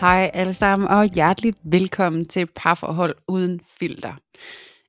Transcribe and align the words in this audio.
Hej 0.00 0.30
alle 0.34 0.54
sammen, 0.54 0.88
og 0.88 1.04
hjerteligt 1.04 1.58
velkommen 1.64 2.28
til 2.28 2.46
Parforhold 2.46 3.14
Uden 3.28 3.60
Filter. 3.78 4.14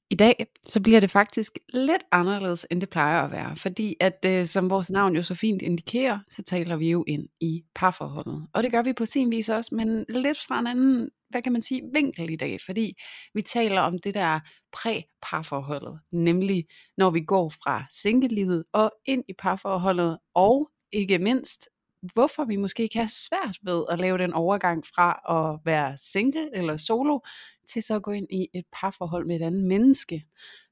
I 0.09 0.15
dag 0.15 0.47
så 0.67 0.81
bliver 0.81 0.99
det 0.99 1.11
faktisk 1.11 1.57
lidt 1.73 2.03
anderledes, 2.11 2.67
end 2.71 2.81
det 2.81 2.89
plejer 2.89 3.21
at 3.21 3.31
være, 3.31 3.55
fordi 3.55 3.95
at 3.99 4.25
øh, 4.25 4.45
som 4.45 4.69
vores 4.69 4.89
navn 4.89 5.15
jo 5.15 5.23
så 5.23 5.35
fint 5.35 5.61
indikerer, 5.61 6.19
så 6.29 6.43
taler 6.43 6.75
vi 6.75 6.91
jo 6.91 7.03
ind 7.07 7.27
i 7.41 7.63
parforholdet. 7.75 8.47
Og 8.53 8.63
det 8.63 8.71
gør 8.71 8.81
vi 8.81 8.93
på 8.93 9.05
sin 9.05 9.31
vis 9.31 9.49
også, 9.49 9.75
men 9.75 10.05
lidt 10.09 10.37
fra 10.47 10.59
en 10.59 10.67
anden, 10.67 11.09
hvad 11.29 11.41
kan 11.41 11.51
man 11.51 11.61
sige, 11.61 11.81
vinkel 11.93 12.29
i 12.29 12.35
dag, 12.35 12.57
fordi 12.65 12.93
vi 13.33 13.41
taler 13.41 13.81
om 13.81 13.99
det 13.99 14.13
der 14.13 14.39
præ-parforholdet, 14.73 15.99
nemlig 16.11 16.65
når 16.97 17.09
vi 17.09 17.21
går 17.21 17.49
fra 17.49 17.85
singlelivet 18.01 18.63
og 18.73 18.91
ind 19.05 19.23
i 19.29 19.33
parforholdet, 19.39 20.17
og 20.35 20.69
ikke 20.91 21.17
mindst 21.17 21.67
hvorfor 22.13 22.45
vi 22.45 22.55
måske 22.55 22.87
kan 22.87 23.01
have 23.01 23.09
svært 23.09 23.57
ved 23.63 23.85
at 23.89 23.99
lave 23.99 24.17
den 24.17 24.33
overgang 24.33 24.85
fra 24.95 25.09
at 25.29 25.59
være 25.65 25.97
single 25.97 26.49
eller 26.57 26.77
solo, 26.77 27.19
til 27.67 27.83
så 27.83 27.95
at 27.95 28.03
gå 28.03 28.11
ind 28.11 28.27
i 28.29 28.47
et 28.53 28.65
parforhold 28.73 29.25
med 29.25 29.35
et 29.35 29.41
andet 29.41 29.63
menneske. 29.63 30.25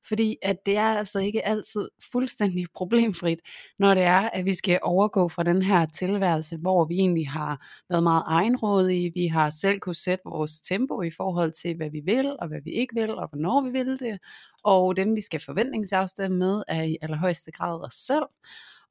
Fordi 0.07 0.37
at 0.41 0.65
det 0.65 0.77
er 0.77 0.97
altså 0.97 1.19
ikke 1.19 1.45
altid 1.45 1.89
fuldstændig 2.11 2.65
problemfrit, 2.75 3.39
når 3.79 3.93
det 3.93 4.03
er, 4.03 4.29
at 4.29 4.45
vi 4.45 4.53
skal 4.53 4.79
overgå 4.83 5.29
fra 5.29 5.43
den 5.43 5.61
her 5.61 5.85
tilværelse, 5.85 6.57
hvor 6.57 6.85
vi 6.85 6.95
egentlig 6.95 7.29
har 7.29 7.67
været 7.89 8.03
meget 8.03 8.23
egenrådige, 8.27 9.11
vi 9.15 9.27
har 9.27 9.49
selv 9.49 9.79
kunne 9.79 9.95
sætte 9.95 10.21
vores 10.25 10.61
tempo 10.61 11.01
i 11.01 11.11
forhold 11.11 11.51
til, 11.51 11.75
hvad 11.75 11.89
vi 11.89 11.99
vil, 11.99 12.35
og 12.39 12.47
hvad 12.47 12.61
vi 12.63 12.71
ikke 12.71 12.95
vil, 12.95 13.09
og 13.15 13.29
hvornår 13.29 13.61
vi 13.61 13.69
vil 13.69 13.99
det, 13.99 14.19
og 14.63 14.95
dem 14.95 15.15
vi 15.15 15.21
skal 15.21 15.41
forventningsafstemme 15.45 16.37
med, 16.37 16.63
er 16.67 16.83
i 16.83 16.97
allerhøjeste 17.01 17.51
grad 17.51 17.85
os 17.85 17.95
selv 17.95 18.25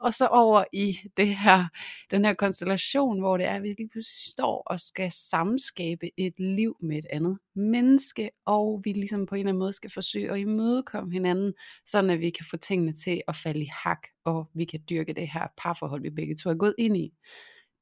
og 0.01 0.15
så 0.15 0.27
over 0.27 0.65
i 0.73 0.99
det 1.17 1.37
her, 1.37 1.69
den 2.11 2.25
her 2.25 2.35
konstellation, 2.35 3.21
hvor 3.21 3.37
det 3.37 3.47
er, 3.47 3.55
at 3.55 3.63
vi 3.63 3.69
lige 3.69 3.89
pludselig 3.89 4.33
står 4.33 4.63
og 4.67 4.81
skal 4.81 5.13
samskabe 5.13 6.11
et 6.17 6.35
liv 6.41 6.77
med 6.81 6.99
et 6.99 7.07
andet 7.11 7.39
menneske, 7.55 8.31
og 8.47 8.81
vi 8.85 8.93
ligesom 8.93 9.27
på 9.27 9.35
en 9.35 9.39
eller 9.39 9.49
anden 9.49 9.59
måde 9.59 9.73
skal 9.73 9.91
forsøge 9.91 10.31
at 10.33 10.39
imødekomme 10.39 11.13
hinanden, 11.13 11.55
sådan 11.87 12.11
at 12.11 12.21
vi 12.21 12.31
kan 12.31 12.47
få 12.51 12.57
tingene 12.57 12.93
til 12.93 13.23
at 13.29 13.37
falde 13.37 13.63
i 13.63 13.71
hak, 13.73 14.07
og 14.25 14.51
vi 14.55 14.65
kan 14.65 14.81
dyrke 14.91 15.13
det 15.13 15.29
her 15.29 15.47
parforhold, 15.57 16.03
vi 16.03 16.11
begge 16.11 16.37
to 16.37 16.51
er 16.51 16.55
gået 16.55 16.75
ind 16.79 16.97
i. 16.97 17.13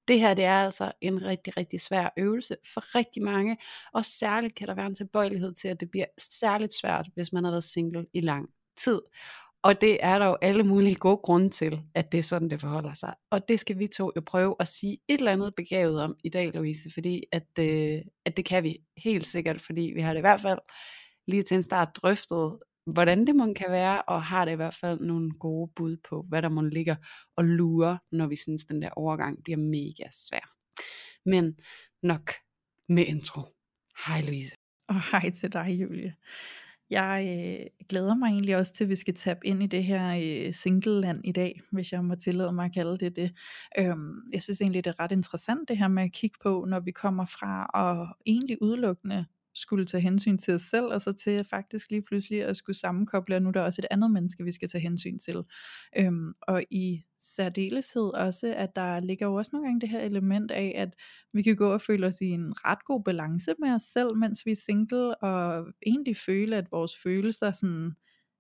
Det 0.09 0.21
her 0.21 0.35
det 0.35 0.45
er 0.45 0.65
altså 0.65 0.93
en 1.01 1.23
rigtig, 1.23 1.57
rigtig 1.57 1.81
svær 1.81 2.09
øvelse 2.17 2.57
for 2.75 2.95
rigtig 2.97 3.23
mange, 3.23 3.57
og 3.93 4.05
særligt 4.05 4.55
kan 4.55 4.69
der 4.69 4.75
være 4.75 4.87
en 4.87 4.95
tilbøjelighed 4.95 5.55
til, 5.55 5.69
at 5.69 5.81
det 5.81 5.91
bliver 5.91 6.07
særligt 6.19 6.73
svært, 6.81 7.09
hvis 7.15 7.33
man 7.33 7.45
har 7.45 7.51
været 7.51 7.65
single 7.65 8.07
i 8.13 8.21
lang 8.21 8.51
tid. 8.77 9.01
Og 9.65 9.81
det 9.81 9.99
er 10.01 10.19
der 10.19 10.27
jo 10.27 10.37
alle 10.43 10.63
mulige 10.65 10.95
gode 10.95 11.17
grunde 11.17 11.51
til, 11.51 11.83
at 11.95 12.13
det 12.13 12.19
er 12.19 12.23
sådan, 12.23 12.51
det 12.51 12.61
forholder 12.61 12.95
sig. 12.95 13.15
Og 13.31 13.49
det 13.49 13.61
skal 13.61 13.79
vi 13.79 13.87
to 13.87 14.13
jo 14.17 14.23
prøve 14.27 14.57
at 14.61 14.69
sige 14.69 14.99
et 15.09 15.19
eller 15.19 15.33
andet 15.33 15.55
begavet 15.55 16.03
om 16.03 16.17
i 16.25 16.29
dag, 16.29 16.51
Louise, 16.55 16.91
fordi 16.95 17.25
at, 17.33 17.59
øh, 17.59 18.01
at 18.25 18.37
det 18.37 18.45
kan 18.45 18.63
vi 18.63 18.79
helt 18.97 19.27
sikkert, 19.27 19.61
fordi 19.61 19.93
vi 19.95 20.01
har 20.01 20.13
det 20.13 20.21
i 20.21 20.27
hvert 20.29 20.41
fald 20.41 20.59
lige 21.27 21.43
til 21.43 21.55
en 21.55 21.63
start 21.63 21.97
drøftet, 21.97 22.59
hvordan 22.87 23.27
det 23.27 23.37
må 23.37 23.53
kan 23.57 23.71
være, 23.71 24.03
og 24.03 24.23
har 24.23 24.45
det 24.45 24.53
i 24.53 24.57
hvert 24.57 24.77
fald 24.81 25.01
nogle 25.01 25.33
gode 25.41 25.73
bud 25.77 25.97
på, 26.09 26.25
hvad 26.29 26.43
der 26.43 26.49
må 26.49 26.63
ligger 26.63 26.97
og 27.37 27.45
lure, 27.45 27.99
når 28.13 28.27
vi 28.27 28.37
synes, 28.37 28.65
den 28.65 28.83
der 28.83 28.91
overgang 28.91 29.45
bliver 29.45 29.59
mega 29.59 30.11
svær. 30.13 30.53
Men 31.27 31.57
nok 32.03 32.33
med 32.89 33.07
intro. 33.07 33.41
Hej 34.07 34.21
Louise. 34.21 34.57
Og 34.89 35.11
hej 35.11 35.31
til 35.31 35.53
dig, 35.53 35.69
Julie. 35.83 36.15
Jeg 36.93 37.39
øh, 37.61 37.67
glæder 37.89 38.15
mig 38.15 38.27
egentlig 38.29 38.57
også 38.57 38.73
til, 38.73 38.85
at 38.85 38.91
vi 38.91 38.95
skal 38.97 39.15
tabe 39.15 39.47
ind 39.47 39.63
i 39.63 39.67
det 39.67 39.85
her 39.85 40.21
øh, 40.23 40.55
single-land 40.55 41.21
i 41.25 41.33
dag, 41.33 41.61
hvis 41.71 41.93
jeg 41.93 42.05
må 42.05 42.15
tillade 42.15 42.53
mig 42.53 42.65
at 42.65 42.75
kalde 42.75 42.99
det 42.99 43.17
det. 43.17 43.33
Øhm, 43.79 44.21
jeg 44.33 44.43
synes 44.43 44.61
egentlig, 44.61 44.85
det 44.85 44.91
er 44.91 45.01
ret 45.01 45.13
interessant 45.13 45.69
det 45.69 45.79
her 45.79 45.89
med 45.89 46.03
at 46.03 46.13
kigge 46.13 46.39
på, 46.43 46.65
når 46.69 46.81
vi 46.81 46.91
kommer 46.91 47.25
fra 47.25 47.71
at 47.75 48.17
egentlig 48.27 48.63
udelukkende 48.63 49.27
skulle 49.55 49.87
tage 49.87 50.01
hensyn 50.01 50.39
til 50.39 50.55
os 50.55 50.63
selv, 50.63 50.85
og 50.85 51.01
så 51.01 51.13
til 51.13 51.45
faktisk 51.45 51.91
lige 51.91 52.03
pludselig 52.03 52.45
at 52.45 52.57
skulle 52.57 52.77
sammenkoble, 52.77 53.37
og 53.37 53.43
nu 53.43 53.49
er 53.49 53.53
der 53.53 53.61
også 53.61 53.81
et 53.81 53.87
andet 53.91 54.11
menneske, 54.11 54.45
vi 54.45 54.53
skal 54.53 54.69
tage 54.69 54.83
hensyn 54.83 55.19
til. 55.19 55.43
Øhm, 55.99 56.33
og 56.43 56.65
i 56.71 57.03
særdeleshed 57.21 58.15
også, 58.15 58.55
at 58.57 58.77
der 58.77 59.01
ligger 59.01 59.27
jo 59.27 59.35
også 59.35 59.51
nogle 59.53 59.69
gange 59.69 59.81
det 59.81 59.89
her 59.89 60.01
element 60.01 60.51
af, 60.51 60.73
at 60.77 60.95
vi 61.33 61.43
kan 61.43 61.57
gå 61.57 61.73
og 61.73 61.81
føle 61.81 62.07
os 62.07 62.21
i 62.21 62.27
en 62.27 62.55
ret 62.65 62.85
god 62.85 63.05
balance 63.05 63.55
med 63.59 63.75
os 63.75 63.83
selv, 63.83 64.17
mens 64.17 64.47
vi 64.47 64.51
er 64.51 64.57
single, 64.57 65.23
og 65.23 65.67
egentlig 65.87 66.17
føle, 66.17 66.57
at 66.57 66.73
vores 66.73 66.93
følelser 67.03 67.53
sådan 67.53 67.93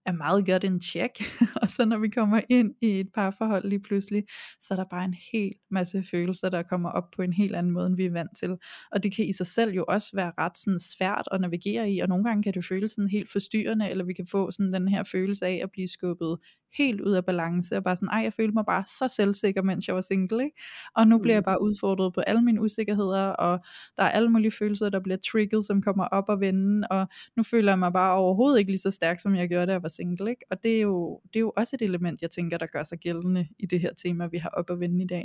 er 0.06 0.12
meget 0.12 0.46
godt 0.46 0.64
en 0.64 0.80
check, 0.80 1.12
og 1.62 1.70
så 1.70 1.84
når 1.84 1.98
vi 1.98 2.08
kommer 2.08 2.40
ind 2.48 2.74
i 2.80 3.00
et 3.00 3.08
parforhold 3.14 3.64
lige 3.64 3.80
pludselig, 3.82 4.24
så 4.60 4.74
er 4.74 4.76
der 4.76 4.84
bare 4.90 5.04
en 5.04 5.14
hel 5.32 5.52
masse 5.70 6.02
følelser, 6.10 6.48
der 6.48 6.62
kommer 6.62 6.90
op 6.90 7.10
på 7.16 7.22
en 7.22 7.32
helt 7.32 7.56
anden 7.56 7.72
måde, 7.72 7.86
end 7.86 7.96
vi 7.96 8.04
er 8.06 8.10
vant 8.10 8.36
til. 8.38 8.56
Og 8.92 9.02
det 9.02 9.16
kan 9.16 9.24
i 9.24 9.32
sig 9.32 9.46
selv 9.46 9.72
jo 9.72 9.84
også 9.88 10.10
være 10.14 10.32
ret 10.38 10.58
sådan 10.58 10.78
svært 10.80 11.28
at 11.32 11.40
navigere 11.40 11.90
i, 11.90 11.98
og 11.98 12.08
nogle 12.08 12.24
gange 12.24 12.42
kan 12.42 12.54
det 12.54 12.64
føles 12.64 12.92
sådan 12.92 13.08
helt 13.08 13.32
forstyrrende, 13.32 13.90
eller 13.90 14.04
vi 14.04 14.12
kan 14.12 14.26
få 14.26 14.50
sådan 14.50 14.72
den 14.72 14.88
her 14.88 15.02
følelse 15.12 15.46
af 15.46 15.60
at 15.62 15.70
blive 15.70 15.88
skubbet 15.88 16.38
helt 16.78 17.00
ud 17.00 17.12
af 17.12 17.24
balance, 17.24 17.76
og 17.76 17.84
bare 17.84 17.96
sådan, 17.96 18.08
ej, 18.08 18.20
jeg 18.22 18.32
følte 18.32 18.54
mig 18.54 18.64
bare 18.66 18.84
så 18.86 19.08
selvsikker, 19.08 19.62
mens 19.62 19.86
jeg 19.88 19.94
var 19.94 20.00
single, 20.00 20.44
ikke? 20.44 20.56
Og 20.96 21.06
nu 21.08 21.18
bliver 21.18 21.34
jeg 21.34 21.40
Mm. 21.40 21.44
bare 21.44 21.62
udfordret 21.62 22.14
på 22.14 22.20
alle 22.20 22.42
mine 22.42 22.60
usikkerheder, 22.60 23.22
og 23.28 23.58
der 23.96 24.02
er 24.02 24.08
alle 24.10 24.28
mulige 24.30 24.50
følelser, 24.50 24.88
der 24.88 25.00
bliver 25.00 25.16
trigget, 25.32 25.64
som 25.64 25.82
kommer 25.82 26.04
op 26.04 26.28
og 26.28 26.40
vende, 26.40 26.88
og 26.88 27.06
nu 27.36 27.42
føler 27.42 27.72
jeg 27.72 27.78
mig 27.78 27.92
bare 27.92 28.14
overhovedet 28.14 28.58
ikke 28.58 28.70
lige 28.70 28.80
så 28.80 28.90
stærk, 28.90 29.18
som 29.20 29.34
jeg 29.36 29.48
gjorde, 29.48 29.66
da 29.66 29.72
jeg 29.72 29.82
var 29.82 29.88
single, 29.88 30.30
ikke? 30.30 30.44
Og 30.50 30.62
det 30.62 30.76
er 30.76 30.80
jo, 30.80 31.20
det 31.26 31.36
er 31.36 31.40
jo 31.40 31.52
også 31.56 31.76
et 31.76 31.82
element, 31.82 32.22
jeg 32.22 32.30
tænker, 32.30 32.58
der 32.58 32.66
gør 32.66 32.82
sig 32.82 32.98
gældende 32.98 33.48
i 33.58 33.66
det 33.66 33.80
her 33.80 33.92
tema, 33.94 34.26
vi 34.26 34.38
har 34.38 34.48
op 34.50 34.70
at 34.70 34.80
vende 34.80 35.04
i 35.04 35.06
dag, 35.06 35.24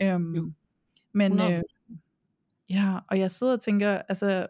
ikke? 0.00 0.12
Øhm, 0.14 0.34
Jo. 0.34 0.52
men 1.12 1.32
100. 1.32 1.52
øh, 1.56 1.62
ja, 2.68 2.98
og 3.10 3.18
jeg 3.18 3.30
sidder 3.30 3.52
og 3.52 3.60
tænker, 3.60 3.98
altså, 4.08 4.46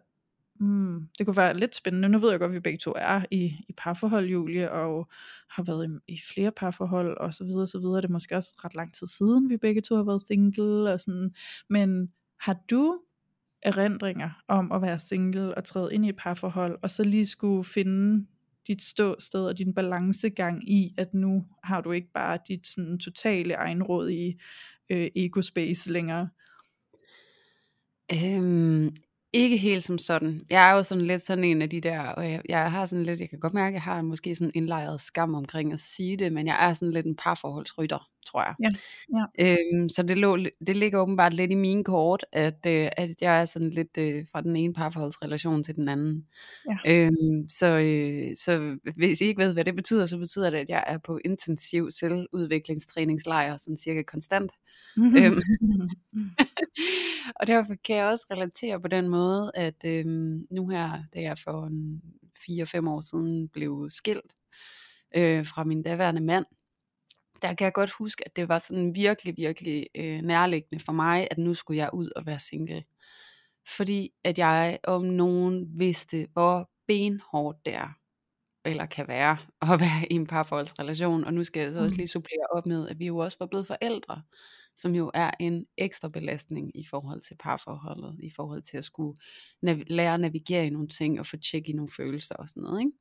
Mm, 0.60 1.08
det 1.18 1.26
kunne 1.26 1.36
være 1.36 1.58
lidt 1.58 1.74
spændende. 1.74 2.08
Nu 2.08 2.18
ved 2.18 2.30
jeg 2.30 2.38
godt, 2.38 2.48
at 2.48 2.54
vi 2.54 2.60
begge 2.60 2.78
to 2.78 2.92
er 2.96 3.24
i, 3.30 3.44
i 3.68 3.72
parforhold, 3.76 4.28
Julie, 4.28 4.72
og 4.72 5.08
har 5.50 5.62
været 5.62 6.00
i, 6.08 6.14
i 6.14 6.20
flere 6.34 6.52
parforhold, 6.52 7.18
og 7.18 7.34
så 7.34 7.44
videre, 7.44 7.66
så 7.66 7.78
videre. 7.78 7.96
Det 7.96 8.04
er 8.04 8.12
måske 8.12 8.36
også 8.36 8.54
ret 8.64 8.74
lang 8.74 8.94
tid 8.94 9.06
siden, 9.06 9.50
vi 9.50 9.56
begge 9.56 9.80
to 9.80 9.96
har 9.96 10.02
været 10.02 10.22
single, 10.26 10.92
og 10.92 11.00
sådan. 11.00 11.34
Men 11.70 12.12
har 12.40 12.56
du 12.70 13.00
erindringer 13.62 14.30
om 14.48 14.72
at 14.72 14.82
være 14.82 14.98
single 14.98 15.54
og 15.54 15.64
træde 15.64 15.94
ind 15.94 16.06
i 16.06 16.08
et 16.08 16.16
parforhold, 16.16 16.78
og 16.82 16.90
så 16.90 17.04
lige 17.04 17.26
skulle 17.26 17.64
finde 17.64 18.26
dit 18.66 18.82
ståsted 18.82 19.46
og 19.46 19.58
din 19.58 19.74
balancegang 19.74 20.70
i, 20.70 20.94
at 20.98 21.14
nu 21.14 21.46
har 21.64 21.80
du 21.80 21.92
ikke 21.92 22.12
bare 22.14 22.38
dit 22.48 22.66
sådan 22.66 22.98
totale 22.98 23.54
egenråd 23.54 24.10
i 24.10 24.40
øh, 24.90 25.10
ego-space 25.16 25.92
længere? 25.92 26.28
Øhm, 28.12 28.96
ikke 29.34 29.56
helt 29.56 29.84
som 29.84 29.98
sådan. 29.98 30.40
Jeg 30.50 30.70
er 30.70 30.74
jo 30.74 30.82
sådan 30.82 31.04
lidt 31.04 31.26
sådan 31.26 31.44
en 31.44 31.62
af 31.62 31.70
de 31.70 31.80
der, 31.80 32.00
og 32.00 32.30
jeg, 32.30 32.42
jeg 32.48 32.70
har 32.70 32.84
sådan 32.84 33.06
lidt, 33.06 33.20
jeg 33.20 33.30
kan 33.30 33.38
godt 33.38 33.54
mærke, 33.54 33.68
at 33.68 33.74
jeg 33.74 33.82
har 33.82 34.02
måske 34.02 34.34
sådan 34.34 34.50
indlejret 34.54 35.00
skam 35.00 35.34
omkring 35.34 35.72
at 35.72 35.80
sige 35.80 36.16
det, 36.16 36.32
men 36.32 36.46
jeg 36.46 36.68
er 36.68 36.72
sådan 36.72 36.92
lidt 36.92 37.06
en 37.06 37.16
parforholdsrytter, 37.16 38.08
tror 38.26 38.42
jeg. 38.42 38.54
Ja, 38.62 38.68
ja. 39.18 39.56
Øhm, 39.74 39.88
så 39.88 40.02
det, 40.02 40.18
lå, 40.18 40.36
det 40.66 40.76
ligger 40.76 41.00
åbenbart 41.00 41.34
lidt 41.34 41.50
i 41.50 41.54
min 41.54 41.84
kort, 41.84 42.24
at, 42.32 42.66
øh, 42.66 42.88
at 42.96 43.10
jeg 43.20 43.40
er 43.40 43.44
sådan 43.44 43.70
lidt 43.70 43.98
øh, 43.98 44.24
fra 44.32 44.40
den 44.40 44.56
ene 44.56 44.74
parforholdsrelation 44.74 45.64
til 45.64 45.74
den 45.74 45.88
anden. 45.88 46.26
Ja. 46.70 47.06
Øhm, 47.06 47.48
så, 47.48 47.66
øh, 47.66 48.36
så 48.36 48.78
hvis 48.96 49.20
I 49.20 49.24
ikke 49.24 49.42
ved, 49.42 49.52
hvad 49.52 49.64
det 49.64 49.76
betyder, 49.76 50.06
så 50.06 50.18
betyder 50.18 50.50
det, 50.50 50.58
at 50.58 50.68
jeg 50.68 50.84
er 50.86 50.98
på 50.98 51.18
intensiv 51.24 51.90
selvudviklingstræningslejr, 51.90 53.56
sådan 53.56 53.76
cirka 53.76 54.02
konstant 54.02 54.52
øhm, 54.96 55.40
og 57.40 57.46
derfor 57.46 57.74
kan 57.84 57.96
jeg 57.96 58.06
også 58.06 58.26
relatere 58.30 58.80
på 58.80 58.88
den 58.88 59.08
måde, 59.08 59.52
at 59.54 59.84
øhm, 59.84 60.46
nu 60.50 60.68
her, 60.68 61.02
da 61.14 61.20
jeg 61.20 61.38
for 61.38 61.68
4-5 62.38 62.88
år 62.88 63.00
siden 63.00 63.48
blev 63.48 63.86
skilt 63.90 64.34
øh, 65.16 65.46
fra 65.46 65.64
min 65.64 65.82
daværende 65.82 66.20
mand, 66.20 66.46
der 67.42 67.54
kan 67.54 67.64
jeg 67.64 67.72
godt 67.72 67.90
huske, 67.90 68.22
at 68.26 68.36
det 68.36 68.48
var 68.48 68.58
sådan 68.58 68.94
virkelig, 68.94 69.34
virkelig 69.36 69.86
øh, 69.94 70.20
nærliggende 70.22 70.84
for 70.84 70.92
mig, 70.92 71.28
at 71.30 71.38
nu 71.38 71.54
skulle 71.54 71.78
jeg 71.78 71.90
ud 71.92 72.10
og 72.16 72.26
være 72.26 72.38
single. 72.38 72.84
Fordi 73.76 74.12
at 74.24 74.38
jeg 74.38 74.78
om 74.84 75.02
nogen 75.02 75.78
vidste, 75.78 76.28
hvor 76.32 76.70
benhårdt 76.86 77.64
det 77.64 77.74
er 77.74 78.03
eller 78.64 78.86
kan 78.86 79.08
være 79.08 79.38
at 79.72 79.80
være 79.80 80.06
i 80.10 80.14
en 80.14 80.26
parforholdsrelation. 80.26 81.24
Og 81.24 81.34
nu 81.34 81.44
skal 81.44 81.62
jeg 81.62 81.72
så 81.72 81.80
også 81.80 81.94
Mm. 81.94 81.96
lige 81.96 82.08
supplere 82.08 82.46
op 82.52 82.66
med, 82.66 82.88
at 82.88 82.98
vi 82.98 83.06
jo 83.06 83.16
også 83.18 83.36
var 83.40 83.46
blevet 83.46 83.66
forældre, 83.66 84.22
som 84.76 84.94
jo 84.94 85.10
er 85.14 85.30
en 85.40 85.66
ekstra 85.76 86.08
belastning 86.08 86.76
i 86.76 86.86
forhold 86.86 87.20
til 87.20 87.36
parforholdet, 87.40 88.16
i 88.22 88.30
forhold 88.36 88.62
til 88.62 88.76
at 88.76 88.84
skulle 88.84 89.18
nav- 89.66 89.84
lære 89.86 90.14
at 90.14 90.20
navigere 90.20 90.66
i 90.66 90.70
nogle 90.70 90.88
ting 90.88 91.20
og 91.20 91.26
få 91.26 91.36
tjek 91.36 91.68
i 91.68 91.72
nogle 91.72 91.90
følelser 91.96 92.34
og 92.34 92.48
sådan 92.48 92.62
noget. 92.62 92.80
Ikke? 92.80 92.92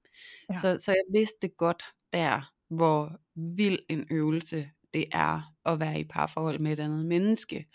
Ja. 0.54 0.60
Så, 0.60 0.77
så 0.86 0.92
jeg 0.92 1.04
vidste 1.13 1.48
godt 1.48 1.83
der, 2.13 2.51
hvor 2.69 3.19
vild 3.36 3.80
en 3.89 4.07
øvelse 4.12 4.69
det 4.94 5.06
er 5.12 5.54
at 5.65 5.80
være 5.80 6.00
i 6.00 6.04
parforhold 6.04 6.60
med 6.60 6.71
et 6.74 6.80
andet 6.80 7.06
menneske, 7.06 7.65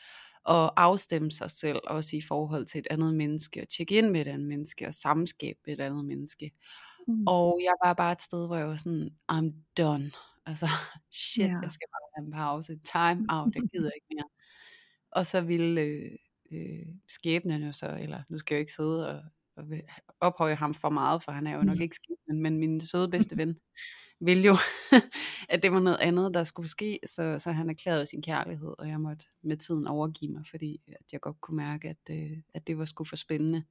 og 0.44 0.82
afstemme 0.82 1.32
sig 1.32 1.50
selv 1.50 1.78
også 1.84 2.16
i 2.16 2.20
forhold 2.20 2.66
til 2.66 2.78
et 2.78 2.86
andet 2.90 3.14
menneske, 3.14 3.60
og 3.62 3.68
tjekke 3.68 3.94
ind 3.98 4.10
med 4.10 4.20
et 4.20 4.26
andet 4.28 4.48
menneske, 4.48 4.86
og 4.86 4.94
samskabe 4.94 5.58
med 5.66 5.74
et 5.74 5.80
andet 5.80 6.04
menneske. 6.04 6.50
Mm. 7.08 7.24
Og 7.26 7.60
jeg 7.62 7.74
var 7.84 7.92
bare 7.94 8.12
et 8.12 8.22
sted, 8.22 8.46
hvor 8.46 8.56
jeg 8.56 8.68
var 8.68 8.76
sådan, 8.76 9.10
I'm 9.32 9.52
done. 9.78 10.12
Altså, 10.46 10.66
shit, 11.10 11.46
Ja. 11.46 11.58
jeg 11.62 11.72
skal 11.72 11.88
bare 11.92 12.08
have 12.16 12.26
en 12.26 12.32
pause. 12.32 12.78
Time 12.84 13.26
out, 13.28 13.54
jeg 13.54 13.62
gider 13.72 13.90
ikke 13.90 14.06
mere. 14.14 14.24
Og 15.10 15.26
så 15.26 15.40
ville 15.40 15.80
øh, 15.80 16.12
øh, 16.52 16.86
skæbnen 17.08 17.62
jo 17.62 17.72
så, 17.72 17.96
eller 18.00 18.22
nu 18.28 18.38
skal 18.38 18.54
jeg 18.54 18.58
jo 18.58 18.62
ikke 18.62 18.72
sidde 18.72 19.08
og, 19.08 19.22
og 19.56 19.64
ophøje 20.20 20.54
ham 20.54 20.74
for 20.74 20.88
meget, 20.90 21.22
for 21.22 21.32
han 21.32 21.46
er 21.46 21.56
jo 21.56 21.62
nok 21.62 21.80
ikke 21.80 21.96
skæbnen, 21.96 22.42
men 22.42 22.58
min 22.58 22.80
søde 22.86 23.08
bedste 23.10 23.36
ven 23.36 23.58
ville 24.20 24.42
jo, 24.44 24.56
at 25.48 25.62
det 25.62 25.72
var 25.72 25.80
noget 25.80 25.98
andet, 26.00 26.34
der 26.34 26.44
skulle 26.44 26.68
ske, 26.68 26.98
så, 27.06 27.38
så 27.38 27.52
han 27.52 27.70
erklærede 27.70 28.06
sin 28.06 28.22
kærlighed, 28.22 28.74
og 28.78 28.88
jeg 28.88 29.00
måtte 29.00 29.26
med 29.42 29.56
tiden 29.56 29.86
overgive 29.86 30.32
mig, 30.32 30.44
fordi 30.50 30.80
at 30.88 31.12
jeg 31.12 31.20
godt 31.20 31.40
kunne 31.40 31.56
mærke, 31.56 31.88
at, 31.88 32.10
øh, 32.10 32.38
at 32.54 32.66
det 32.66 32.78
var 32.78 32.84
sgu 32.84 33.04
for 33.04 33.16
spændende. 33.16 33.64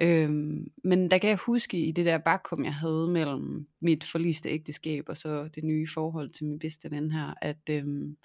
Øhm, 0.00 0.72
men 0.84 1.10
der 1.10 1.18
kan 1.18 1.30
jeg 1.30 1.36
huske 1.38 1.78
i 1.86 1.92
det 1.92 2.06
der 2.06 2.18
bakum, 2.18 2.64
jeg 2.64 2.74
havde 2.74 3.08
mellem 3.08 3.68
mit 3.80 4.04
forliste 4.04 4.48
ægteskab 4.48 5.04
og 5.08 5.16
så 5.16 5.48
det 5.48 5.64
nye 5.64 5.88
forhold 5.94 6.30
til 6.30 6.46
min 6.46 6.58
bedste 6.58 6.90
ven 6.90 7.10
her, 7.10 7.34
at 7.42 7.70
øhm, 7.70 8.16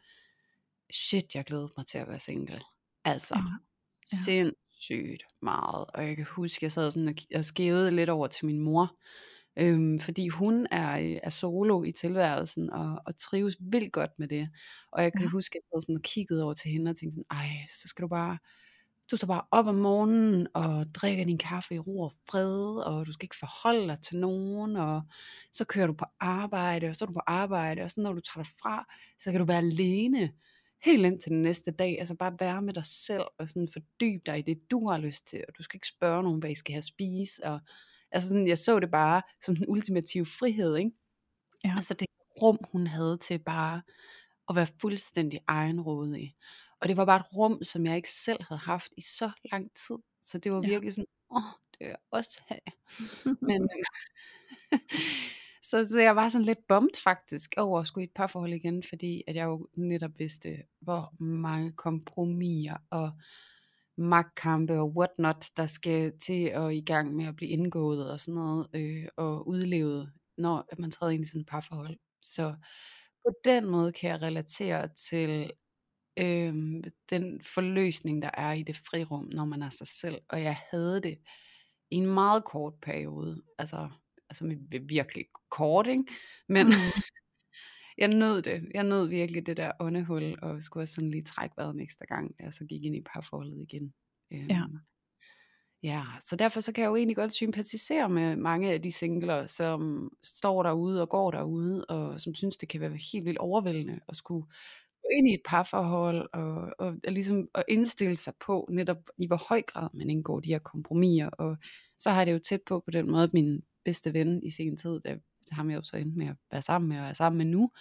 shit, 0.93 1.35
jeg 1.35 1.45
glædede 1.45 1.71
mig 1.77 1.85
til 1.85 1.97
at 1.97 2.07
være 2.07 2.19
single. 2.19 2.61
Altså, 3.05 3.35
Ja. 3.35 3.41
ja. 4.13 4.17
sindssygt 4.25 5.23
meget. 5.41 5.85
Og 5.93 6.07
jeg 6.07 6.15
kan 6.15 6.25
huske, 6.25 6.65
jeg 6.65 6.71
sad 6.71 6.91
sådan 6.91 7.07
og, 7.09 7.15
og 7.35 7.45
skævede 7.45 7.91
lidt 7.91 8.09
over 8.09 8.27
til 8.27 8.45
min 8.45 8.59
mor, 8.59 8.97
øhm, 9.59 9.99
fordi 9.99 10.27
hun 10.27 10.67
er, 10.71 10.99
øh, 11.01 11.17
er 11.23 11.29
solo 11.29 11.83
i 11.83 11.91
tilværelsen 11.91 12.69
og, 12.71 13.01
og 13.05 13.17
trives 13.19 13.57
vildt 13.61 13.93
godt 13.93 14.11
med 14.19 14.27
det. 14.27 14.49
Og 14.91 15.03
jeg 15.03 15.11
kan 15.17 15.25
Ja. 15.25 15.29
huske, 15.29 15.55
jeg 15.57 15.61
sad 15.73 15.81
sådan 15.81 15.95
og 15.95 16.01
kiggede 16.03 16.43
over 16.43 16.53
til 16.53 16.71
hende 16.71 16.89
og 16.91 16.97
tænkte 16.97 17.13
sådan, 17.15 17.25
ej, 17.39 17.49
så 17.81 17.87
skal 17.87 18.03
du 18.03 18.07
bare 18.07 18.37
du 19.11 19.17
står 19.17 19.27
bare 19.27 19.45
op 19.51 19.67
om 19.67 19.75
morgenen 19.75 20.47
og 20.53 20.85
drikker 20.95 21.25
din 21.25 21.37
kaffe 21.37 21.75
i 21.75 21.79
ro 21.79 22.01
og 22.01 22.13
fred, 22.29 22.83
og 22.83 23.05
du 23.05 23.11
skal 23.11 23.25
ikke 23.25 23.39
forholde 23.39 23.87
dig 23.87 24.01
til 24.01 24.17
nogen, 24.17 24.75
og 24.75 25.01
så 25.53 25.65
kører 25.65 25.87
du 25.87 25.93
på 25.93 26.05
arbejde, 26.19 26.87
og 26.87 26.95
så 26.95 27.05
er 27.05 27.07
du 27.07 27.13
på 27.13 27.21
arbejde, 27.27 27.81
og 27.81 27.91
så 27.91 28.01
når 28.01 28.13
du 28.13 28.19
tager 28.19 28.43
dig 28.43 28.51
fra, 28.61 28.85
så 29.19 29.31
kan 29.31 29.39
du 29.39 29.45
være 29.45 29.57
alene 29.57 30.31
helt 30.83 31.05
ind 31.05 31.19
til 31.19 31.31
den 31.31 31.41
næste 31.41 31.71
dag, 31.71 31.99
altså 31.99 32.15
bare 32.15 32.39
være 32.39 32.61
med 32.61 32.73
dig 32.73 32.85
selv, 32.85 33.23
og 33.37 33.49
sådan 33.49 33.69
fordybe 33.73 34.21
dig 34.25 34.39
i 34.39 34.41
det, 34.41 34.71
du 34.71 34.89
har 34.89 34.97
lyst 34.97 35.27
til, 35.27 35.43
og 35.47 35.53
du 35.57 35.63
skal 35.63 35.77
ikke 35.77 35.87
spørge 35.87 36.23
nogen, 36.23 36.39
hvad 36.39 36.49
I 36.49 36.55
skal 36.55 36.73
have 36.73 36.77
at 36.77 36.83
spise, 36.83 37.45
og 37.45 37.59
altså 38.11 38.29
sådan, 38.29 38.47
jeg 38.47 38.57
så 38.57 38.79
det 38.79 38.91
bare 38.91 39.21
som 39.45 39.55
den 39.55 39.65
ultimative 39.67 40.25
frihed, 40.25 40.75
ikke? 40.75 40.91
Ja. 41.63 41.73
Altså 41.75 41.93
det 41.93 42.07
rum, 42.41 42.57
hun 42.71 42.87
havde 42.87 43.17
til 43.17 43.39
bare 43.39 43.81
at 44.49 44.55
være 44.55 44.67
fuldstændig 44.81 45.39
egenrådig. 45.47 46.35
Og 46.81 46.87
det 46.89 46.97
var 46.97 47.05
bare 47.05 47.19
et 47.19 47.35
rum, 47.35 47.63
som 47.63 47.85
jeg 47.85 47.95
ikke 47.95 48.11
selv 48.11 48.43
havde 48.49 48.59
haft 48.59 48.91
i 48.97 49.01
så 49.01 49.31
lang 49.51 49.71
tid. 49.87 49.95
Så 50.23 50.37
det 50.37 50.51
var 50.51 50.61
Ja. 50.63 50.69
virkelig 50.69 50.93
sådan, 50.93 51.05
åh, 51.31 51.41
det 51.71 51.79
vil 51.79 51.87
jeg 51.87 51.97
også 52.11 52.41
have. 52.47 52.59
Men, 53.41 53.61
øh, 53.77 54.79
så, 55.63 55.85
så 55.89 55.99
jeg 55.99 56.15
var 56.15 56.29
sådan 56.29 56.45
lidt 56.45 56.67
bummet 56.67 56.97
faktisk 57.03 57.53
over 57.57 57.79
at 57.79 57.87
skulle 57.87 58.03
i 58.03 58.07
et 58.07 58.13
parforhold 58.15 58.53
igen, 58.53 58.83
fordi 58.83 59.23
at 59.27 59.35
jeg 59.35 59.45
jo 59.45 59.67
netop 59.75 60.11
vidste, 60.19 60.57
hvor 60.79 61.13
mange 61.23 61.71
kompromiser 61.71 62.77
og 62.89 63.11
magtkampe 63.97 64.79
og 64.79 64.95
whatnot, 64.97 65.45
der 65.57 65.65
skal 65.67 66.13
til 66.19 66.45
at 66.45 66.73
i 66.73 66.81
gang 66.81 67.15
med 67.15 67.25
at 67.25 67.35
blive 67.35 67.49
indgået 67.51 68.11
og 68.11 68.19
sådan 68.19 68.33
noget, 68.33 68.67
øh, 68.73 69.07
og 69.17 69.47
udlevet, 69.47 70.11
når 70.37 70.67
man 70.79 70.91
træder 70.91 71.11
ind 71.13 71.23
i 71.23 71.27
sådan 71.27 71.41
et 71.41 71.47
parforhold. 71.47 71.97
Så 72.21 72.55
på 73.25 73.33
den 73.43 73.65
måde 73.65 73.91
kan 73.91 74.09
jeg 74.09 74.21
relatere 74.21 74.89
til 75.09 75.51
øhm, 76.19 76.83
den 77.09 77.41
forløsning, 77.41 78.21
der 78.21 78.29
er 78.33 78.53
i 78.53 78.63
det 78.63 78.77
frirum, 78.77 79.29
når 79.33 79.45
man 79.45 79.61
er 79.61 79.69
sig 79.69 79.87
selv. 79.87 80.21
Og 80.29 80.43
jeg 80.43 80.57
havde 80.71 81.01
det 81.01 81.19
i 81.91 81.95
en 81.95 82.05
meget 82.07 82.45
kort 82.45 82.73
periode. 82.81 83.43
Altså, 83.59 83.89
altså 84.29 84.57
virkelig 84.87 85.25
kort, 85.51 85.87
ikke? 85.87 86.03
Men 86.49 86.67
Mm. 86.67 86.71
jeg 87.97 88.07
nød 88.07 88.41
det. 88.41 88.67
Jeg 88.73 88.83
nød 88.83 89.07
virkelig 89.07 89.45
det 89.45 89.57
der 89.57 89.71
åndehul, 89.79 90.35
og 90.41 90.63
skulle 90.63 90.83
også 90.83 90.93
sådan 90.93 91.11
lige 91.11 91.23
trække 91.23 91.57
vejret 91.57 91.73
en 91.73 91.79
ekstra 91.79 92.05
gang, 92.05 92.35
og 92.45 92.53
så 92.53 92.65
gik 92.65 92.83
ind 92.83 92.95
i 92.95 93.01
parforholdet 93.01 93.61
igen. 93.61 93.93
Øhm, 94.33 94.47
Ja. 94.49 94.63
Ja, 95.83 96.03
så 96.19 96.35
derfor 96.35 96.59
så 96.59 96.71
kan 96.71 96.81
jeg 96.81 96.89
jo 96.89 96.95
egentlig 96.95 97.15
godt 97.15 97.33
sympatisere 97.33 98.09
med 98.09 98.35
mange 98.35 98.71
af 98.73 98.81
de 98.81 98.91
singler, 98.91 99.47
som 99.47 100.11
står 100.23 100.63
derude 100.63 101.01
og 101.01 101.09
går 101.09 101.31
derude, 101.31 101.85
og 101.85 102.21
som 102.21 102.35
synes, 102.35 102.57
det 102.57 102.69
kan 102.69 102.81
være 102.81 102.97
helt 103.13 103.25
vildt 103.25 103.37
overvældende 103.37 103.99
at 104.09 104.15
skulle 104.15 104.45
ind 105.17 105.27
i 105.27 105.33
et 105.33 105.41
parforhold, 105.47 106.29
og, 106.33 106.55
og, 106.79 106.87
og 107.07 107.11
ligesom 107.11 107.47
at 107.55 107.63
indstille 107.67 108.17
sig 108.17 108.33
på 108.45 108.67
netop 108.71 108.97
i 109.17 109.27
hvor 109.27 109.43
høj 109.49 109.61
grad 109.61 109.87
man 109.93 110.09
indgår 110.09 110.39
de 110.39 110.49
her 110.49 110.59
kompromiser, 110.59 111.27
og 111.29 111.57
så 111.99 112.09
har 112.09 112.17
jeg 112.17 112.25
det 112.27 112.33
jo 112.33 112.39
tæt 112.39 112.61
på 112.67 112.79
på 112.79 112.91
den 112.91 113.11
måde, 113.11 113.23
at 113.23 113.33
min 113.33 113.61
bedste 113.85 114.13
ven 114.13 114.43
i 114.43 114.51
sin 114.51 114.77
tid, 114.77 114.99
der 115.05 115.15
ham 115.51 115.69
jeg 115.69 115.77
jo 115.77 115.83
så 115.83 115.97
endte 115.97 116.17
med 116.17 116.27
at 116.27 116.35
være 116.51 116.61
sammen 116.61 116.89
med, 116.89 116.99
og 116.99 117.05
er 117.05 117.13
sammen 117.13 117.37
med 117.37 117.45
nu, 117.45 117.71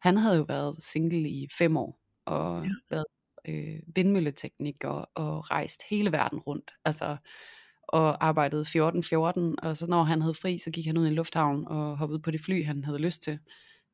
han 0.00 0.16
havde 0.16 0.36
jo 0.36 0.42
været 0.42 0.82
single 0.82 1.28
i 1.28 1.48
fem 1.58 1.76
år, 1.76 2.00
og 2.24 2.64
Ja. 2.64 2.70
været 2.90 3.04
øh, 3.48 3.80
vindmølleteknik 3.96 4.84
og, 4.84 5.10
og 5.14 5.50
rejst 5.50 5.82
hele 5.90 6.12
verden 6.12 6.38
rundt. 6.38 6.70
Altså, 6.84 7.16
og 7.88 8.26
arbejdede 8.26 8.62
14-14, 8.62 9.54
og 9.62 9.76
så 9.76 9.86
når 9.88 10.02
han 10.04 10.20
havde 10.22 10.34
fri, 10.34 10.58
så 10.58 10.70
gik 10.70 10.86
han 10.86 10.98
ud 10.98 11.06
i 11.06 11.10
lufthavn 11.10 11.66
og 11.68 11.98
hoppede 11.98 12.20
på 12.22 12.30
det 12.30 12.40
fly, 12.40 12.64
han 12.64 12.84
havde 12.84 12.98
lyst 12.98 13.22
til. 13.22 13.38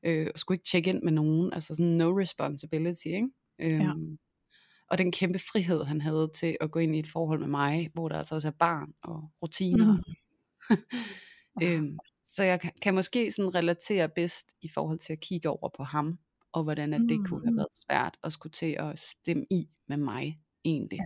Øh, 0.06 0.26
og 0.34 0.38
skulle 0.38 0.56
ikke 0.56 0.68
tjekke 0.70 0.90
ind 0.90 1.02
med 1.02 1.12
nogen, 1.12 1.52
altså 1.52 1.74
sådan 1.74 1.86
no 1.86 2.20
responsibility, 2.20 3.06
ikke? 3.06 3.28
Ja. 3.58 3.66
Øhm, 3.66 4.18
og 4.90 4.98
den 4.98 5.12
kæmpe 5.12 5.38
frihed, 5.38 5.84
han 5.84 6.00
havde 6.00 6.30
til 6.34 6.56
at 6.60 6.70
gå 6.70 6.78
ind 6.78 6.96
i 6.96 6.98
et 6.98 7.08
forhold 7.10 7.40
med 7.40 7.48
mig, 7.48 7.90
hvor 7.94 8.08
der 8.08 8.18
altså 8.18 8.34
også 8.34 8.48
er 8.48 8.52
barn 8.52 8.94
og 9.02 9.30
rutiner. 9.42 9.96
Mm. 9.96 10.02
Øhm, 11.62 11.98
så 12.26 12.44
jeg 12.44 12.60
kan, 12.60 12.72
kan 12.82 12.94
måske 12.94 13.30
sådan 13.30 13.54
relatere 13.54 14.08
bedst 14.08 14.46
i 14.62 14.68
forhold 14.74 14.98
til 14.98 15.12
at 15.12 15.20
kigge 15.20 15.48
over 15.48 15.68
på 15.76 15.84
ham, 15.84 16.18
og 16.52 16.62
hvordan 16.62 16.92
at 16.92 17.00
det 17.08 17.26
kunne 17.28 17.40
have 17.44 17.50
Mm. 17.52 17.56
været 17.56 17.68
svært 17.86 18.16
at 18.24 18.32
skulle 18.32 18.52
til 18.52 18.76
at 18.78 18.98
stemme 18.98 19.46
i 19.50 19.68
med 19.88 19.96
mig 19.96 20.40
egentlig. 20.64 20.98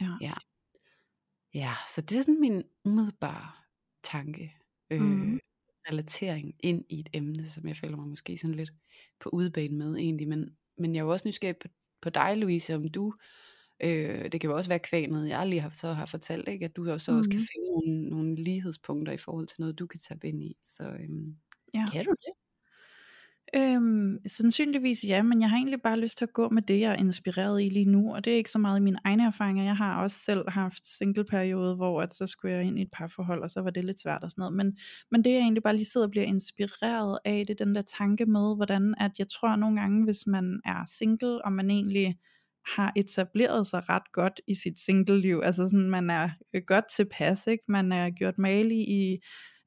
Ja. 0.00 0.06
Ja. 0.06 0.16
Ja, 0.20 0.34
ja 1.54 1.72
så 1.94 2.00
det 2.00 2.18
er 2.18 2.22
sådan 2.22 2.40
min 2.40 2.62
umiddelbare 2.84 3.50
tanke, 4.04 4.54
øh, 4.90 5.00
Mm. 5.02 5.40
Relatering 5.90 6.54
ind 6.60 6.84
i 6.88 7.00
et 7.00 7.08
emne, 7.12 7.48
som 7.48 7.68
jeg 7.68 7.76
føler 7.76 7.96
mig 7.96 8.08
måske 8.08 8.38
sådan 8.38 8.54
lidt 8.56 8.70
på 9.20 9.30
udebane 9.32 9.76
med 9.76 9.96
egentlig, 9.96 10.28
men, 10.28 10.56
men 10.78 10.94
jeg 10.94 11.00
er 11.00 11.04
jo 11.04 11.10
også 11.12 11.28
nysgerrig 11.28 11.56
på, 11.56 11.68
på 12.02 12.10
dig, 12.10 12.36
Louise, 12.36 12.74
om 12.74 12.88
du, 12.88 13.14
øh, 13.80 14.32
det 14.32 14.40
kan 14.40 14.50
jo 14.50 14.56
også 14.56 14.70
være 14.70 14.78
kvænet, 14.78 15.28
jeg 15.28 15.46
lige 15.48 15.60
har, 15.60 15.70
så 15.70 15.92
har 15.92 16.06
fortalt, 16.06 16.48
ikke, 16.48 16.64
at 16.64 16.76
du 16.76 16.90
også, 16.90 17.12
også 17.16 17.30
kan 17.30 17.40
Mm. 17.40 17.46
finde 17.52 17.66
nogle, 17.72 18.10
nogle 18.10 18.34
lighedspunkter 18.44 19.12
i 19.12 19.18
forhold 19.18 19.46
til 19.46 19.56
noget, 19.60 19.78
du 19.78 19.86
kan 19.86 20.00
tage 20.00 20.20
ind 20.24 20.42
i, 20.42 20.56
så 20.64 20.84
øhm, 20.88 21.36
Ja. 21.74 21.86
kan 21.92 22.04
du 22.04 22.10
det? 22.10 22.32
Øhm, 23.54 24.18
sandsynligvis 24.26 25.04
ja, 25.04 25.22
men 25.22 25.40
jeg 25.40 25.50
har 25.50 25.56
egentlig 25.56 25.82
bare 25.82 26.00
lyst 26.00 26.18
til 26.18 26.24
at 26.24 26.32
gå 26.32 26.48
med 26.48 26.62
det, 26.62 26.80
jeg 26.80 26.90
er 26.92 26.96
inspireret 26.96 27.62
i 27.62 27.68
lige 27.68 27.84
nu, 27.84 28.14
og 28.14 28.24
det 28.24 28.32
er 28.32 28.36
ikke 28.36 28.50
så 28.50 28.58
meget 28.58 28.80
i 28.80 28.82
mine 28.82 28.98
egne 29.04 29.26
erfaringer. 29.26 29.64
Jeg 29.64 29.76
har 29.76 30.02
også 30.02 30.16
selv 30.16 30.50
haft 30.50 30.86
single-periode, 30.86 31.76
hvor 31.76 32.02
at 32.02 32.14
så 32.14 32.26
skulle 32.26 32.54
jeg 32.54 32.64
ind 32.64 32.78
i 32.78 32.82
et 32.82 32.90
parforhold, 32.92 33.42
og 33.42 33.50
så 33.50 33.60
var 33.60 33.70
det 33.70 33.84
lidt 33.84 34.00
svært 34.00 34.24
og 34.24 34.30
sådan 34.30 34.42
noget. 34.42 34.56
Men, 34.56 34.76
men 35.10 35.24
det 35.24 35.30
jeg 35.30 35.38
egentlig 35.38 35.62
bare 35.62 35.76
lige 35.76 35.86
sidder 35.86 36.06
og 36.06 36.10
bliver 36.10 36.26
inspireret 36.26 37.18
af, 37.24 37.44
det 37.46 37.60
er 37.60 37.64
den 37.64 37.74
der 37.74 37.82
tanke 37.98 38.26
med, 38.26 38.56
hvordan 38.56 38.94
at 38.98 39.12
jeg 39.18 39.28
tror 39.28 39.56
nogle 39.56 39.80
gange, 39.80 40.04
hvis 40.04 40.26
man 40.26 40.60
er 40.64 40.84
single, 40.86 41.44
og 41.44 41.52
man 41.52 41.70
egentlig 41.70 42.18
har 42.76 42.92
etableret 42.96 43.66
sig 43.66 43.88
ret 43.88 44.12
godt 44.12 44.40
i 44.46 44.54
sit 44.54 44.78
single-liv, 44.78 45.40
altså 45.44 45.66
sådan, 45.66 45.90
man 45.90 46.10
er 46.10 46.30
øh, 46.54 46.62
godt 46.66 46.84
tilpas, 46.96 47.46
ikke? 47.46 47.64
man 47.68 47.92
er 47.92 48.10
gjort 48.10 48.38
malig 48.38 48.88
i 48.88 49.18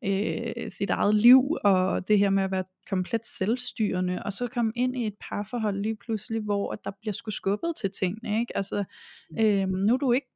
øh, 0.05 0.71
sit 0.71 0.89
eget 0.89 1.15
liv, 1.15 1.57
og 1.63 2.07
det 2.07 2.19
her 2.19 2.29
med 2.29 2.43
at 2.43 2.51
være 2.51 2.63
komplet 2.89 3.21
selvstyrende, 3.25 4.23
og 4.23 4.33
så 4.33 4.47
komme 4.47 4.71
ind 4.75 4.97
i 4.97 5.07
et 5.07 5.15
parforhold 5.29 5.81
lige 5.81 5.95
pludselig, 5.95 6.41
hvor 6.41 6.73
at 6.73 6.79
der 6.85 6.91
bliver 7.01 7.13
sgu 7.13 7.31
skubbet 7.31 7.73
til 7.81 7.91
tingene, 7.99 8.39
ikke? 8.39 8.57
Altså, 8.57 8.83
øh, 9.39 9.67
nu 9.67 9.93
er 9.93 9.97
du 9.97 10.11
ikke 10.11 10.27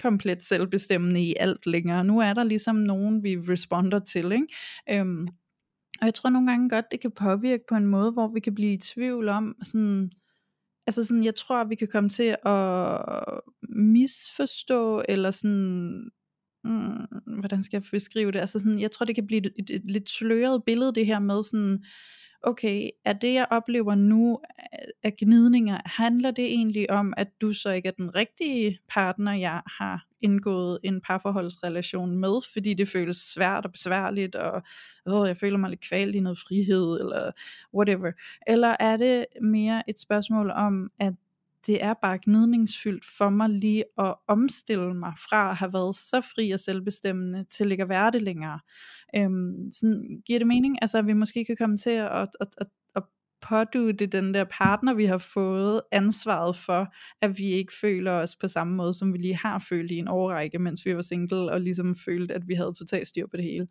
komplet 0.00 0.44
selvbestemmende 0.44 1.22
i 1.22 1.34
alt 1.40 1.66
længere, 1.66 2.04
nu 2.04 2.18
er 2.18 2.34
der 2.34 2.44
ligesom 2.44 2.76
nogen, 2.76 3.24
vi 3.24 3.36
responder 3.36 3.98
til, 3.98 4.32
ikke? 4.32 4.46
Øhm, 4.90 5.28
og 6.00 6.06
jeg 6.06 6.14
tror 6.14 6.30
nogle 6.30 6.50
gange 6.50 6.68
godt, 6.68 6.84
det 6.90 7.00
kan 7.00 7.10
påvirke 7.10 7.64
på 7.68 7.74
en 7.74 7.86
måde, 7.86 8.12
hvor 8.12 8.28
vi 8.28 8.40
kan 8.40 8.54
blive 8.54 8.72
i 8.72 8.76
tvivl 8.76 9.28
om, 9.28 9.56
sådan, 9.64 10.10
altså 10.86 11.04
sådan, 11.04 11.24
jeg 11.24 11.34
tror, 11.34 11.64
vi 11.64 11.74
kan 11.74 11.88
komme 11.88 12.08
til 12.08 12.36
at 12.44 12.98
misforstå, 13.68 15.02
eller 15.08 15.30
sådan, 15.30 16.10
mm, 16.64 17.38
hvordan 17.38 17.62
skal 17.62 17.76
jeg 17.76 17.90
beskrive 17.90 18.32
det, 18.32 18.38
altså 18.38 18.58
sådan, 18.58 18.80
jeg 18.80 18.90
tror 18.90 19.06
det 19.06 19.14
kan 19.14 19.26
blive 19.26 19.46
et, 19.46 19.52
et, 19.58 19.70
et 19.70 19.90
lidt 19.90 20.10
sløret 20.10 20.64
billede 20.64 20.94
det 20.94 21.06
her 21.06 21.18
med 21.18 21.42
sådan, 21.42 21.84
okay, 22.42 22.90
er 23.04 23.12
det 23.12 23.34
jeg 23.34 23.46
oplever 23.50 23.94
nu 23.94 24.38
af 25.02 25.14
gnidninger, 25.16 25.78
handler 25.86 26.30
det 26.30 26.44
egentlig 26.44 26.90
om, 26.90 27.14
at 27.16 27.28
du 27.40 27.52
så 27.52 27.70
ikke 27.70 27.88
er 27.88 27.92
den 27.92 28.14
rigtige 28.14 28.78
partner, 28.88 29.32
jeg 29.32 29.62
har 29.66 30.06
indgået 30.20 30.78
en 30.82 31.00
parforholdsrelation 31.00 32.18
med, 32.18 32.52
fordi 32.52 32.74
det 32.74 32.88
føles 32.88 33.16
svært 33.16 33.64
og 33.64 33.72
besværligt, 33.72 34.34
og 34.34 34.62
åh, 35.06 35.28
jeg 35.28 35.36
føler 35.36 35.58
mig 35.58 35.70
lidt 35.70 35.88
kvalt 35.88 36.14
i 36.14 36.20
noget 36.20 36.38
frihed, 36.38 37.00
eller 37.00 37.30
whatever. 37.74 38.12
Eller 38.46 38.76
er 38.80 38.96
det 38.96 39.26
mere 39.42 39.90
et 39.90 40.00
spørgsmål 40.00 40.50
om, 40.50 40.90
at 41.00 41.14
det 41.66 41.84
er 41.84 41.94
bare 42.02 42.18
gnidningsfyldt 42.24 43.04
for 43.04 43.30
mig 43.30 43.50
lige 43.50 43.84
at 43.98 44.14
omstille 44.28 44.94
mig 44.94 45.12
fra 45.28 45.50
at 45.50 45.56
have 45.56 45.72
været 45.72 45.96
så 45.96 46.20
fri 46.20 46.50
og 46.50 46.60
selvbestemmende 46.60 47.44
til 47.50 47.72
ikke 47.72 47.82
at 47.82 47.88
være 47.88 48.10
det 48.10 48.22
længere. 48.22 48.60
Øhm, 49.16 49.70
sådan, 49.72 50.22
giver 50.26 50.38
det 50.38 50.48
mening? 50.48 50.78
Altså 50.82 50.98
at 50.98 51.06
vi 51.06 51.12
måske 51.12 51.44
kan 51.44 51.56
komme 51.56 51.76
til 51.76 51.90
at, 51.90 52.12
at, 52.12 52.28
at, 52.40 52.48
at, 52.58 52.66
at 52.96 53.02
pådute 53.42 54.06
den 54.06 54.34
der 54.34 54.44
partner, 54.44 54.94
vi 54.94 55.04
har 55.04 55.18
fået 55.18 55.80
ansvaret 55.92 56.56
for, 56.56 56.94
at 57.22 57.38
vi 57.38 57.46
ikke 57.46 57.72
føler 57.80 58.12
os 58.12 58.36
på 58.36 58.48
samme 58.48 58.74
måde, 58.74 58.94
som 58.94 59.12
vi 59.12 59.18
lige 59.18 59.36
har 59.36 59.58
følt 59.68 59.90
i 59.90 59.96
en 59.96 60.08
årrække, 60.08 60.58
mens 60.58 60.86
vi 60.86 60.96
var 60.96 61.02
single, 61.02 61.52
og 61.52 61.60
ligesom 61.60 61.96
følte, 61.96 62.34
at 62.34 62.48
vi 62.48 62.54
havde 62.54 62.72
totalt 62.78 63.08
styr 63.08 63.26
på 63.26 63.36
det 63.36 63.44
hele. 63.44 63.66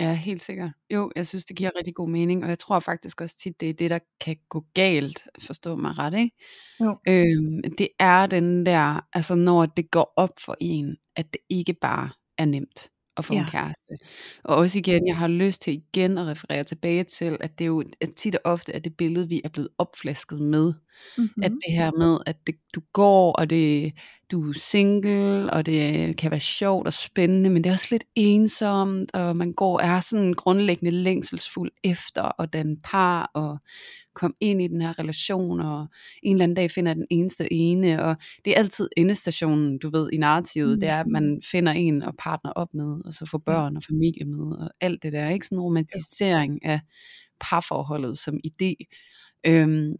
Ja, 0.00 0.14
helt 0.14 0.42
sikkert. 0.42 0.70
Jo, 0.90 1.10
jeg 1.16 1.26
synes, 1.26 1.44
det 1.44 1.56
giver 1.56 1.70
rigtig 1.78 1.94
god 1.94 2.08
mening, 2.08 2.42
og 2.44 2.48
jeg 2.48 2.58
tror 2.58 2.80
faktisk 2.80 3.20
også 3.20 3.36
tit, 3.38 3.60
det 3.60 3.70
er 3.70 3.74
det, 3.74 3.90
der 3.90 3.98
kan 4.20 4.36
gå 4.48 4.64
galt, 4.74 5.28
forstå 5.38 5.76
mig 5.76 5.98
ret, 5.98 6.14
ikke? 6.18 6.36
Jo. 6.80 6.98
Øhm, 7.08 7.62
det 7.78 7.88
er 7.98 8.26
den 8.26 8.66
der, 8.66 9.00
altså 9.12 9.34
når 9.34 9.66
det 9.66 9.90
går 9.90 10.12
op 10.16 10.30
for 10.40 10.56
en, 10.60 10.96
at 11.16 11.32
det 11.32 11.40
ikke 11.50 11.72
bare 11.72 12.10
er 12.38 12.44
nemt 12.44 12.90
at 13.16 13.24
få 13.24 13.34
ja. 13.34 13.40
en 13.40 13.46
kæreste. 13.50 13.96
Og 14.44 14.56
også 14.56 14.78
igen, 14.78 15.06
jeg 15.06 15.16
har 15.16 15.28
lyst 15.28 15.62
til 15.62 15.72
igen 15.72 16.18
at 16.18 16.26
referere 16.26 16.64
tilbage 16.64 17.04
til, 17.04 17.36
at 17.40 17.58
det 17.58 17.64
er 17.64 17.66
jo 17.66 17.84
at 18.00 18.10
tit 18.16 18.34
og 18.34 18.40
ofte 18.44 18.72
er 18.72 18.78
det 18.78 18.96
billede, 18.96 19.28
vi 19.28 19.40
er 19.44 19.48
blevet 19.48 19.68
opflasket 19.78 20.40
med. 20.40 20.72
Mm-hmm. 21.18 21.42
At 21.42 21.50
det 21.50 21.72
her 21.72 21.90
med, 21.98 22.18
at 22.26 22.36
det, 22.46 22.54
du 22.74 22.80
går, 22.92 23.32
og 23.32 23.50
det, 23.50 23.92
du 24.30 24.48
er 24.50 24.54
single, 24.58 25.52
og 25.52 25.66
det 25.66 26.16
kan 26.16 26.30
være 26.30 26.40
sjovt 26.40 26.86
og 26.86 26.92
spændende, 26.92 27.50
men 27.50 27.64
det 27.64 27.70
er 27.70 27.74
også 27.74 27.88
lidt 27.90 28.04
ensomt, 28.14 29.14
og 29.14 29.36
man 29.36 29.52
går 29.52 29.80
er 29.80 30.00
sådan 30.00 30.32
grundlæggende 30.32 30.90
længselsfuld 30.90 31.72
efter 31.84 32.40
at 32.40 32.52
danne 32.52 32.76
par, 32.84 33.30
og 33.34 33.58
komme 34.16 34.34
ind 34.40 34.62
i 34.62 34.68
den 34.68 34.82
her 34.82 34.98
relation, 34.98 35.60
og 35.60 35.86
en 36.22 36.36
eller 36.36 36.42
anden 36.42 36.56
dag 36.56 36.70
finder 36.70 36.94
den 36.94 37.06
eneste 37.10 37.52
ene, 37.52 38.02
og 38.02 38.16
det 38.44 38.52
er 38.52 38.58
altid 38.58 38.88
endestationen, 38.96 39.78
du 39.78 39.90
ved, 39.90 40.10
i 40.12 40.16
narrativet, 40.16 40.72
mm. 40.72 40.80
det 40.80 40.88
er, 40.88 41.00
at 41.00 41.06
man 41.06 41.40
finder 41.50 41.72
en 41.72 42.02
og 42.02 42.14
partner 42.18 42.50
op 42.52 42.74
med, 42.74 43.00
og 43.04 43.12
så 43.12 43.26
får 43.26 43.40
børn 43.46 43.76
og 43.76 43.82
familie 43.82 44.24
med, 44.24 44.56
og 44.56 44.70
alt 44.80 45.02
det 45.02 45.12
der, 45.12 45.28
ikke 45.28 45.46
sådan 45.46 45.58
en 45.58 45.62
romantisering 45.62 46.64
af 46.64 46.80
parforholdet 47.40 48.18
som 48.18 48.40
idé. 48.46 48.74
Øhm, 49.46 49.96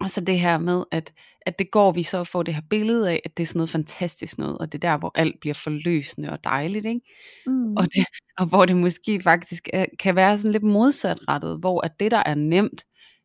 og 0.00 0.10
så 0.10 0.20
det 0.20 0.40
her 0.40 0.58
med, 0.58 0.84
at, 0.90 1.12
at 1.42 1.58
det 1.58 1.70
går 1.70 1.92
vi 1.92 2.02
så 2.02 2.20
at 2.20 2.28
få 2.28 2.42
det 2.42 2.54
her 2.54 2.62
billede 2.70 3.10
af, 3.10 3.20
at 3.24 3.36
det 3.36 3.42
er 3.42 3.46
sådan 3.46 3.58
noget 3.58 3.70
fantastisk 3.70 4.38
noget, 4.38 4.58
og 4.58 4.72
det 4.72 4.84
er 4.84 4.90
der, 4.90 4.98
hvor 4.98 5.12
alt 5.14 5.40
bliver 5.40 5.54
forløsende 5.54 6.30
og 6.30 6.44
dejligt, 6.44 6.86
ikke? 6.86 7.00
Mm. 7.46 7.76
Og, 7.76 7.84
det, 7.94 8.06
og 8.38 8.46
hvor 8.46 8.64
det 8.64 8.76
måske 8.76 9.20
faktisk 9.22 9.68
er, 9.72 9.86
kan 9.98 10.16
være 10.16 10.38
sådan 10.38 10.52
lidt 10.52 10.62
modsatrettet, 10.62 11.58
hvor 11.58 11.84
at 11.84 12.00
det, 12.00 12.10
der 12.10 12.22
er 12.26 12.34
nemt, 12.34 12.84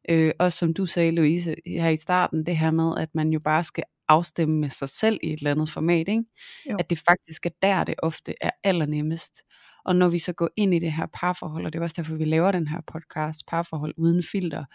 øh, 0.09 0.31
også 0.39 0.57
som 0.57 0.73
du 0.73 0.85
sagde, 0.85 1.11
Louise, 1.11 1.55
her 1.65 1.89
i 1.89 1.97
starten, 1.97 2.45
det 2.45 2.57
her 2.57 2.71
med, 2.71 2.97
at 2.97 3.09
man 3.13 3.29
jo 3.29 3.39
bare 3.39 3.63
skal 3.63 3.83
afstemme 4.07 4.59
med 4.59 4.69
sig 4.69 4.89
selv 4.89 5.19
i 5.23 5.33
et 5.33 5.37
eller 5.37 5.51
andet 5.51 5.69
format, 5.69 6.07
ikke? 6.07 6.23
Jo. 6.69 6.77
At 6.79 6.89
det 6.89 6.99
faktisk 7.09 7.45
er 7.45 7.49
der, 7.61 7.83
det 7.83 7.95
ofte 7.97 8.33
er 8.41 8.51
allernemmest. 8.63 9.41
Og 9.85 9.95
når 9.95 10.09
vi 10.09 10.19
så 10.19 10.33
går 10.33 10.49
ind 10.57 10.73
i 10.73 10.79
det 10.79 10.93
her 10.93 11.05
parforhold, 11.13 11.65
og 11.65 11.73
det 11.73 11.79
er 11.79 11.83
også 11.83 11.95
derfor, 11.97 12.15
vi 12.15 12.25
laver 12.25 12.51
den 12.51 12.67
her 12.67 12.81
podcast, 12.93 13.45
parforhold 13.47 13.93
uden 13.97 14.23
filter, 14.31 14.65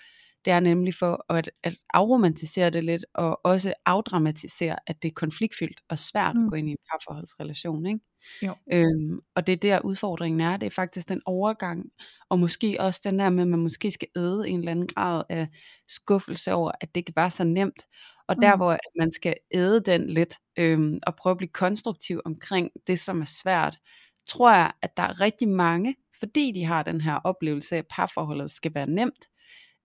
det 0.46 0.52
er 0.52 0.60
nemlig 0.60 0.94
for 0.94 1.32
at, 1.32 1.50
at 1.62 1.74
afromantisere 1.94 2.70
det 2.70 2.84
lidt, 2.84 3.04
og 3.14 3.40
også 3.44 3.74
afdramatisere, 3.86 4.76
at 4.86 5.02
det 5.02 5.08
er 5.08 5.12
konfliktfyldt 5.12 5.80
og 5.88 5.98
svært 5.98 6.36
mm. 6.36 6.44
at 6.44 6.50
gå 6.50 6.56
ind 6.56 6.68
i 6.68 6.70
en 6.70 6.76
parforholdsrelation. 6.90 7.86
Ikke? 7.86 8.00
Jo. 8.42 8.54
Øhm, 8.72 9.20
og 9.34 9.46
det 9.46 9.52
er 9.52 9.56
der 9.56 9.80
udfordringen 9.80 10.40
er, 10.40 10.56
det 10.56 10.66
er 10.66 10.70
faktisk 10.70 11.08
den 11.08 11.22
overgang, 11.24 11.90
og 12.28 12.38
måske 12.38 12.76
også 12.80 13.00
den 13.04 13.18
der 13.18 13.30
med, 13.30 13.42
at 13.42 13.48
man 13.48 13.60
måske 13.60 13.90
skal 13.90 14.08
æde 14.16 14.48
en 14.48 14.58
eller 14.58 14.70
anden 14.70 14.86
grad 14.86 15.22
af 15.28 15.48
skuffelse 15.88 16.52
over, 16.52 16.72
at 16.80 16.94
det 16.94 17.06
kan 17.06 17.12
være 17.16 17.30
så 17.30 17.44
nemt, 17.44 17.86
og 18.28 18.36
der 18.42 18.54
mm. 18.54 18.58
hvor 18.58 18.78
man 18.98 19.12
skal 19.12 19.34
æde 19.54 19.80
den 19.80 20.10
lidt, 20.10 20.34
øhm, 20.58 21.00
og 21.06 21.16
prøve 21.16 21.30
at 21.30 21.38
blive 21.38 21.48
konstruktiv 21.48 22.20
omkring 22.24 22.70
det, 22.86 22.98
som 22.98 23.20
er 23.20 23.30
svært, 23.42 23.78
tror 24.28 24.50
jeg, 24.50 24.72
at 24.82 24.96
der 24.96 25.02
er 25.02 25.20
rigtig 25.20 25.48
mange, 25.48 25.96
fordi 26.18 26.52
de 26.52 26.64
har 26.64 26.82
den 26.82 27.00
her 27.00 27.14
oplevelse 27.14 27.74
af, 27.74 27.78
at 27.78 27.86
parforholdet 27.90 28.50
skal 28.50 28.74
være 28.74 28.86
nemt, 28.86 29.28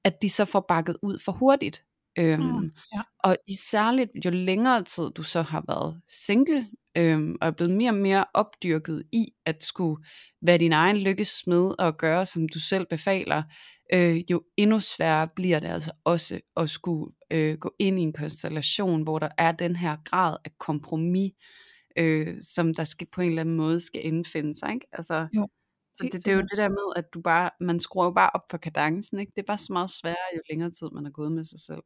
at 0.03 0.21
de 0.21 0.29
så 0.29 0.45
får 0.45 0.65
bakket 0.67 0.97
ud 1.01 1.19
for 1.25 1.31
hurtigt. 1.31 1.83
Øhm, 2.19 2.41
mm, 2.41 2.71
ja. 2.93 3.01
Og 3.19 3.37
i 3.47 3.55
særligt 3.55 4.11
jo 4.25 4.29
længere 4.29 4.83
tid 4.83 5.09
du 5.15 5.23
så 5.23 5.41
har 5.41 5.63
været 5.67 6.01
single, 6.07 6.67
øhm, 6.97 7.37
og 7.41 7.47
er 7.47 7.51
blevet 7.51 7.73
mere 7.73 7.89
og 7.89 7.95
mere 7.95 8.25
opdyrket 8.33 9.03
i 9.11 9.27
at 9.45 9.63
skulle 9.63 10.03
være 10.41 10.57
din 10.57 10.73
egen 10.73 10.97
lykkesmed 10.97 11.79
og 11.79 11.97
gøre 11.97 12.25
som 12.25 12.49
du 12.49 12.59
selv 12.59 12.85
befaler, 12.89 13.43
øh, 13.93 14.31
jo 14.31 14.43
endnu 14.57 14.79
sværere 14.79 15.27
bliver 15.35 15.59
det 15.59 15.67
altså 15.67 15.91
også 16.03 16.39
at 16.57 16.69
skulle 16.69 17.13
øh, 17.31 17.57
gå 17.57 17.75
ind 17.79 17.99
i 17.99 18.01
en 18.01 18.13
konstellation, 18.13 19.03
hvor 19.03 19.19
der 19.19 19.29
er 19.37 19.51
den 19.51 19.75
her 19.75 19.97
grad 20.05 20.37
af 20.45 20.51
kompromis, 20.57 21.31
øh, 21.97 22.35
som 22.41 22.73
der 22.73 22.83
skal 22.83 23.07
på 23.11 23.21
en 23.21 23.29
eller 23.29 23.41
anden 23.41 23.55
måde 23.55 23.79
skal 23.79 24.05
indfinde 24.05 24.53
sig. 24.53 24.73
Ikke? 24.73 24.87
Altså, 24.93 25.27
jo. 25.35 25.47
Så 25.95 26.03
det, 26.11 26.25
det 26.25 26.27
er 26.27 26.35
jo 26.35 26.41
det 26.41 26.57
der 26.57 26.69
med, 26.69 26.93
at 26.95 27.13
du 27.13 27.21
bare, 27.21 27.49
man 27.59 27.79
skruer 27.79 28.05
jo 28.05 28.11
bare 28.11 28.29
op 28.33 28.45
for 28.51 28.57
kadencen, 28.57 29.19
ikke? 29.19 29.31
Det 29.35 29.41
er 29.41 29.45
bare 29.45 29.57
så 29.57 29.73
meget 29.73 29.89
sværere, 29.89 30.35
jo 30.35 30.41
længere 30.49 30.71
tid 30.71 30.89
man 30.91 31.05
er 31.05 31.11
gået 31.11 31.31
med 31.31 31.43
sig 31.43 31.59
selv. 31.59 31.83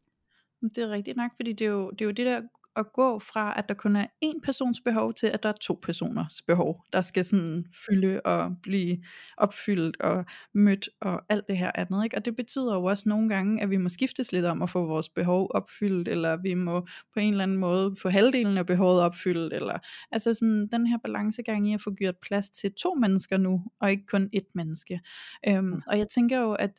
Det 0.61 0.77
er 0.77 0.89
rigtigt 0.89 1.17
nok, 1.17 1.31
fordi 1.35 1.53
det 1.53 1.65
er 1.65 1.71
jo 1.71 1.91
det, 1.91 2.01
er 2.01 2.05
jo 2.05 2.11
det 2.11 2.25
der 2.25 2.41
at 2.75 2.93
gå 2.93 3.19
fra, 3.19 3.53
at 3.57 3.69
der 3.69 3.75
kun 3.75 3.95
er 3.95 4.05
én 4.25 4.39
persons 4.43 4.81
behov, 4.81 5.13
til 5.13 5.27
at 5.27 5.43
der 5.43 5.49
er 5.49 5.53
to 5.61 5.79
personers 5.83 6.41
behov, 6.47 6.81
der 6.93 7.01
skal 7.01 7.25
sådan 7.25 7.65
fylde 7.85 8.21
og 8.21 8.55
blive 8.63 8.97
opfyldt 9.37 10.01
og 10.01 10.25
mødt 10.53 10.89
og 11.01 11.21
alt 11.29 11.47
det 11.47 11.57
her 11.57 11.71
andet. 11.75 12.03
Ikke? 12.03 12.17
Og 12.17 12.25
det 12.25 12.35
betyder 12.35 12.75
jo 12.75 12.83
også 12.83 13.09
nogle 13.09 13.29
gange, 13.29 13.61
at 13.61 13.69
vi 13.69 13.77
må 13.77 13.89
skiftes 13.89 14.31
lidt 14.31 14.45
om 14.45 14.61
at 14.61 14.69
få 14.69 14.85
vores 14.85 15.09
behov 15.09 15.51
opfyldt, 15.53 16.07
eller 16.07 16.35
vi 16.35 16.53
må 16.53 16.87
på 17.13 17.19
en 17.19 17.31
eller 17.31 17.43
anden 17.43 17.57
måde 17.57 17.95
få 18.01 18.09
halvdelen 18.09 18.57
af 18.57 18.65
behovet 18.65 19.01
opfyldt, 19.01 19.53
eller 19.53 19.77
altså 20.11 20.33
sådan 20.33 20.67
den 20.71 20.87
her 20.87 20.97
balancegang 20.97 21.69
i 21.69 21.73
at 21.73 21.81
få 21.81 21.91
gjort 21.91 22.15
plads 22.21 22.49
til 22.49 22.73
to 22.73 22.93
mennesker 22.93 23.37
nu, 23.37 23.63
og 23.81 23.91
ikke 23.91 24.05
kun 24.05 24.29
ét 24.35 24.51
menneske. 24.55 24.99
Øhm, 25.47 25.81
og 25.87 25.97
jeg 25.97 26.07
tænker 26.09 26.39
jo, 26.39 26.53
at 26.53 26.71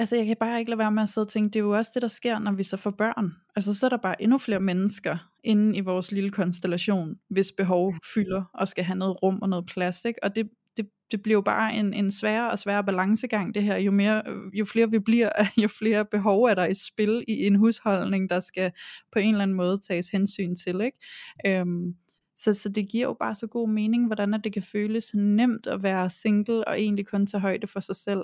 altså 0.00 0.16
jeg 0.16 0.26
kan 0.26 0.36
bare 0.40 0.58
ikke 0.58 0.70
lade 0.70 0.78
være 0.78 0.92
med 0.92 1.02
at 1.02 1.08
sidde 1.08 1.24
og 1.24 1.28
tænke, 1.28 1.46
det 1.52 1.56
er 1.56 1.64
jo 1.64 1.70
også 1.70 1.90
det, 1.94 2.02
der 2.02 2.08
sker, 2.08 2.38
når 2.38 2.52
vi 2.52 2.62
så 2.62 2.76
får 2.76 2.90
børn. 2.90 3.32
Altså 3.56 3.74
så 3.74 3.86
er 3.86 3.90
der 3.90 3.96
bare 3.96 4.22
endnu 4.22 4.38
flere 4.38 4.60
mennesker 4.60 5.30
inde 5.44 5.76
i 5.76 5.80
vores 5.80 6.12
lille 6.12 6.30
konstellation, 6.30 7.14
hvis 7.30 7.52
behov 7.52 7.94
fylder 8.14 8.44
og 8.54 8.68
skal 8.68 8.84
have 8.84 8.98
noget 8.98 9.22
rum 9.22 9.38
og 9.42 9.48
noget 9.48 9.66
plads. 9.66 10.04
Ikke? 10.04 10.24
Og 10.24 10.36
det, 10.36 10.48
det, 10.76 10.86
det 11.10 11.22
bliver 11.22 11.36
jo 11.36 11.40
bare 11.40 11.74
en, 11.74 11.94
en 11.94 12.10
sværere 12.10 12.50
og 12.50 12.58
sværere 12.58 12.84
balancegang 12.84 13.54
det 13.54 13.62
her. 13.62 13.76
Jo, 13.76 13.90
mere, 13.90 14.22
jo 14.52 14.64
flere 14.64 14.90
vi 14.90 14.98
bliver, 14.98 15.30
jo 15.62 15.68
flere 15.68 16.04
behov 16.10 16.44
er 16.44 16.54
der 16.54 16.66
i 16.66 16.74
spil 16.74 17.24
i 17.28 17.46
en 17.46 17.54
husholdning, 17.54 18.30
der 18.30 18.40
skal 18.40 18.72
på 19.12 19.18
en 19.18 19.34
eller 19.34 19.42
anden 19.42 19.56
måde 19.56 19.78
tages 19.88 20.08
hensyn 20.08 20.56
til. 20.56 20.80
Ikke? 20.80 20.98
Øhm, 21.46 21.94
så, 22.36 22.54
så 22.54 22.68
det 22.68 22.88
giver 22.88 23.06
jo 23.06 23.16
bare 23.20 23.34
så 23.34 23.46
god 23.46 23.68
mening, 23.68 24.06
hvordan 24.06 24.34
at 24.34 24.44
det 24.44 24.52
kan 24.52 24.62
føles 24.62 25.14
nemt 25.14 25.66
at 25.66 25.82
være 25.82 26.10
single 26.10 26.68
og 26.68 26.80
egentlig 26.80 27.06
kun 27.06 27.26
tage 27.26 27.40
højde 27.40 27.66
for 27.66 27.80
sig 27.80 27.96
selv. 27.96 28.22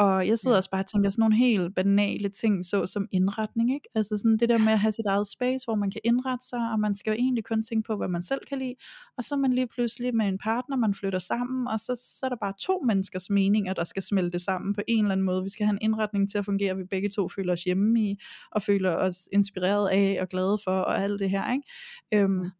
Og 0.00 0.28
jeg 0.28 0.38
sidder 0.38 0.54
ja. 0.54 0.58
også 0.58 0.70
bare 0.70 0.80
og 0.82 0.86
tænker 0.86 1.10
sådan 1.10 1.20
nogle 1.20 1.36
helt 1.36 1.74
banale 1.74 2.28
ting, 2.28 2.64
så 2.64 2.86
som 2.86 3.08
indretning, 3.12 3.74
ikke? 3.74 3.88
Altså 3.94 4.16
sådan 4.16 4.36
det 4.36 4.48
der 4.48 4.58
med 4.58 4.72
at 4.72 4.78
have 4.78 4.92
sit 4.92 5.06
eget 5.06 5.26
space, 5.26 5.64
hvor 5.64 5.74
man 5.74 5.90
kan 5.90 6.00
indrette 6.04 6.46
sig, 6.46 6.58
og 6.72 6.80
man 6.80 6.94
skal 6.94 7.10
jo 7.10 7.14
egentlig 7.14 7.44
kun 7.44 7.62
tænke 7.62 7.86
på, 7.86 7.96
hvad 7.96 8.08
man 8.08 8.22
selv 8.22 8.40
kan 8.48 8.58
lide. 8.58 8.74
Og 9.16 9.24
så 9.24 9.34
er 9.34 9.38
man 9.38 9.52
lige 9.52 9.66
pludselig 9.66 10.16
med 10.16 10.26
en 10.26 10.38
partner, 10.38 10.76
man 10.76 10.94
flytter 10.94 11.18
sammen, 11.18 11.68
og 11.68 11.80
så, 11.80 11.94
så 11.94 12.20
er 12.26 12.28
der 12.28 12.36
bare 12.36 12.52
to 12.58 12.82
menneskers 12.86 13.30
meninger, 13.30 13.72
der 13.72 13.84
skal 13.84 14.02
smelte 14.02 14.38
sammen 14.38 14.74
på 14.74 14.80
en 14.88 15.04
eller 15.04 15.12
anden 15.12 15.26
måde. 15.26 15.42
Vi 15.42 15.48
skal 15.48 15.66
have 15.66 15.72
en 15.72 15.82
indretning 15.82 16.30
til 16.30 16.38
at 16.38 16.44
fungere, 16.44 16.76
vi 16.76 16.84
begge 16.84 17.08
to 17.08 17.28
føler 17.28 17.52
os 17.52 17.64
hjemme 17.64 18.00
i, 18.00 18.16
og 18.50 18.62
føler 18.62 18.96
os 18.96 19.28
inspireret 19.32 19.88
af 19.88 20.18
og 20.20 20.28
glade 20.28 20.58
for, 20.64 20.78
og 20.80 21.02
alt 21.02 21.20
det 21.20 21.30
her, 21.30 21.52
ikke? 21.52 21.68
Øhm, 22.14 22.50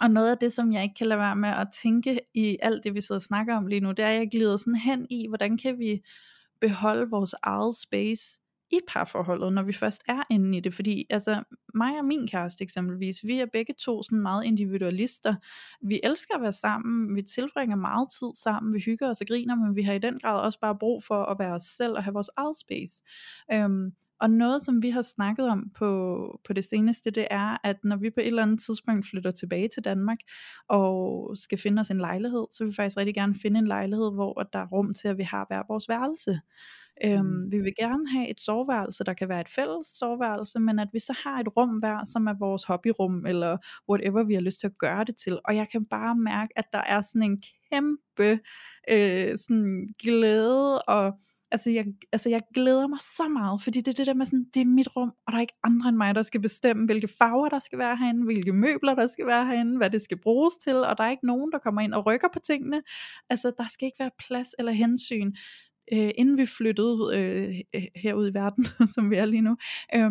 og 0.00 0.10
noget 0.10 0.30
af 0.30 0.38
det, 0.38 0.52
som 0.52 0.72
jeg 0.72 0.82
ikke 0.82 0.94
kan 0.94 1.06
lade 1.06 1.20
være 1.20 1.36
med 1.36 1.48
at 1.48 1.68
tænke 1.82 2.20
i 2.34 2.56
alt 2.62 2.84
det, 2.84 2.94
vi 2.94 3.00
sidder 3.00 3.18
og 3.18 3.22
snakker 3.22 3.56
om 3.56 3.66
lige 3.66 3.80
nu, 3.80 3.90
det 3.90 3.98
er, 3.98 4.08
at 4.08 4.18
jeg 4.18 4.28
glider 4.30 4.56
sådan 4.56 4.74
hen 4.74 5.06
i, 5.10 5.26
hvordan 5.28 5.58
kan 5.58 5.78
vi 5.78 6.02
beholde 6.60 7.10
vores 7.10 7.34
eget 7.42 7.76
space 7.76 8.40
i 8.70 8.78
parforholdet, 8.88 9.52
når 9.52 9.62
vi 9.62 9.72
først 9.72 10.02
er 10.08 10.22
inde 10.30 10.58
i 10.58 10.60
det, 10.60 10.74
fordi 10.74 11.06
altså 11.10 11.42
mig 11.74 11.98
og 11.98 12.04
min 12.04 12.28
kæreste 12.28 12.62
eksempelvis, 12.62 13.24
vi 13.24 13.40
er 13.40 13.46
begge 13.52 13.74
to 13.78 14.02
sådan 14.02 14.20
meget 14.20 14.44
individualister, 14.44 15.34
vi 15.82 16.00
elsker 16.04 16.34
at 16.34 16.42
være 16.42 16.52
sammen, 16.52 17.16
vi 17.16 17.22
tilbringer 17.22 17.76
meget 17.76 18.08
tid 18.18 18.28
sammen, 18.42 18.74
vi 18.74 18.80
hygger 18.80 19.10
os 19.10 19.20
og 19.20 19.26
griner, 19.26 19.54
men 19.54 19.76
vi 19.76 19.82
har 19.82 19.92
i 19.92 19.98
den 19.98 20.18
grad 20.18 20.40
også 20.40 20.60
bare 20.60 20.78
brug 20.78 21.04
for 21.04 21.24
at 21.24 21.38
være 21.38 21.54
os 21.54 21.62
selv 21.62 21.92
og 21.92 22.04
have 22.04 22.14
vores 22.14 22.30
eget 22.36 22.56
space, 22.56 23.02
øhm, 23.52 23.92
og 24.20 24.30
noget, 24.30 24.62
som 24.62 24.82
vi 24.82 24.90
har 24.90 25.02
snakket 25.02 25.48
om 25.48 25.70
på, 25.74 26.40
på 26.46 26.52
det 26.52 26.64
seneste, 26.64 27.10
det 27.10 27.26
er, 27.30 27.56
at 27.64 27.76
når 27.84 27.96
vi 27.96 28.10
på 28.10 28.20
et 28.20 28.26
eller 28.26 28.42
andet 28.42 28.60
tidspunkt 28.60 29.06
flytter 29.06 29.30
tilbage 29.30 29.68
til 29.68 29.84
Danmark, 29.84 30.18
og 30.68 31.30
skal 31.36 31.58
finde 31.58 31.80
os 31.80 31.90
en 31.90 31.98
lejlighed, 31.98 32.46
så 32.52 32.64
vil 32.64 32.70
vi 32.70 32.74
faktisk 32.74 32.96
rigtig 32.96 33.14
gerne 33.14 33.34
finde 33.34 33.58
en 33.58 33.66
lejlighed, 33.66 34.12
hvor 34.12 34.48
der 34.52 34.58
er 34.58 34.66
rum 34.66 34.94
til, 34.94 35.08
at 35.08 35.18
vi 35.18 35.22
har 35.22 35.44
hver 35.48 35.62
vores 35.68 35.88
værelse. 35.88 36.40
Øhm, 37.04 37.26
mm. 37.26 37.52
Vi 37.52 37.58
vil 37.58 37.74
gerne 37.78 38.10
have 38.10 38.28
et 38.28 38.40
soveværelse, 38.40 39.04
der 39.04 39.12
kan 39.12 39.28
være 39.28 39.40
et 39.40 39.48
fælles 39.48 39.86
soveværelse, 39.86 40.58
men 40.60 40.78
at 40.78 40.88
vi 40.92 40.98
så 40.98 41.14
har 41.24 41.40
et 41.40 41.56
rum 41.56 41.68
hver, 41.68 42.04
som 42.04 42.26
er 42.26 42.34
vores 42.38 42.64
hobbyrum, 42.64 43.26
eller 43.26 43.56
whatever 43.88 44.24
vi 44.24 44.34
har 44.34 44.40
lyst 44.40 44.60
til 44.60 44.66
at 44.66 44.78
gøre 44.78 45.04
det 45.04 45.16
til. 45.16 45.38
Og 45.44 45.56
jeg 45.56 45.68
kan 45.68 45.84
bare 45.84 46.16
mærke, 46.16 46.52
at 46.58 46.64
der 46.72 46.82
er 46.86 47.00
sådan 47.00 47.22
en 47.22 47.42
kæmpe 47.72 48.40
øh, 48.90 49.38
sådan 49.38 49.88
glæde 50.02 50.82
og 50.82 51.12
altså 51.50 51.70
jeg, 51.70 51.84
altså 52.12 52.28
jeg 52.28 52.42
glæder 52.54 52.86
mig 52.86 53.00
så 53.00 53.28
meget, 53.28 53.62
fordi 53.62 53.80
det 53.80 53.88
er 53.88 53.96
det 53.96 54.06
der 54.06 54.14
med 54.14 54.26
sådan, 54.26 54.46
det 54.54 54.60
er 54.60 54.64
mit 54.64 54.96
rum, 54.96 55.12
og 55.26 55.32
der 55.32 55.36
er 55.36 55.40
ikke 55.40 55.58
andre 55.64 55.88
end 55.88 55.96
mig, 55.96 56.14
der 56.14 56.22
skal 56.22 56.40
bestemme, 56.40 56.84
hvilke 56.84 57.08
farver 57.18 57.48
der 57.48 57.58
skal 57.58 57.78
være 57.78 57.96
herinde, 57.96 58.24
hvilke 58.24 58.52
møbler 58.52 58.94
der 58.94 59.06
skal 59.06 59.26
være 59.26 59.46
herinde, 59.46 59.76
hvad 59.76 59.90
det 59.90 60.02
skal 60.02 60.18
bruges 60.18 60.54
til, 60.54 60.76
og 60.76 60.98
der 60.98 61.04
er 61.04 61.10
ikke 61.10 61.26
nogen, 61.26 61.52
der 61.52 61.58
kommer 61.58 61.80
ind 61.80 61.94
og 61.94 62.06
rykker 62.06 62.28
på 62.32 62.38
tingene. 62.38 62.82
Altså 63.30 63.52
der 63.58 63.66
skal 63.72 63.86
ikke 63.86 63.98
være 64.00 64.10
plads 64.18 64.48
eller 64.58 64.72
hensyn 64.72 65.32
øh, 65.92 66.10
inden 66.14 66.38
vi 66.38 66.46
flyttede 66.46 67.10
øh, 67.14 67.60
øh 67.74 67.82
herud 67.96 68.30
i 68.30 68.34
verden, 68.34 68.66
som 68.94 69.10
vi 69.10 69.16
er 69.16 69.24
lige 69.24 69.42
nu, 69.42 69.56
øh, 69.94 70.10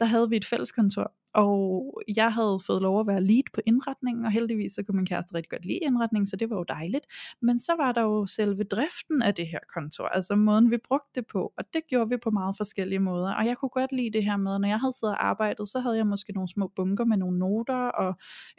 der 0.00 0.04
havde 0.04 0.30
vi 0.30 0.36
et 0.36 0.44
fælleskontor, 0.44 1.12
og 1.38 2.02
jeg 2.16 2.32
havde 2.32 2.60
fået 2.66 2.82
lov 2.82 3.00
at 3.00 3.06
være 3.06 3.20
lead 3.24 3.42
på 3.54 3.60
indretningen, 3.66 4.24
og 4.24 4.32
heldigvis 4.32 4.72
så 4.72 4.82
kunne 4.82 4.96
min 4.96 5.06
kæreste 5.06 5.34
rigtig 5.34 5.50
godt 5.50 5.64
lide 5.64 5.78
indretningen, 5.78 6.26
så 6.26 6.36
det 6.36 6.50
var 6.50 6.56
jo 6.56 6.64
dejligt. 6.68 7.06
Men 7.42 7.58
så 7.58 7.72
var 7.78 7.92
der 7.92 8.02
jo 8.02 8.26
selve 8.26 8.64
driften 8.64 9.22
af 9.22 9.34
det 9.34 9.46
her 9.46 9.58
kontor, 9.74 10.06
altså 10.06 10.36
måden 10.36 10.70
vi 10.70 10.78
brugte 10.88 11.10
det 11.14 11.26
på, 11.32 11.52
og 11.58 11.64
det 11.72 11.82
gjorde 11.88 12.10
vi 12.10 12.16
på 12.16 12.30
meget 12.30 12.56
forskellige 12.56 12.98
måder. 12.98 13.34
Og 13.34 13.46
jeg 13.46 13.56
kunne 13.56 13.68
godt 13.68 13.92
lide 13.92 14.10
det 14.12 14.24
her 14.24 14.36
med, 14.36 14.58
når 14.58 14.68
jeg 14.68 14.80
havde 14.80 14.92
siddet 14.92 15.14
og 15.14 15.26
arbejdet, 15.26 15.68
så 15.68 15.78
havde 15.80 15.96
jeg 15.96 16.06
måske 16.06 16.32
nogle 16.32 16.48
små 16.48 16.72
bunker 16.76 17.04
med 17.04 17.16
nogle 17.16 17.38
noter, 17.38 17.88
og 17.88 18.14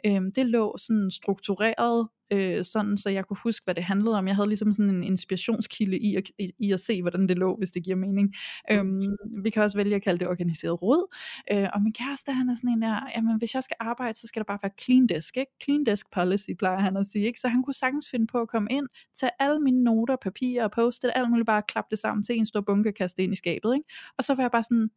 øh, 0.06 0.22
det 0.36 0.46
lå 0.46 0.76
sådan 0.78 1.10
struktureret 1.10 2.08
øh, 2.32 2.64
sådan 2.64 2.98
så 2.98 3.10
jeg 3.10 3.24
kunne 3.24 3.36
huske, 3.44 3.64
hvad 3.64 3.74
det 3.74 3.84
handlede 3.84 4.18
om. 4.18 4.26
Jeg 4.26 4.36
havde 4.36 4.48
ligesom 4.48 4.72
sådan 4.72 4.90
en 4.90 5.02
inspirationskilde 5.02 5.98
i 5.98 6.16
at, 6.16 6.24
i, 6.38 6.50
i 6.58 6.72
at 6.72 6.80
se, 6.80 7.02
hvordan 7.02 7.28
det 7.28 7.38
lå, 7.38 7.56
hvis 7.56 7.70
det 7.70 7.84
giver 7.84 7.96
mening. 7.96 8.34
Øhm, 8.70 9.16
vi 9.42 9.50
kan 9.50 9.62
også 9.62 9.76
vælge 9.76 9.96
at 9.96 10.02
kalde 10.02 10.18
det 10.18 10.28
organiseret 10.28 10.82
råd. 10.82 11.14
Øh, 11.52 11.68
og 11.74 11.82
min 11.82 11.92
kæreste, 11.92 12.32
han 12.32 12.48
er 12.48 12.54
sådan 12.54 12.69
en 12.72 12.82
der, 12.82 13.00
jamen 13.16 13.38
hvis 13.38 13.54
jeg 13.54 13.62
skal 13.62 13.76
arbejde, 13.80 14.18
så 14.18 14.26
skal 14.26 14.40
der 14.40 14.44
bare 14.44 14.58
være 14.62 14.72
clean 14.80 15.06
desk, 15.06 15.36
ikke? 15.36 15.52
Clean 15.64 15.86
desk 15.86 16.10
policy, 16.12 16.50
plejer 16.58 16.78
han 16.78 16.96
at 16.96 17.06
sige, 17.06 17.26
ikke? 17.26 17.40
Så 17.40 17.48
han 17.48 17.62
kunne 17.62 17.74
sagtens 17.74 18.10
finde 18.10 18.26
på 18.26 18.38
at 18.40 18.48
komme 18.48 18.68
ind, 18.70 18.86
tage 19.16 19.30
alle 19.38 19.60
mine 19.60 19.84
noter, 19.84 20.16
papirer 20.16 20.64
og 20.64 20.70
post 20.70 21.04
alt 21.14 21.30
muligt, 21.30 21.46
bare 21.46 21.62
klappe 21.68 21.88
det 21.90 21.98
sammen 21.98 22.22
til 22.24 22.36
en 22.38 22.46
stor 22.46 22.60
bunke 22.60 22.90
og 22.90 22.94
kaste 22.94 23.16
det 23.16 23.22
ind 23.22 23.32
i 23.32 23.36
skabet, 23.36 23.74
ikke? 23.74 23.88
Og 24.18 24.24
så 24.24 24.34
var 24.34 24.42
jeg 24.42 24.50
bare 24.50 24.64
sådan, 24.64 24.90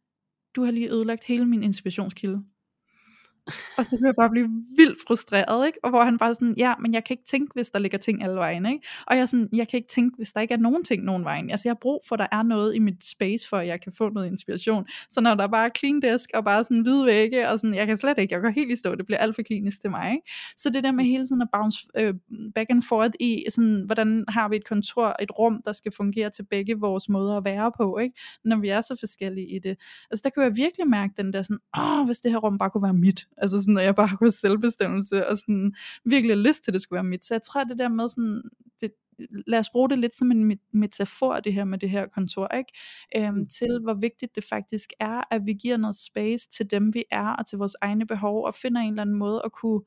du 0.56 0.64
har 0.64 0.70
lige 0.70 0.90
ødelagt 0.90 1.24
hele 1.24 1.46
min 1.46 1.62
inspirationskilde 1.62 2.44
og 3.78 3.86
så 3.86 3.96
kunne 3.96 4.06
jeg 4.06 4.14
bare 4.18 4.30
blive 4.30 4.48
vildt 4.76 4.98
frustreret, 5.06 5.66
ikke? 5.66 5.78
Og 5.82 5.90
hvor 5.90 6.04
han 6.04 6.18
bare 6.18 6.34
sådan, 6.34 6.54
ja, 6.58 6.74
men 6.80 6.94
jeg 6.94 7.04
kan 7.04 7.14
ikke 7.14 7.26
tænke, 7.26 7.50
hvis 7.54 7.70
der 7.70 7.78
ligger 7.78 7.98
ting 7.98 8.22
alle 8.22 8.36
vejen, 8.36 8.66
ikke? 8.66 8.86
Og 9.06 9.16
jeg 9.16 9.22
er 9.22 9.26
sådan, 9.26 9.48
jeg 9.52 9.68
kan 9.68 9.76
ikke 9.76 9.88
tænke, 9.88 10.16
hvis 10.16 10.32
der 10.32 10.40
ikke 10.40 10.54
er 10.54 10.58
nogen 10.58 10.84
ting 10.84 11.04
nogen 11.04 11.24
vejen. 11.24 11.50
Altså 11.50 11.68
jeg 11.68 11.70
har 11.70 11.78
brug 11.80 12.02
for, 12.08 12.14
at 12.14 12.18
der 12.18 12.38
er 12.38 12.42
noget 12.42 12.74
i 12.74 12.78
mit 12.78 13.04
space, 13.04 13.48
for 13.48 13.56
at 13.56 13.66
jeg 13.66 13.80
kan 13.80 13.92
få 13.98 14.08
noget 14.08 14.26
inspiration. 14.26 14.86
Så 15.10 15.20
når 15.20 15.34
der 15.34 15.48
bare 15.48 15.66
er 15.66 15.70
clean 15.78 16.02
desk, 16.02 16.30
og 16.34 16.44
bare 16.44 16.64
sådan 16.64 16.80
hvide 16.80 17.06
vægge, 17.06 17.48
og 17.48 17.60
sådan, 17.60 17.74
jeg 17.74 17.86
kan 17.86 17.96
slet 17.96 18.18
ikke, 18.18 18.34
jeg 18.34 18.42
går 18.42 18.48
helt 18.48 18.70
i 18.70 18.76
stå, 18.76 18.94
det 18.94 19.06
bliver 19.06 19.18
alt 19.18 19.34
for 19.34 19.42
klinisk 19.42 19.80
til 19.80 19.90
mig, 19.90 20.10
ikke? 20.10 20.30
Så 20.58 20.70
det 20.70 20.84
der 20.84 20.92
med 20.92 21.04
hele 21.04 21.26
tiden 21.26 21.42
at 21.42 21.48
bounce 21.52 21.78
øh, 21.98 22.14
back 22.54 22.70
and 22.70 22.82
forth 22.82 23.14
i, 23.20 23.44
sådan, 23.50 23.82
hvordan 23.86 24.24
har 24.28 24.48
vi 24.48 24.56
et 24.56 24.68
kontor, 24.68 25.16
et 25.22 25.38
rum, 25.38 25.62
der 25.64 25.72
skal 25.72 25.92
fungere 25.96 26.30
til 26.30 26.42
begge 26.50 26.80
vores 26.80 27.08
måder 27.08 27.36
at 27.36 27.44
være 27.44 27.72
på, 27.76 27.98
ikke? 27.98 28.20
Når 28.44 28.56
vi 28.56 28.68
er 28.68 28.80
så 28.80 28.96
forskellige 29.00 29.56
i 29.56 29.58
det. 29.58 29.76
Altså 30.10 30.20
der 30.24 30.30
kan 30.30 30.42
jeg 30.42 30.56
virkelig 30.56 30.88
mærke 30.88 31.14
den 31.16 31.32
der 31.32 31.42
sådan, 31.42 31.58
åh, 31.78 32.06
hvis 32.06 32.20
det 32.20 32.30
her 32.30 32.38
rum 32.38 32.58
bare 32.58 32.70
kunne 32.70 32.82
være 32.82 32.94
mit, 32.94 33.26
Altså 33.38 33.58
sådan, 33.58 33.78
at 33.78 33.84
jeg 33.84 33.94
bare 33.94 34.16
kunne 34.16 34.32
selvbestemmelse, 34.32 35.28
og 35.28 35.38
sådan 35.38 35.74
virkelig 36.04 36.36
lyst 36.36 36.64
til, 36.64 36.70
at 36.70 36.74
det 36.74 36.82
skulle 36.82 36.96
være 36.96 37.04
mit. 37.04 37.24
Så 37.24 37.34
jeg 37.34 37.42
tror, 37.42 37.64
det 37.64 37.78
der 37.78 37.88
med 37.88 38.08
sådan, 38.08 38.42
det, 38.80 38.90
lad 39.46 39.58
os 39.58 39.70
bruge 39.70 39.90
det 39.90 39.98
lidt 39.98 40.14
som 40.14 40.30
en 40.30 40.58
metafor, 40.72 41.40
det 41.40 41.54
her 41.54 41.64
med 41.64 41.78
det 41.78 41.90
her 41.90 42.06
kontor, 42.06 42.48
ikke? 42.48 42.72
Øhm, 43.16 43.34
mm. 43.34 43.48
til 43.48 43.80
hvor 43.82 43.94
vigtigt 43.94 44.36
det 44.36 44.44
faktisk 44.44 44.92
er, 45.00 45.22
at 45.30 45.46
vi 45.46 45.52
giver 45.52 45.76
noget 45.76 45.96
space 45.96 46.48
til 46.50 46.70
dem, 46.70 46.94
vi 46.94 47.04
er, 47.10 47.28
og 47.28 47.46
til 47.46 47.58
vores 47.58 47.76
egne 47.80 48.06
behov, 48.06 48.44
og 48.44 48.54
finder 48.54 48.80
en 48.80 48.88
eller 48.88 49.02
anden 49.02 49.16
måde 49.16 49.42
at 49.44 49.52
kunne 49.52 49.80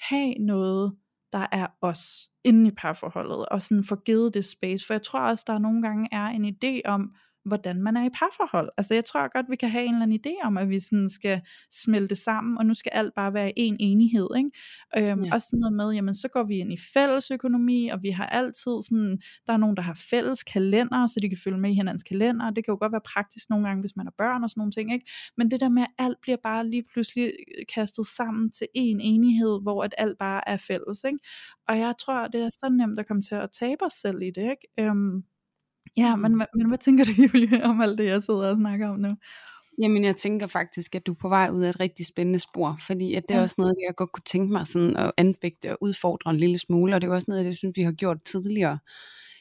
have 0.00 0.34
noget, 0.34 0.96
der 1.32 1.46
er 1.52 1.66
os, 1.80 2.30
inde 2.44 2.68
i 2.68 2.74
parforholdet, 2.76 3.46
og 3.48 3.62
sådan 3.62 3.84
få 3.84 3.96
givet 3.96 4.34
det 4.34 4.44
space, 4.44 4.86
for 4.86 4.94
jeg 4.94 5.02
tror 5.02 5.20
også, 5.20 5.44
der 5.46 5.58
nogle 5.58 5.82
gange 5.82 6.08
er 6.12 6.26
en 6.26 6.44
idé 6.44 6.80
om, 6.84 7.14
hvordan 7.46 7.82
man 7.82 7.96
er 7.96 8.04
i 8.04 8.10
parforhold. 8.10 8.68
Altså 8.76 8.94
jeg 8.94 9.04
tror 9.04 9.32
godt, 9.32 9.46
vi 9.50 9.56
kan 9.56 9.70
have 9.70 9.84
en 9.84 9.94
eller 9.94 10.02
anden 10.02 10.20
idé 10.26 10.46
om, 10.46 10.56
at 10.56 10.68
vi 10.68 10.80
sådan 10.80 11.08
skal 11.08 11.40
smelte 11.70 12.16
sammen, 12.16 12.58
og 12.58 12.66
nu 12.66 12.74
skal 12.74 12.92
alt 12.94 13.14
bare 13.14 13.34
være 13.34 13.58
en 13.58 13.76
enighed. 13.80 14.28
Ikke? 14.36 14.50
Øhm, 14.96 15.24
ja. 15.24 15.34
Også 15.34 15.46
sådan 15.48 15.60
noget 15.60 15.76
med, 15.76 15.90
jamen 15.90 16.14
så 16.14 16.28
går 16.28 16.42
vi 16.42 16.56
ind 16.56 16.72
i 16.72 16.78
fælles 16.94 17.30
økonomi, 17.30 17.88
og 17.88 18.02
vi 18.02 18.10
har 18.10 18.26
altid 18.26 18.72
sådan, 18.88 19.18
der 19.46 19.52
er 19.52 19.56
nogen, 19.56 19.76
der 19.76 19.82
har 19.82 19.98
fælles 20.10 20.42
kalender, 20.42 21.06
så 21.06 21.20
de 21.22 21.28
kan 21.28 21.38
følge 21.44 21.58
med 21.58 21.70
i 21.70 21.74
hinandens 21.74 22.02
kalender. 22.02 22.50
Det 22.50 22.64
kan 22.64 22.72
jo 22.72 22.78
godt 22.80 22.92
være 22.92 23.00
praktisk 23.14 23.50
nogle 23.50 23.66
gange, 23.66 23.80
hvis 23.80 23.96
man 23.96 24.06
har 24.06 24.14
børn 24.18 24.44
og 24.44 24.50
sådan 24.50 24.60
nogle 24.60 24.72
ting. 24.72 24.92
Ikke? 24.92 25.06
Men 25.36 25.50
det 25.50 25.60
der 25.60 25.68
med, 25.68 25.82
at 25.82 26.04
alt 26.04 26.18
bliver 26.22 26.38
bare 26.42 26.68
lige 26.68 26.84
pludselig 26.92 27.24
øh, 27.24 27.64
kastet 27.74 28.06
sammen 28.06 28.50
til 28.50 28.66
en 28.74 29.00
enighed, 29.00 29.62
hvor 29.62 29.84
at 29.84 29.94
alt 29.98 30.18
bare 30.18 30.48
er 30.48 30.56
fælles. 30.56 31.04
Ikke? 31.04 31.18
Og 31.68 31.78
jeg 31.78 31.94
tror, 32.00 32.28
det 32.28 32.40
er 32.40 32.48
så 32.48 32.68
nemt 32.68 32.98
at 32.98 33.06
komme 33.06 33.22
til 33.22 33.34
at 33.34 33.50
tabe 33.50 33.84
os 33.84 33.92
selv 33.92 34.22
i 34.22 34.30
det. 34.30 34.42
Ikke? 34.42 34.90
Øhm, 34.90 35.24
Ja, 35.96 36.16
men, 36.16 36.36
men 36.54 36.68
hvad 36.68 36.78
tænker 36.78 37.04
du, 37.04 37.12
Julie, 37.22 37.64
om 37.64 37.80
alt 37.80 37.98
det, 37.98 38.06
jeg 38.06 38.22
sidder 38.22 38.50
og 38.50 38.56
snakker 38.56 38.88
om 38.88 38.98
nu? 38.98 39.08
Jamen, 39.82 40.04
jeg 40.04 40.16
tænker 40.16 40.46
faktisk, 40.46 40.94
at 40.94 41.06
du 41.06 41.12
er 41.12 41.16
på 41.20 41.28
vej 41.28 41.48
ud 41.52 41.62
af 41.62 41.68
et 41.68 41.80
rigtig 41.80 42.06
spændende 42.06 42.38
spor, 42.38 42.78
fordi 42.86 43.14
at 43.14 43.22
det 43.28 43.34
er 43.34 43.38
ja. 43.38 43.42
også 43.42 43.54
noget, 43.58 43.74
jeg 43.86 43.94
godt 43.96 44.12
kunne 44.12 44.22
tænke 44.26 44.52
mig 44.52 44.66
sådan 44.66 44.96
at 44.96 45.12
anfægte 45.16 45.72
og 45.72 45.78
udfordre 45.80 46.30
en 46.30 46.36
lille 46.36 46.58
smule, 46.58 46.94
og 46.94 47.00
det 47.00 47.08
er 47.08 47.14
også 47.14 47.30
noget, 47.30 47.44
jeg 47.44 47.56
synes, 47.56 47.76
vi 47.76 47.82
har 47.82 47.92
gjort 47.92 48.22
tidligere 48.22 48.78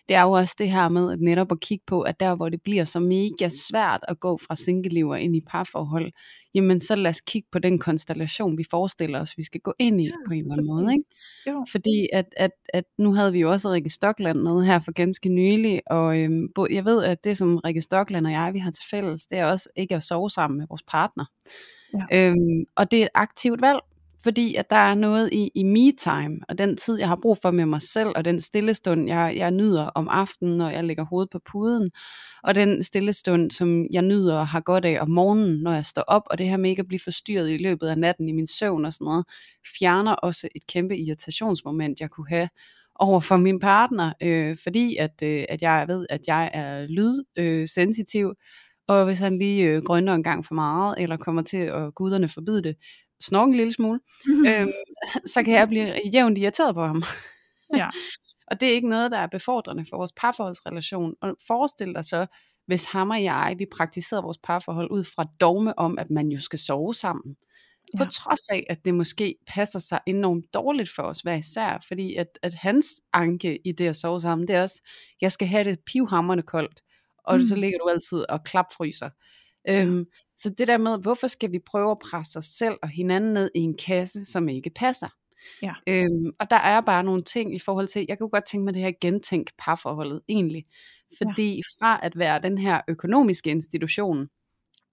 det 0.09 0.15
er 0.15 0.21
jo 0.21 0.31
også 0.31 0.55
det 0.57 0.71
her 0.71 0.89
med 0.89 1.11
at 1.11 1.21
netop 1.21 1.51
at 1.51 1.59
kigge 1.59 1.83
på, 1.87 2.01
at 2.01 2.19
der 2.19 2.35
hvor 2.35 2.49
det 2.49 2.61
bliver 2.61 2.83
så 2.83 2.99
mega 2.99 3.49
svært 3.49 4.05
at 4.07 4.19
gå 4.19 4.37
fra 4.47 4.55
single 4.55 5.21
ind 5.21 5.35
i 5.35 5.41
parforhold, 5.41 6.11
jamen 6.53 6.79
så 6.79 6.95
lad 6.95 7.09
os 7.09 7.21
kigge 7.21 7.47
på 7.51 7.59
den 7.59 7.79
konstellation, 7.79 8.57
vi 8.57 8.65
forestiller 8.69 9.21
os, 9.21 9.37
vi 9.37 9.43
skal 9.43 9.61
gå 9.61 9.73
ind 9.79 10.01
i 10.01 10.05
ja, 10.05 10.11
på 10.27 10.33
en 10.33 10.39
eller 10.39 10.53
anden 10.53 10.67
måde. 10.67 10.91
Ikke? 10.91 11.03
Jo. 11.47 11.65
Fordi 11.71 12.07
at, 12.13 12.25
at, 12.37 12.51
at 12.73 12.83
nu 12.97 13.13
havde 13.13 13.31
vi 13.31 13.39
jo 13.39 13.51
også 13.51 13.69
Rikke 13.69 13.89
Stockland 13.89 14.39
med 14.39 14.65
her 14.65 14.79
for 14.79 14.91
ganske 14.91 15.29
nylig, 15.29 15.81
og 15.91 16.19
øhm, 16.19 16.47
jeg 16.69 16.85
ved, 16.85 17.03
at 17.03 17.23
det 17.23 17.37
som 17.37 17.57
Rikke 17.57 17.81
Stockland 17.81 18.25
og 18.25 18.31
jeg, 18.31 18.53
vi 18.53 18.59
har 18.59 18.71
til 18.71 18.83
fælles, 18.89 19.27
det 19.27 19.37
er 19.37 19.45
også 19.45 19.69
ikke 19.75 19.95
at 19.95 20.03
sove 20.03 20.29
sammen 20.29 20.57
med 20.57 20.67
vores 20.69 20.83
partner. 20.83 21.25
Ja. 21.93 22.29
Øhm, 22.29 22.65
og 22.75 22.91
det 22.91 22.99
er 22.99 23.03
et 23.03 23.09
aktivt 23.13 23.61
valg, 23.61 23.79
fordi 24.25 24.55
at 24.55 24.69
der 24.69 24.75
er 24.75 24.95
noget 24.95 25.33
i, 25.33 25.51
i 25.55 25.63
me-time, 25.63 26.39
og 26.49 26.57
den 26.57 26.77
tid, 26.77 26.99
jeg 26.99 27.07
har 27.07 27.19
brug 27.21 27.37
for 27.41 27.51
med 27.51 27.65
mig 27.65 27.81
selv, 27.81 28.09
og 28.15 28.25
den 28.25 28.41
stillestund, 28.41 29.07
jeg, 29.07 29.33
jeg 29.37 29.51
nyder 29.51 29.85
om 29.85 30.07
aftenen, 30.07 30.57
når 30.57 30.69
jeg 30.69 30.83
lægger 30.83 31.05
hovedet 31.05 31.29
på 31.31 31.39
puden, 31.51 31.91
og 32.43 32.55
den 32.55 32.83
stillestund, 32.83 33.51
som 33.51 33.87
jeg 33.91 34.01
nyder 34.01 34.35
og 34.39 34.47
har 34.47 34.59
godt 34.61 34.85
af 34.85 35.01
om 35.01 35.09
morgenen, 35.09 35.61
når 35.63 35.73
jeg 35.73 35.85
står 35.85 36.01
op, 36.01 36.23
og 36.25 36.37
det 36.37 36.49
her 36.49 36.57
med 36.57 36.69
ikke 36.69 36.79
at 36.79 36.87
blive 36.87 36.99
forstyrret 37.03 37.49
i 37.49 37.57
løbet 37.57 37.87
af 37.87 37.97
natten 37.97 38.29
i 38.29 38.31
min 38.31 38.47
søvn 38.47 38.85
og 38.85 38.93
sådan 38.93 39.05
noget, 39.05 39.25
fjerner 39.79 40.11
også 40.11 40.47
et 40.55 40.67
kæmpe 40.67 40.97
irritationsmoment, 40.97 41.99
jeg 41.99 42.09
kunne 42.09 42.29
have 42.29 42.49
over 42.95 43.19
for 43.19 43.37
min 43.37 43.59
partner, 43.59 44.13
øh, 44.21 44.57
fordi 44.63 44.95
at, 44.95 45.11
øh, 45.23 45.45
at 45.49 45.61
jeg 45.61 45.85
ved, 45.87 46.05
at 46.09 46.21
jeg 46.27 46.51
er 46.53 46.87
lydsensitiv, 46.87 48.27
øh, 48.27 48.35
og 48.87 49.05
hvis 49.05 49.19
han 49.19 49.37
lige 49.37 49.63
øh, 49.63 49.83
grønner 49.83 50.13
en 50.13 50.23
gang 50.23 50.45
for 50.45 50.55
meget, 50.55 50.95
eller 50.99 51.17
kommer 51.17 51.41
til 51.41 51.57
at 51.57 51.95
guderne 51.95 52.29
forbyde 52.29 52.63
det, 52.63 52.75
snorke 53.21 53.49
en 53.49 53.57
lille 53.57 53.73
smule, 53.73 53.99
mm-hmm. 54.25 54.45
øhm, 54.51 54.71
så 55.25 55.43
kan 55.43 55.53
jeg 55.53 55.67
blive 55.67 55.99
jævnt 56.13 56.37
irriteret 56.37 56.75
på 56.75 56.83
ham. 56.85 57.03
Ja. 57.75 57.89
og 58.51 58.59
det 58.59 58.69
er 58.69 58.73
ikke 58.73 58.89
noget, 58.89 59.11
der 59.11 59.17
er 59.17 59.27
befordrende 59.27 59.85
for 59.89 59.97
vores 59.97 60.11
parforholdsrelation. 60.11 61.15
Og 61.21 61.37
forestil 61.47 61.93
dig 61.93 62.05
så, 62.05 62.25
hvis 62.67 62.85
ham 62.85 63.09
og 63.09 63.23
jeg, 63.23 63.55
vi 63.57 63.65
praktiserer 63.71 64.21
vores 64.21 64.37
parforhold 64.43 64.91
ud 64.91 65.03
fra 65.03 65.27
dogme 65.39 65.79
om, 65.79 65.97
at 65.97 66.09
man 66.09 66.29
jo 66.29 66.39
skal 66.39 66.59
sove 66.59 66.93
sammen. 66.93 67.35
Ja. 67.93 68.03
På 68.03 68.09
trods 68.09 68.39
af, 68.49 68.65
at 68.69 68.85
det 68.85 68.93
måske 68.93 69.35
passer 69.47 69.79
sig 69.79 69.99
enormt 70.07 70.53
dårligt 70.53 70.89
for 70.95 71.03
os 71.03 71.19
hver 71.19 71.35
især, 71.35 71.83
fordi 71.87 72.15
at, 72.15 72.27
at 72.41 72.53
hans 72.53 72.87
anke 73.13 73.59
i 73.67 73.71
det 73.71 73.87
at 73.87 73.95
sove 73.95 74.21
sammen, 74.21 74.47
det 74.47 74.55
er 74.55 74.61
også, 74.61 74.81
jeg 75.21 75.31
skal 75.31 75.47
have 75.47 75.63
det 75.63 75.79
pivhammerne 75.79 76.41
koldt, 76.41 76.81
og 77.23 77.37
mm. 77.37 77.45
så 77.45 77.55
ligger 77.55 77.79
du 77.79 77.89
altid 77.89 78.25
og 78.29 78.43
klapfryser. 78.43 79.09
Øhm, 79.67 80.05
så 80.37 80.49
det 80.49 80.67
der 80.67 80.77
med, 80.77 80.99
hvorfor 80.99 81.27
skal 81.27 81.51
vi 81.51 81.59
prøve 81.59 81.91
at 81.91 81.97
presse 81.97 82.39
os 82.39 82.45
selv 82.45 82.75
og 82.81 82.89
hinanden 82.89 83.33
ned 83.33 83.51
i 83.55 83.59
en 83.59 83.77
kasse, 83.77 84.25
som 84.25 84.49
ikke 84.49 84.69
passer? 84.69 85.09
Ja. 85.61 85.73
Øhm, 85.87 86.31
og 86.39 86.49
der 86.49 86.55
er 86.55 86.81
bare 86.81 87.03
nogle 87.03 87.23
ting 87.23 87.55
i 87.55 87.59
forhold 87.59 87.87
til, 87.87 88.05
jeg 88.09 88.17
kunne 88.17 88.29
godt 88.29 88.45
tænke 88.45 88.65
mig 88.65 88.73
det 88.73 88.81
her 88.81 88.91
gentænk 89.01 89.49
parforholdet 89.57 90.21
egentlig. 90.29 90.63
Fordi 91.17 91.55
ja. 91.55 91.61
fra 91.79 91.99
at 92.03 92.17
være 92.17 92.41
den 92.41 92.57
her 92.57 92.81
økonomiske 92.87 93.49
institution, 93.49 94.27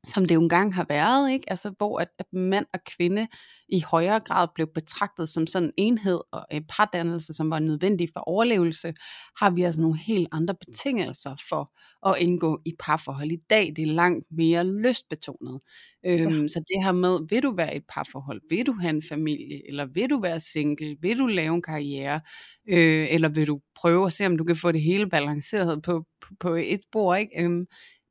som 0.07 0.25
det 0.25 0.35
jo 0.35 0.43
engang 0.43 0.75
har 0.75 0.87
været, 0.89 1.33
ikke? 1.33 1.45
Altså, 1.51 1.75
hvor 1.79 1.99
at, 1.99 2.09
at 2.19 2.27
mand 2.33 2.67
og 2.73 2.81
kvinde 2.85 3.29
i 3.73 3.81
højere 3.81 4.21
grad 4.21 4.49
blev 4.55 4.67
betragtet 4.75 5.29
som 5.29 5.47
sådan 5.47 5.69
en 5.69 5.73
enhed 5.77 6.21
og 6.33 6.47
en 6.51 6.65
pardannelse, 6.69 7.33
som 7.33 7.51
var 7.51 7.59
nødvendig 7.59 8.09
for 8.13 8.21
overlevelse, 8.21 8.95
har 9.41 9.51
vi 9.51 9.63
altså 9.63 9.81
nogle 9.81 9.99
helt 9.99 10.29
andre 10.33 10.55
betingelser 10.55 11.37
for 11.49 11.71
at 12.09 12.15
indgå 12.19 12.61
i 12.67 12.73
parforhold. 12.79 13.33
I 13.33 13.39
dag 13.51 13.73
det 13.77 13.83
er 13.83 13.87
langt 13.95 14.27
mere 14.31 14.65
lystbetonet. 14.67 15.61
Øhm, 16.07 16.49
Så 16.49 16.59
det 16.69 16.85
her 16.85 16.93
med, 16.93 17.19
vil 17.31 17.43
du 17.43 17.55
være 17.57 17.75
i 17.75 17.77
et 17.77 17.85
parforhold, 17.89 18.41
vil 18.51 18.67
du 18.67 18.73
have 18.73 18.91
en 18.91 19.03
familie, 19.09 19.69
eller 19.69 19.87
vil 19.87 20.11
du 20.11 20.21
være 20.21 20.41
single, 20.41 20.97
vil 21.01 21.19
du 21.19 21.27
lave 21.27 21.55
en 21.55 21.63
karriere, 21.63 22.21
øh, 22.69 23.07
eller 23.11 23.29
vil 23.29 23.47
du 23.47 23.61
prøve 23.77 24.07
at 24.07 24.13
se, 24.13 24.27
om 24.27 24.39
du 24.39 24.45
kan 24.45 24.57
få 24.57 24.73
det 24.73 24.83
hele 24.83 25.09
balanceret 25.11 25.83
på, 25.83 26.05
på, 26.21 26.29
på 26.41 26.55
et 26.55 26.81
spor, 26.83 27.15
ikke? 27.15 27.43
Øhm, 27.45 27.67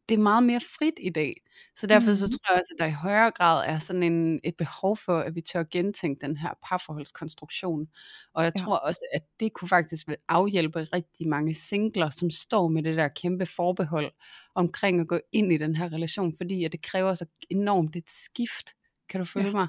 det 0.10 0.18
er 0.18 0.22
meget 0.22 0.44
mere 0.44 0.60
frit 0.78 0.94
i 1.02 1.10
dag. 1.10 1.34
Så 1.76 1.88
derfor 1.88 2.14
så 2.14 2.26
Mhm. 2.26 2.32
tror 2.32 2.54
jeg 2.54 2.62
også, 2.62 2.74
at 2.76 2.80
der 2.80 2.86
i 2.86 2.92
højere 2.92 3.32
grad 3.32 3.66
er 3.70 3.80
sådan 3.80 4.04
en, 4.04 4.40
et 4.44 4.56
behov 4.58 4.98
for, 4.98 5.20
at 5.20 5.36
vi 5.36 5.42
tør 5.42 5.64
gentænke 5.72 6.28
den 6.28 6.38
her 6.38 6.54
parforholdskonstruktion. 6.70 7.88
Og 8.34 8.44
jeg 8.44 8.54
Ja. 8.56 8.62
tror 8.64 8.76
også, 8.78 9.02
at 9.14 9.22
det 9.40 9.54
kunne 9.54 9.70
faktisk 9.70 10.08
afhjælpe 10.28 10.84
rigtig 10.94 11.30
mange 11.30 11.54
singler, 11.54 12.10
som 12.10 12.30
står 12.32 12.68
med 12.68 12.84
det 12.84 12.96
der 12.98 13.08
kæmpe 13.08 13.46
forbehold 13.46 14.12
omkring 14.56 15.02
at 15.02 15.08
gå 15.08 15.20
ind 15.32 15.52
i 15.54 15.58
den 15.58 15.76
her 15.76 15.94
relation, 15.94 16.38
fordi 16.38 16.64
at 16.64 16.72
det 16.72 16.82
kræver 16.82 17.14
så 17.14 17.26
enormt 17.50 17.96
et 17.96 18.10
skift. 18.10 18.74
Kan 19.10 19.20
du 19.20 19.26
følge 19.26 19.48
Ja. 19.48 19.54
mig? 19.54 19.68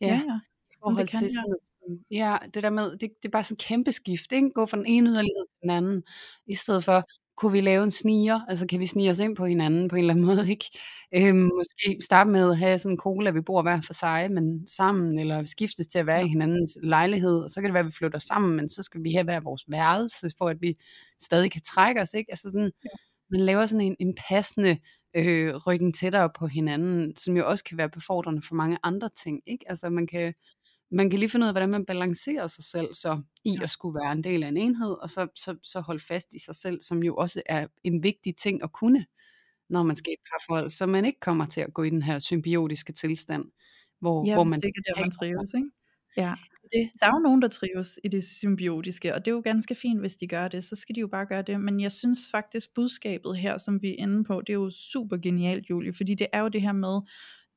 Ja, 0.00 0.06
ja. 0.06 0.12
i 0.14 0.16
Jamen, 0.16 0.40
forhold 0.80 0.96
det 0.96 1.10
kan 1.10 1.18
til 1.20 1.30
sådan, 1.32 1.58
ja, 2.10 2.36
det 2.54 2.62
der 2.62 2.70
med, 2.70 2.90
det, 2.92 3.00
det 3.00 3.24
er 3.24 3.28
bare 3.28 3.44
sådan 3.44 3.54
et 3.54 3.58
kæmpe 3.60 3.92
skift, 3.92 4.32
ikke? 4.32 4.50
Gå 4.54 4.66
fra 4.66 4.76
den 4.76 4.86
ene 4.86 5.10
yderlighed 5.10 5.46
til 5.48 5.58
den 5.62 5.70
anden, 5.70 6.02
i 6.46 6.54
stedet 6.54 6.84
for, 6.84 7.02
kunne 7.38 7.52
vi 7.52 7.60
lave 7.60 7.84
en 7.84 7.90
sniger, 7.90 8.40
altså 8.48 8.66
kan 8.66 8.80
vi 8.80 8.86
snige 8.86 9.10
os 9.10 9.18
ind 9.18 9.36
på 9.36 9.46
hinanden 9.46 9.88
på 9.88 9.96
en 9.96 10.00
eller 10.00 10.14
anden 10.14 10.26
måde, 10.26 10.50
ikke? 10.50 10.64
Øhm, 11.16 11.50
måske 11.58 11.98
starte 12.04 12.30
med 12.30 12.50
at 12.50 12.58
have 12.58 12.78
sådan 12.78 12.92
en 12.94 12.98
cola, 12.98 13.30
vi 13.30 13.40
bor 13.40 13.62
hver 13.62 13.80
for 13.86 13.94
sig, 13.94 14.28
men 14.32 14.66
sammen, 14.66 15.18
eller 15.18 15.44
skiftes 15.44 15.86
til 15.86 15.98
at 15.98 16.06
være 16.06 16.24
i 16.24 16.28
hinandens 16.28 16.78
lejlighed, 16.82 17.38
og 17.42 17.50
så 17.50 17.60
kan 17.60 17.64
det 17.64 17.74
være, 17.74 17.80
at 17.80 17.86
vi 17.86 17.92
flytter 17.98 18.18
sammen, 18.18 18.56
men 18.56 18.68
så 18.68 18.82
skal 18.82 19.04
vi 19.04 19.12
have 19.12 19.24
hver 19.24 19.40
vores 19.40 19.64
værelse, 19.68 20.30
for 20.38 20.48
at 20.48 20.56
vi 20.60 20.76
stadig 21.22 21.50
kan 21.52 21.62
trække 21.62 22.00
os, 22.02 22.14
ikke? 22.14 22.30
Altså 22.32 22.48
sådan, 22.52 22.72
Ja. 22.84 22.88
man 23.30 23.40
laver 23.40 23.66
sådan 23.66 23.86
en, 23.86 23.96
en 24.00 24.14
passende 24.28 24.78
øh, 25.14 25.54
ryggen 25.56 25.92
tættere 25.92 26.30
på 26.38 26.46
hinanden, 26.46 27.16
som 27.16 27.36
jo 27.36 27.48
også 27.50 27.64
kan 27.64 27.78
være 27.78 27.90
befordrende 27.90 28.42
for 28.48 28.54
mange 28.54 28.78
andre 28.82 29.10
ting, 29.22 29.40
ikke? 29.46 29.64
Altså 29.68 29.90
man 29.90 30.06
kan, 30.06 30.34
man 30.90 31.10
kan 31.10 31.18
lige 31.18 31.28
finde 31.28 31.44
ud 31.44 31.48
af, 31.48 31.54
hvordan 31.54 31.68
man 31.70 31.86
balancerer 31.86 32.46
sig 32.46 32.64
selv 32.64 32.94
så 32.94 33.22
i 33.44 33.50
Ja. 33.50 33.62
at 33.62 33.70
skulle 33.70 33.94
være 33.94 34.12
en 34.12 34.24
del 34.24 34.42
af 34.42 34.48
en 34.48 34.56
enhed, 34.56 34.90
og 35.02 35.10
så, 35.10 35.28
så, 35.36 35.56
så 35.62 35.80
holde 35.80 36.04
fast 36.04 36.34
i 36.34 36.38
sig 36.38 36.54
selv, 36.54 36.80
som 36.82 37.02
jo 37.02 37.16
også 37.16 37.42
er 37.46 37.66
en 37.84 38.02
vigtig 38.02 38.36
ting 38.36 38.62
at 38.62 38.72
kunne, 38.72 39.06
når 39.68 39.82
man 39.82 39.96
skal 39.96 40.10
i 40.10 40.14
et 40.14 40.20
parforhold, 40.32 40.70
så 40.70 40.86
man 40.86 41.04
ikke 41.04 41.20
kommer 41.20 41.46
til 41.46 41.60
at 41.60 41.74
gå 41.74 41.82
i 41.82 41.90
den 41.90 42.02
her 42.02 42.18
symbiotiske 42.18 42.92
tilstand, 42.92 43.44
hvor, 44.00 44.26
Ja, 44.26 44.34
hvor 44.34 44.44
man 44.44 44.60
det 44.60 44.64
ikke 44.66 44.82
er 44.88 44.94
der, 44.94 45.00
man 45.00 45.10
trives, 45.10 45.54
ikke? 45.54 45.70
Ja. 46.16 46.34
Det, 46.72 46.90
Der 47.00 47.06
er 47.06 47.10
jo 47.14 47.18
nogen, 47.18 47.42
der 47.42 47.48
trives 47.48 47.98
i 48.04 48.08
det 48.08 48.24
symbiotiske, 48.24 49.14
og 49.14 49.24
det 49.24 49.30
er 49.30 49.34
jo 49.34 49.40
ganske 49.44 49.74
fint, 49.74 50.00
hvis 50.00 50.16
de 50.16 50.26
gør 50.28 50.48
det, 50.48 50.64
så 50.64 50.76
skal 50.76 50.94
de 50.94 51.00
jo 51.00 51.06
bare 51.08 51.26
gøre 51.26 51.42
det. 51.42 51.60
Men 51.60 51.80
jeg 51.80 51.92
synes 51.92 52.18
faktisk, 52.30 52.74
budskabet 52.74 53.36
her, 53.38 53.58
som 53.58 53.82
vi 53.82 53.88
er 53.90 53.94
inde 53.98 54.24
på, 54.24 54.40
det 54.40 54.48
er 54.50 54.54
jo 54.54 54.70
super 54.70 55.16
genialt, 55.16 55.70
Julie, 55.70 55.92
fordi 55.92 56.14
det 56.14 56.26
er 56.32 56.40
jo 56.40 56.48
det 56.48 56.62
her 56.62 56.72
med, 56.72 57.00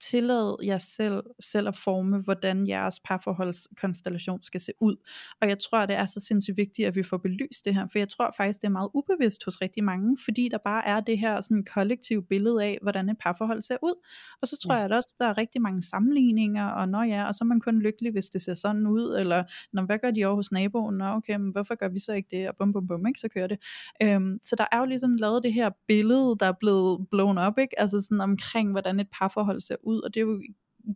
tillad 0.09 0.55
jer 0.65 0.77
selv, 0.77 1.23
selv 1.39 1.67
at 1.67 1.75
forme, 1.75 2.19
hvordan 2.21 2.67
jeres 2.67 2.99
parforholdskonstellation 2.99 4.41
skal 4.41 4.61
se 4.61 4.71
ud. 4.79 4.95
Og 5.41 5.47
jeg 5.47 5.59
tror, 5.59 5.85
det 5.85 5.95
er 5.95 6.05
så 6.05 6.19
sindssygt 6.27 6.57
vigtigt, 6.57 6.87
at 6.87 6.95
vi 6.95 7.03
får 7.03 7.17
belyst 7.17 7.65
det 7.65 7.75
her, 7.75 7.87
for 7.91 7.99
jeg 7.99 8.09
tror 8.09 8.33
faktisk, 8.37 8.61
det 8.61 8.67
er 8.67 8.71
meget 8.71 8.89
ubevidst 8.93 9.45
hos 9.45 9.61
rigtig 9.61 9.83
mange, 9.83 10.17
fordi 10.25 10.49
der 10.51 10.57
bare 10.65 10.87
er 10.87 10.99
det 10.99 11.17
her 11.19 11.41
sådan 11.41 11.63
kollektive 11.73 12.23
billede 12.23 12.63
af, 12.63 12.77
hvordan 12.81 13.09
et 13.09 13.17
parforhold 13.19 13.61
ser 13.61 13.77
ud. 13.83 13.93
Og 14.41 14.47
så 14.47 14.57
tror 14.57 14.73
Ja. 14.73 14.77
jeg 14.79 14.85
at 14.85 14.91
også, 14.91 15.15
der 15.19 15.25
er 15.25 15.37
rigtig 15.37 15.61
mange 15.61 15.81
sammenligninger, 15.81 16.65
og 16.67 16.89
nå 16.89 17.01
ja, 17.01 17.27
og 17.27 17.35
så 17.35 17.43
er 17.43 17.45
man 17.45 17.59
kun 17.59 17.79
lykkelig, 17.81 18.11
hvis 18.11 18.29
det 18.29 18.41
ser 18.41 18.53
sådan 18.53 18.87
ud, 18.87 19.15
eller 19.19 19.43
når, 19.73 19.83
hvad 19.85 19.97
gør 19.99 20.11
de 20.11 20.25
over 20.25 20.35
hos 20.35 20.51
naboen? 20.51 20.97
Nå 20.97 21.05
okay, 21.05 21.35
men 21.35 21.51
hvorfor 21.51 21.75
gør 21.75 21.87
vi 21.89 21.99
så 21.99 22.13
ikke 22.13 22.27
det? 22.37 22.47
Og 22.49 22.55
bum 22.59 22.73
bum 22.73 22.87
bum, 22.87 23.07
ikke? 23.07 23.19
Så 23.19 23.27
kører 23.29 23.47
det. 23.47 23.57
Øhm, 24.03 24.39
så 24.43 24.55
der 24.57 24.65
er 24.71 24.77
jo 24.79 24.85
ligesom 24.85 25.11
lavet 25.19 25.43
det 25.43 25.53
her 25.53 25.69
billede, 25.87 26.35
der 26.39 26.45
er 26.45 26.53
blevet 26.59 27.07
blown 27.11 27.37
up, 27.37 27.57
ikke? 27.57 27.79
Altså 27.79 28.01
sådan 28.01 28.21
omkring, 28.21 28.71
hvordan 28.71 28.99
et 28.99 29.07
parforhold 29.19 29.61
ser 29.61 29.75
ud, 29.83 29.90
ud, 29.91 30.01
og 30.01 30.13
det 30.13 30.19
er 30.19 30.25
jo 30.25 30.43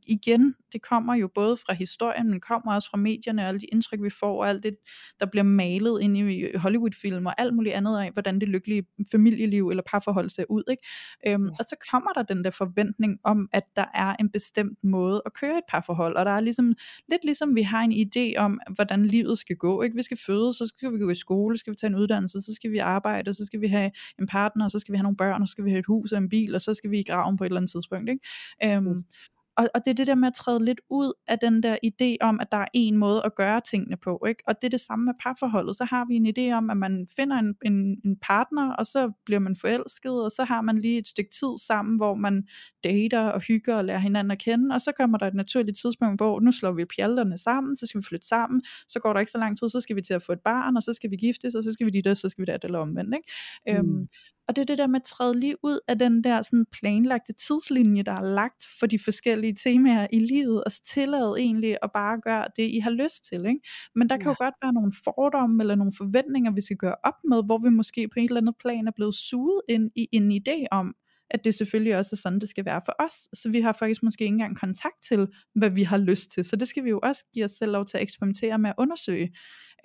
igen, 0.07 0.55
det 0.73 0.81
kommer 0.81 1.15
jo 1.15 1.29
både 1.35 1.57
fra 1.57 1.73
historien, 1.73 2.29
men 2.29 2.39
kommer 2.39 2.73
også 2.73 2.89
fra 2.89 2.97
medierne, 2.97 3.41
og 3.41 3.47
alle 3.47 3.59
de 3.59 3.65
indtryk, 3.65 4.01
vi 4.01 4.09
får, 4.09 4.41
og 4.41 4.49
alt 4.49 4.63
det, 4.63 4.75
der 5.19 5.25
bliver 5.25 5.43
malet 5.43 6.01
ind 6.01 6.17
i 6.17 6.55
Hollywood-film, 6.55 7.25
og 7.25 7.41
alt 7.41 7.55
muligt 7.55 7.75
andet 7.75 7.99
af, 7.99 8.11
hvordan 8.11 8.39
det 8.39 8.49
lykkelige 8.49 8.85
familieliv 9.11 9.69
eller 9.69 9.83
parforhold 9.91 10.29
ser 10.29 10.45
ud. 10.49 10.63
Ikke? 10.69 10.83
Øhm, 11.27 11.49
og 11.59 11.65
så 11.69 11.75
kommer 11.91 12.11
der 12.13 12.23
den 12.23 12.43
der 12.43 12.49
forventning 12.49 13.19
om, 13.23 13.49
at 13.53 13.63
der 13.75 13.85
er 13.93 14.15
en 14.19 14.29
bestemt 14.29 14.83
måde 14.83 15.21
at 15.25 15.33
køre 15.33 15.57
et 15.57 15.63
parforhold, 15.69 16.15
og 16.15 16.25
der 16.25 16.31
er 16.31 16.39
ligesom, 16.39 16.73
lidt 17.11 17.23
ligesom 17.23 17.55
vi 17.55 17.61
har 17.61 17.81
en 17.81 17.93
idé 17.93 18.37
om, 18.37 18.59
hvordan 18.75 19.05
livet 19.05 19.37
skal 19.37 19.55
gå. 19.55 19.81
Ikke? 19.81 19.95
Vi 19.95 20.01
skal 20.01 20.17
fødes, 20.25 20.55
så 20.55 20.67
skal 20.67 20.93
vi 20.93 20.99
gå 20.99 21.09
i 21.09 21.15
skole, 21.15 21.57
så 21.57 21.59
skal 21.59 21.71
vi 21.71 21.77
tage 21.77 21.89
en 21.89 21.95
uddannelse, 21.95 22.41
så 22.41 22.53
skal 22.55 22.71
vi 22.71 22.77
arbejde, 22.77 23.33
så 23.33 23.45
skal 23.45 23.61
vi 23.61 23.67
have 23.67 23.91
en 24.19 24.27
partner, 24.27 24.67
så 24.67 24.79
skal 24.79 24.91
vi 24.91 24.97
have 24.97 25.03
nogle 25.03 25.17
børn, 25.17 25.41
og 25.41 25.47
så 25.47 25.51
skal 25.51 25.65
vi 25.65 25.69
have 25.69 25.79
et 25.79 25.85
hus 25.85 26.11
og 26.11 26.17
en 26.17 26.29
bil, 26.29 26.55
og 26.55 26.61
så 26.61 26.73
skal 26.73 26.91
vi 26.91 26.99
i 26.99 27.03
graven 27.03 27.37
på 27.37 27.43
et 27.43 27.45
eller 27.45 27.59
andet 27.59 27.71
tidspunkt. 27.71 28.09
Ikke? 28.09 28.75
Øhm, 28.75 28.89
Yes. 28.89 29.11
Og, 29.57 29.69
og 29.75 29.85
det 29.85 29.91
er 29.91 29.95
det 29.95 30.07
der 30.07 30.15
med 30.15 30.27
at 30.27 30.33
træde 30.33 30.65
lidt 30.65 30.81
ud 30.89 31.13
af 31.27 31.39
den 31.39 31.63
der 31.63 31.77
idé 31.85 32.17
om, 32.21 32.39
at 32.39 32.47
der 32.51 32.57
er 32.57 32.67
en 32.73 32.97
måde 32.97 33.21
at 33.25 33.35
gøre 33.35 33.61
tingene 33.61 33.97
på. 33.97 34.23
Ikke? 34.27 34.43
Og 34.47 34.55
det 34.61 34.67
er 34.67 34.69
det 34.69 34.79
samme 34.79 35.05
med 35.05 35.13
parforholdet. 35.23 35.75
Så 35.75 35.85
har 35.85 36.05
vi 36.05 36.15
en 36.15 36.27
idé 36.27 36.53
om, 36.57 36.69
at 36.69 36.77
man 36.77 37.07
finder 37.15 37.37
en, 37.37 37.55
en, 37.65 38.01
en 38.05 38.17
partner, 38.21 38.73
og 38.73 38.85
så 38.85 39.11
bliver 39.25 39.39
man 39.39 39.55
forelsket, 39.55 40.23
og 40.23 40.31
så 40.31 40.43
har 40.43 40.61
man 40.61 40.77
lige 40.77 40.97
et 40.97 41.07
stykke 41.07 41.31
tid 41.39 41.65
sammen, 41.67 41.95
hvor 41.95 42.15
man 42.15 42.43
dater 42.83 43.21
og 43.21 43.41
hygger 43.41 43.75
og 43.75 43.85
lærer 43.85 43.99
hinanden 43.99 44.31
at 44.31 44.39
kende, 44.39 44.75
og 44.75 44.81
så 44.81 44.91
kommer 44.99 45.17
der 45.17 45.27
et 45.27 45.33
naturligt 45.33 45.77
tidspunkt, 45.77 46.19
hvor 46.19 46.39
nu 46.39 46.51
slår 46.51 46.71
vi 46.71 46.85
pjalterne 46.85 47.37
sammen, 47.37 47.75
så 47.75 47.85
skal 47.85 48.01
vi 48.01 48.05
flytte 48.05 48.27
sammen, 48.27 48.61
så 48.87 48.99
går 48.99 49.13
der 49.13 49.19
ikke 49.19 49.31
så 49.31 49.37
lang 49.37 49.57
tid, 49.57 49.69
så 49.69 49.79
skal 49.79 49.95
vi 49.95 50.01
til 50.01 50.13
at 50.13 50.23
få 50.23 50.31
et 50.31 50.39
barn, 50.45 50.77
og 50.77 50.83
så 50.83 50.93
skal 50.93 51.11
vi 51.11 51.15
giftes, 51.15 51.55
og 51.55 51.63
så 51.63 51.71
skal 51.71 51.85
vi 51.85 51.91
dit, 51.91 52.07
og 52.07 52.17
så 52.17 52.29
skal 52.29 52.41
vi 52.41 52.51
det, 52.51 52.63
eller 52.63 52.79
omvendt. 52.79 53.15
Ikke? 53.15 53.81
Mm. 53.81 53.89
Øhm, 53.89 54.07
og 54.47 54.55
det 54.55 54.61
er 54.61 54.65
det 54.65 54.77
der 54.77 54.87
med 54.87 54.99
at 54.99 55.05
træde 55.05 55.39
lige 55.39 55.55
ud 55.63 55.79
af 55.87 55.99
den 55.99 56.23
der 56.23 56.41
sådan 56.41 56.65
planlagte 56.71 57.33
tidslinje, 57.33 58.03
der 58.03 58.11
er 58.11 58.23
lagt 58.35 58.63
for 58.79 58.85
de 58.87 58.99
forskellige 58.99 59.55
temaer 59.63 60.07
i 60.13 60.19
livet, 60.19 60.63
og 60.63 60.71
så 60.71 60.81
tillade 60.93 61.33
egentlig 61.37 61.77
at 61.83 61.89
bare 61.93 62.21
gøre 62.21 62.45
det, 62.55 62.63
I 62.73 62.79
har 62.79 62.91
lyst 62.91 63.25
til. 63.29 63.45
Ikke? 63.45 63.59
Men 63.95 64.09
der 64.09 64.17
kan 64.17 64.25
Ja. 64.25 64.29
jo 64.29 64.35
godt 64.45 64.55
være 64.63 64.73
nogle 64.73 64.91
fordomme 65.03 65.63
eller 65.63 65.75
nogle 65.75 65.93
forventninger, 65.97 66.51
vi 66.51 66.61
skal 66.61 66.77
gøre 66.77 66.95
op 67.03 67.13
med, 67.29 67.43
hvor 67.45 67.57
vi 67.57 67.69
måske 67.69 68.07
på 68.07 68.19
et 68.19 68.23
eller 68.23 68.41
andet 68.41 68.55
plan 68.59 68.87
er 68.87 68.91
blevet 68.95 69.15
suget 69.15 69.61
ind 69.69 69.91
i 69.95 70.07
en 70.11 70.31
idé 70.31 70.65
om, 70.71 70.93
at 71.29 71.45
det 71.45 71.55
selvfølgelig 71.55 71.97
også 71.97 72.09
er 72.13 72.17
sådan, 72.17 72.39
det 72.39 72.49
skal 72.49 72.65
være 72.65 72.81
for 72.85 72.93
os. 72.99 73.13
Så 73.39 73.49
vi 73.51 73.61
har 73.61 73.73
faktisk 73.73 74.03
måske 74.03 74.23
ikke 74.23 74.33
engang 74.33 74.57
kontakt 74.59 74.95
til, 75.09 75.27
hvad 75.55 75.69
vi 75.69 75.83
har 75.83 75.97
lyst 75.97 76.31
til. 76.31 76.43
Så 76.45 76.55
det 76.55 76.67
skal 76.67 76.83
vi 76.83 76.89
jo 76.89 76.99
også 77.03 77.25
give 77.33 77.45
os 77.45 77.51
selv 77.51 77.71
lov 77.71 77.85
til 77.85 77.97
at 77.97 78.03
eksperimentere 78.03 78.59
med 78.59 78.69
at 78.69 78.75
undersøge. 78.77 79.29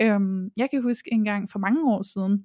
Øhm, 0.02 0.48
jeg 0.56 0.70
kan 0.70 0.82
huske 0.82 1.12
en 1.12 1.24
gang 1.24 1.50
for 1.50 1.58
mange 1.58 1.84
år 1.92 2.02
siden, 2.02 2.44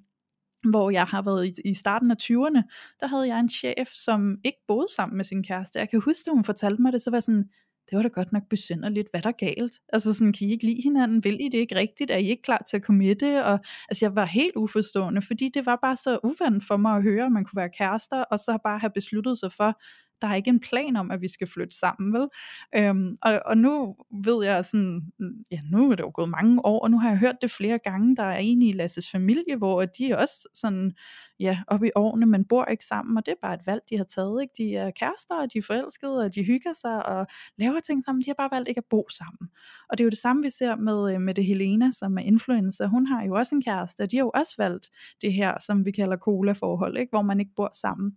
hvor 0.70 0.90
jeg 0.90 1.04
har 1.04 1.22
været 1.22 1.46
i, 1.46 1.70
i 1.70 1.74
starten 1.74 2.10
af 2.10 2.16
20'erne, 2.22 2.62
der 3.00 3.06
havde 3.06 3.28
jeg 3.28 3.40
en 3.40 3.48
chef, 3.48 3.88
som 3.88 4.36
ikke 4.44 4.58
boede 4.68 4.86
sammen 4.96 5.16
med 5.16 5.24
sin 5.24 5.42
kæreste. 5.42 5.78
Jeg 5.78 5.90
kan 5.90 6.00
huske, 6.00 6.30
at 6.30 6.34
hun 6.34 6.44
fortalte 6.44 6.82
mig 6.82 6.92
det, 6.92 7.02
så 7.02 7.10
var 7.10 7.20
sådan, 7.20 7.44
det 7.90 7.96
var 7.96 8.02
da 8.02 8.08
godt 8.08 8.32
nok 8.32 8.42
besynderligt, 8.50 9.08
hvad 9.10 9.22
der 9.22 9.28
er 9.28 9.32
galt. 9.32 9.72
Altså 9.92 10.12
sådan, 10.12 10.32
kan 10.32 10.48
I 10.48 10.50
ikke 10.50 10.64
lide 10.64 10.82
hinanden? 10.82 11.24
Vil 11.24 11.40
I 11.40 11.48
det 11.48 11.58
ikke 11.58 11.76
rigtigt? 11.76 12.10
Er 12.10 12.16
I 12.16 12.28
ikke 12.28 12.42
klar 12.42 12.62
til 12.70 12.76
at 12.76 12.82
committe? 12.82 13.44
Og, 13.44 13.58
altså 13.88 14.04
jeg 14.04 14.16
var 14.16 14.24
helt 14.24 14.56
uforstående, 14.56 15.22
fordi 15.22 15.50
det 15.54 15.66
var 15.66 15.78
bare 15.82 15.96
så 15.96 16.18
uvandt 16.24 16.64
for 16.64 16.76
mig 16.76 16.96
at 16.96 17.02
høre, 17.02 17.26
at 17.26 17.32
man 17.32 17.44
kunne 17.44 17.60
være 17.60 17.70
kærester, 17.78 18.22
og 18.22 18.38
så 18.38 18.58
bare 18.64 18.78
have 18.78 18.90
besluttet 18.94 19.38
sig 19.38 19.52
for, 19.52 19.80
der 20.22 20.28
er 20.28 20.34
ikke 20.34 20.48
en 20.48 20.60
plan 20.60 20.96
om, 20.96 21.10
at 21.10 21.20
vi 21.20 21.28
skal 21.28 21.46
flytte 21.46 21.78
sammen, 21.78 22.12
vel? 22.12 22.28
Øhm, 22.76 23.18
og, 23.22 23.42
og 23.46 23.58
nu 23.58 23.96
ved 24.24 24.44
jeg 24.44 24.64
sådan, 24.64 25.02
ja, 25.50 25.60
nu 25.70 25.90
er 25.90 25.94
det 25.94 26.02
jo 26.02 26.10
gået 26.14 26.28
mange 26.28 26.66
år, 26.66 26.80
og 26.82 26.90
nu 26.90 26.98
har 26.98 27.08
jeg 27.08 27.18
hørt 27.18 27.36
det 27.42 27.50
flere 27.50 27.78
gange, 27.78 28.16
der 28.16 28.22
er 28.22 28.36
en 28.36 28.62
i 28.62 28.72
Lasses 28.72 29.10
familie, 29.10 29.56
hvor 29.56 29.84
de 29.84 30.18
også 30.18 30.48
sådan, 30.54 30.92
ja, 31.40 31.58
op 31.66 31.84
i 31.84 31.90
årene, 31.94 32.26
men 32.26 32.44
bor 32.44 32.64
ikke 32.64 32.84
sammen, 32.84 33.16
og 33.16 33.26
det 33.26 33.32
er 33.32 33.36
bare 33.42 33.54
et 33.54 33.66
valg, 33.66 33.82
de 33.90 33.96
har 33.96 34.04
taget, 34.04 34.42
ikke? 34.42 34.54
De 34.58 34.76
er 34.76 34.90
kærester, 34.90 35.34
og 35.34 35.52
de 35.52 35.58
er 35.58 35.62
forelskede, 35.62 36.18
og 36.18 36.34
de 36.34 36.44
hygger 36.44 36.72
sig, 36.72 37.06
og 37.06 37.26
laver 37.58 37.80
ting 37.80 38.04
sammen, 38.04 38.22
de 38.22 38.30
har 38.30 38.34
bare 38.34 38.50
valgt 38.52 38.68
ikke 38.68 38.78
at 38.78 38.84
bo 38.90 39.06
sammen. 39.10 39.48
Og 39.88 39.98
det 39.98 40.04
er 40.04 40.06
jo 40.06 40.10
det 40.10 40.18
samme, 40.18 40.42
vi 40.42 40.50
ser 40.50 40.76
med, 40.76 41.14
øh, 41.14 41.20
med 41.20 41.34
det 41.34 41.44
Helena, 41.44 41.90
som 41.92 42.18
er 42.18 42.22
influencer, 42.22 42.86
hun 42.86 43.06
har 43.06 43.24
jo 43.24 43.34
også 43.34 43.54
en 43.54 43.62
kæreste, 43.62 44.00
og 44.00 44.10
de 44.10 44.16
har 44.16 44.24
jo 44.24 44.30
også 44.34 44.54
valgt 44.58 44.90
det 45.22 45.32
her, 45.32 45.58
som 45.66 45.84
vi 45.84 45.90
kalder 45.90 46.16
cola-forhold, 46.16 46.98
ikke? 46.98 47.10
hvor 47.10 47.22
man 47.22 47.40
ikke 47.40 47.52
bor 47.56 47.70
sammen. 47.74 48.12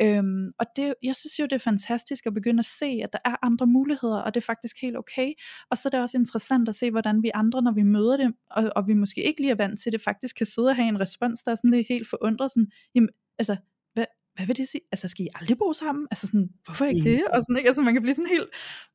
Øhm, 0.00 0.52
og 0.58 0.66
det, 0.76 0.94
jeg 1.02 1.16
synes 1.16 1.38
jo, 1.38 1.44
det 1.44 1.52
er 1.52 1.58
fantastisk 1.58 2.26
at 2.26 2.34
begynde 2.34 2.58
at 2.58 2.64
se, 2.64 3.00
at 3.04 3.12
der 3.12 3.18
er 3.24 3.36
andre 3.42 3.66
muligheder, 3.66 4.18
og 4.18 4.34
det 4.34 4.40
er 4.40 4.44
faktisk 4.44 4.76
helt 4.82 4.96
okay. 4.96 5.32
Og 5.70 5.76
så 5.76 5.88
er 5.88 5.90
det 5.90 6.00
også 6.00 6.16
interessant 6.16 6.68
at 6.68 6.74
se, 6.74 6.90
hvordan 6.90 7.22
vi 7.22 7.30
andre, 7.34 7.62
når 7.62 7.72
vi 7.72 7.82
møder 7.82 8.16
dem, 8.16 8.34
og, 8.50 8.72
og 8.76 8.88
vi 8.88 8.94
måske 8.94 9.22
ikke 9.22 9.40
lige 9.40 9.50
er 9.50 9.54
vant 9.54 9.80
til 9.80 9.92
det, 9.92 10.00
faktisk 10.00 10.36
kan 10.36 10.46
sidde 10.46 10.68
og 10.68 10.76
have 10.76 10.88
en 10.88 11.00
respons, 11.00 11.42
der 11.42 11.52
er 11.52 11.56
sådan 11.56 11.70
lidt 11.70 11.86
helt 11.88 12.08
forundret, 12.08 12.50
sådan, 12.62 12.72
jamen, 12.94 13.08
altså, 13.38 13.56
hvad, 13.94 14.04
hvad 14.36 14.46
vil 14.46 14.56
det 14.56 14.68
sige? 14.68 14.80
Altså, 14.92 15.08
skal 15.08 15.24
I 15.24 15.28
aldrig 15.34 15.58
bo 15.58 15.72
sammen? 15.72 16.06
Altså 16.10 16.26
sådan, 16.26 16.48
hvorfor 16.64 16.84
ikke 16.84 16.98
Mm. 17.00 17.04
det? 17.04 17.24
Og 17.24 17.42
sådan, 17.42 17.56
ikke? 17.56 17.68
Altså, 17.68 17.82
man 17.82 17.92
kan 17.94 18.02
blive 18.02 18.14
sådan 18.14 18.30
helt, 18.30 18.48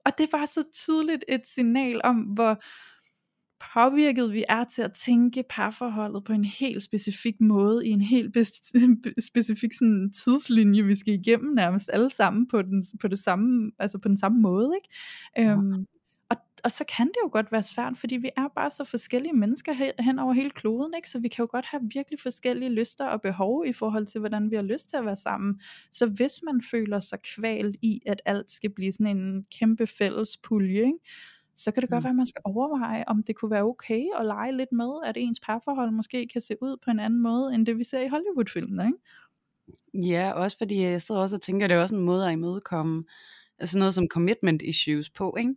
og 0.06 0.12
det 0.18 0.30
bare 0.32 0.48
så 0.48 0.64
tydeligt 0.74 1.26
et 1.28 1.48
signal 1.48 2.02
om, 2.04 2.16
hvor 2.18 2.62
påvirket 3.74 4.34
vi 4.34 4.44
er 4.50 4.64
til 4.64 4.82
at 4.82 4.92
tænke 4.94 5.44
parforholdet 5.50 6.24
på 6.24 6.34
en 6.34 6.46
helt 6.46 6.84
specifik 6.84 7.42
måde, 7.42 7.88
i 7.88 7.90
en 7.90 8.02
helt 8.02 8.38
bes- 8.38 8.72
specifik 9.32 9.74
sådan, 9.74 10.14
tidslinje, 10.24 10.84
vi 10.84 10.96
skal 10.96 11.14
igennem 11.14 11.54
nærmest 11.54 11.90
alle 11.94 12.10
sammen 12.10 12.48
på 12.48 12.62
den, 12.62 12.84
på 13.02 13.08
det 13.08 13.20
samme, 13.20 13.72
altså 13.80 13.98
på 14.00 14.08
den 14.08 14.18
samme 14.18 14.42
måde. 14.42 14.72
Ikke? 14.76 14.96
Ja. 15.38 15.52
Øhm, 15.54 15.86
og 16.30 16.38
og 16.64 16.72
så 16.72 16.84
kan 16.98 17.08
det 17.08 17.16
jo 17.24 17.30
godt 17.32 17.52
være 17.52 17.64
svært, 17.64 17.98
fordi 17.98 18.16
vi 18.18 18.30
er 18.38 18.48
bare 18.56 18.72
så 18.72 18.84
forskellige 18.84 19.34
mennesker 19.34 20.02
hen 20.04 20.20
over 20.20 20.34
hele 20.34 20.50
kloden, 20.50 20.94
ikke? 20.96 21.10
så 21.10 21.20
vi 21.20 21.28
kan 21.28 21.44
jo 21.44 21.48
godt 21.52 21.66
have 21.66 21.82
virkelig 21.94 22.20
forskellige 22.20 22.70
lyster 22.70 23.06
og 23.06 23.22
behov 23.22 23.66
i 23.66 23.74
forhold 23.74 24.06
til, 24.06 24.20
hvordan 24.20 24.52
vi 24.52 24.56
har 24.56 24.64
lyst 24.64 24.90
til 24.90 24.98
at 24.98 25.06
være 25.06 25.16
sammen. 25.16 25.62
Så 25.92 26.06
hvis 26.06 26.40
man 26.44 26.62
føler 26.72 27.00
sig 27.00 27.20
kvalt 27.36 27.76
i, 27.82 28.02
at 28.06 28.22
alt 28.26 28.52
skal 28.52 28.70
blive 28.70 28.92
sådan 28.92 29.18
en 29.18 29.46
kæmpe 29.60 29.88
fælles 29.88 30.38
pulje, 30.38 30.80
ikke? 30.80 31.00
så 31.56 31.72
kan 31.72 31.82
det 31.82 31.90
godt 31.90 32.02
mm. 32.02 32.04
være, 32.04 32.12
at 32.12 32.16
man 32.16 32.26
skal 32.26 32.42
overveje, 32.46 33.04
om 33.08 33.24
det 33.24 33.36
kunne 33.36 33.52
være 33.52 33.64
okay 33.64 34.06
at 34.20 34.26
lege 34.26 34.58
lidt 34.58 34.72
med, 34.72 34.92
at 35.06 35.18
ens 35.18 35.40
parforhold 35.40 35.92
måske 35.92 36.28
kan 36.28 36.42
se 36.42 36.56
ud 36.62 36.78
på 36.86 36.92
en 36.92 37.00
anden 37.00 37.22
måde, 37.22 37.54
end 37.54 37.66
det 37.66 37.78
vi 37.78 37.84
ser 37.84 38.00
i 38.00 38.08
Hollywood-filmene, 38.08 38.86
ikke? 38.86 40.08
Ja, 40.14 40.32
også 40.32 40.58
fordi 40.58 40.82
jeg 40.82 41.02
sidder 41.02 41.22
også 41.22 41.36
og 41.36 41.42
tænker, 41.42 41.66
at 41.66 41.70
det 41.70 41.78
er 41.78 41.82
også 41.82 41.96
en 41.96 42.02
måde 42.02 42.28
at 42.28 42.34
imødekomme 42.34 43.04
altså 43.60 43.78
noget 43.78 43.94
som 43.94 44.08
commitment 44.08 44.62
issues 44.62 45.10
på, 45.10 45.36
ikke? 45.40 45.56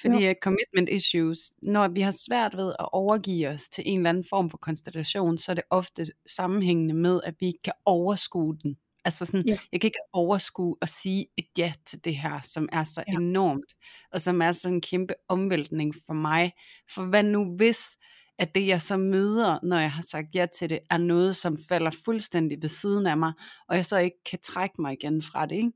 Fordi 0.00 0.18
ja. 0.18 0.34
commitment 0.42 0.88
issues, 0.88 1.52
når 1.62 1.88
vi 1.88 2.00
har 2.00 2.10
svært 2.10 2.56
ved 2.56 2.72
at 2.78 2.88
overgive 2.92 3.48
os 3.48 3.68
til 3.68 3.84
en 3.86 3.98
eller 3.98 4.10
anden 4.10 4.24
form 4.30 4.50
for 4.50 4.58
konstellation, 4.58 5.38
så 5.38 5.52
er 5.52 5.54
det 5.54 5.64
ofte 5.70 6.06
sammenhængende 6.26 6.94
med, 6.94 7.20
at 7.24 7.34
vi 7.40 7.46
ikke 7.46 7.62
kan 7.62 7.72
overskue 7.84 8.56
den. 8.62 8.76
Altså 9.04 9.24
sådan, 9.24 9.46
ja. 9.46 9.58
jeg 9.72 9.80
kan 9.80 9.88
ikke 9.88 9.98
overskue 10.12 10.76
at 10.82 10.88
sige 10.88 11.26
et 11.36 11.46
ja 11.58 11.72
til 11.86 12.04
det 12.04 12.16
her, 12.16 12.40
som 12.40 12.68
er 12.72 12.84
så 12.84 13.04
ja. 13.08 13.12
enormt, 13.12 13.74
og 14.12 14.20
som 14.20 14.42
er 14.42 14.52
sådan 14.52 14.74
en 14.74 14.80
kæmpe 14.80 15.14
omvæltning 15.28 15.94
for 16.06 16.12
mig. 16.12 16.52
For 16.94 17.04
hvad 17.04 17.22
nu 17.22 17.56
hvis, 17.56 17.96
at 18.40 18.54
det 18.54 18.66
jeg 18.66 18.82
så 18.82 18.96
møder, 18.96 19.58
når 19.62 19.78
jeg 19.78 19.92
har 19.92 20.02
sagt 20.02 20.34
ja 20.34 20.46
til 20.58 20.70
det, 20.70 20.78
er 20.90 20.96
noget, 20.96 21.36
som 21.36 21.58
falder 21.68 21.90
fuldstændig 22.04 22.58
ved 22.62 22.68
siden 22.68 23.06
af 23.06 23.16
mig, 23.16 23.32
og 23.68 23.76
jeg 23.76 23.84
så 23.84 23.98
ikke 23.98 24.24
kan 24.30 24.38
trække 24.42 24.74
mig 24.78 24.92
igen 24.92 25.22
fra 25.22 25.46
det. 25.46 25.56
Ikke? 25.56 25.72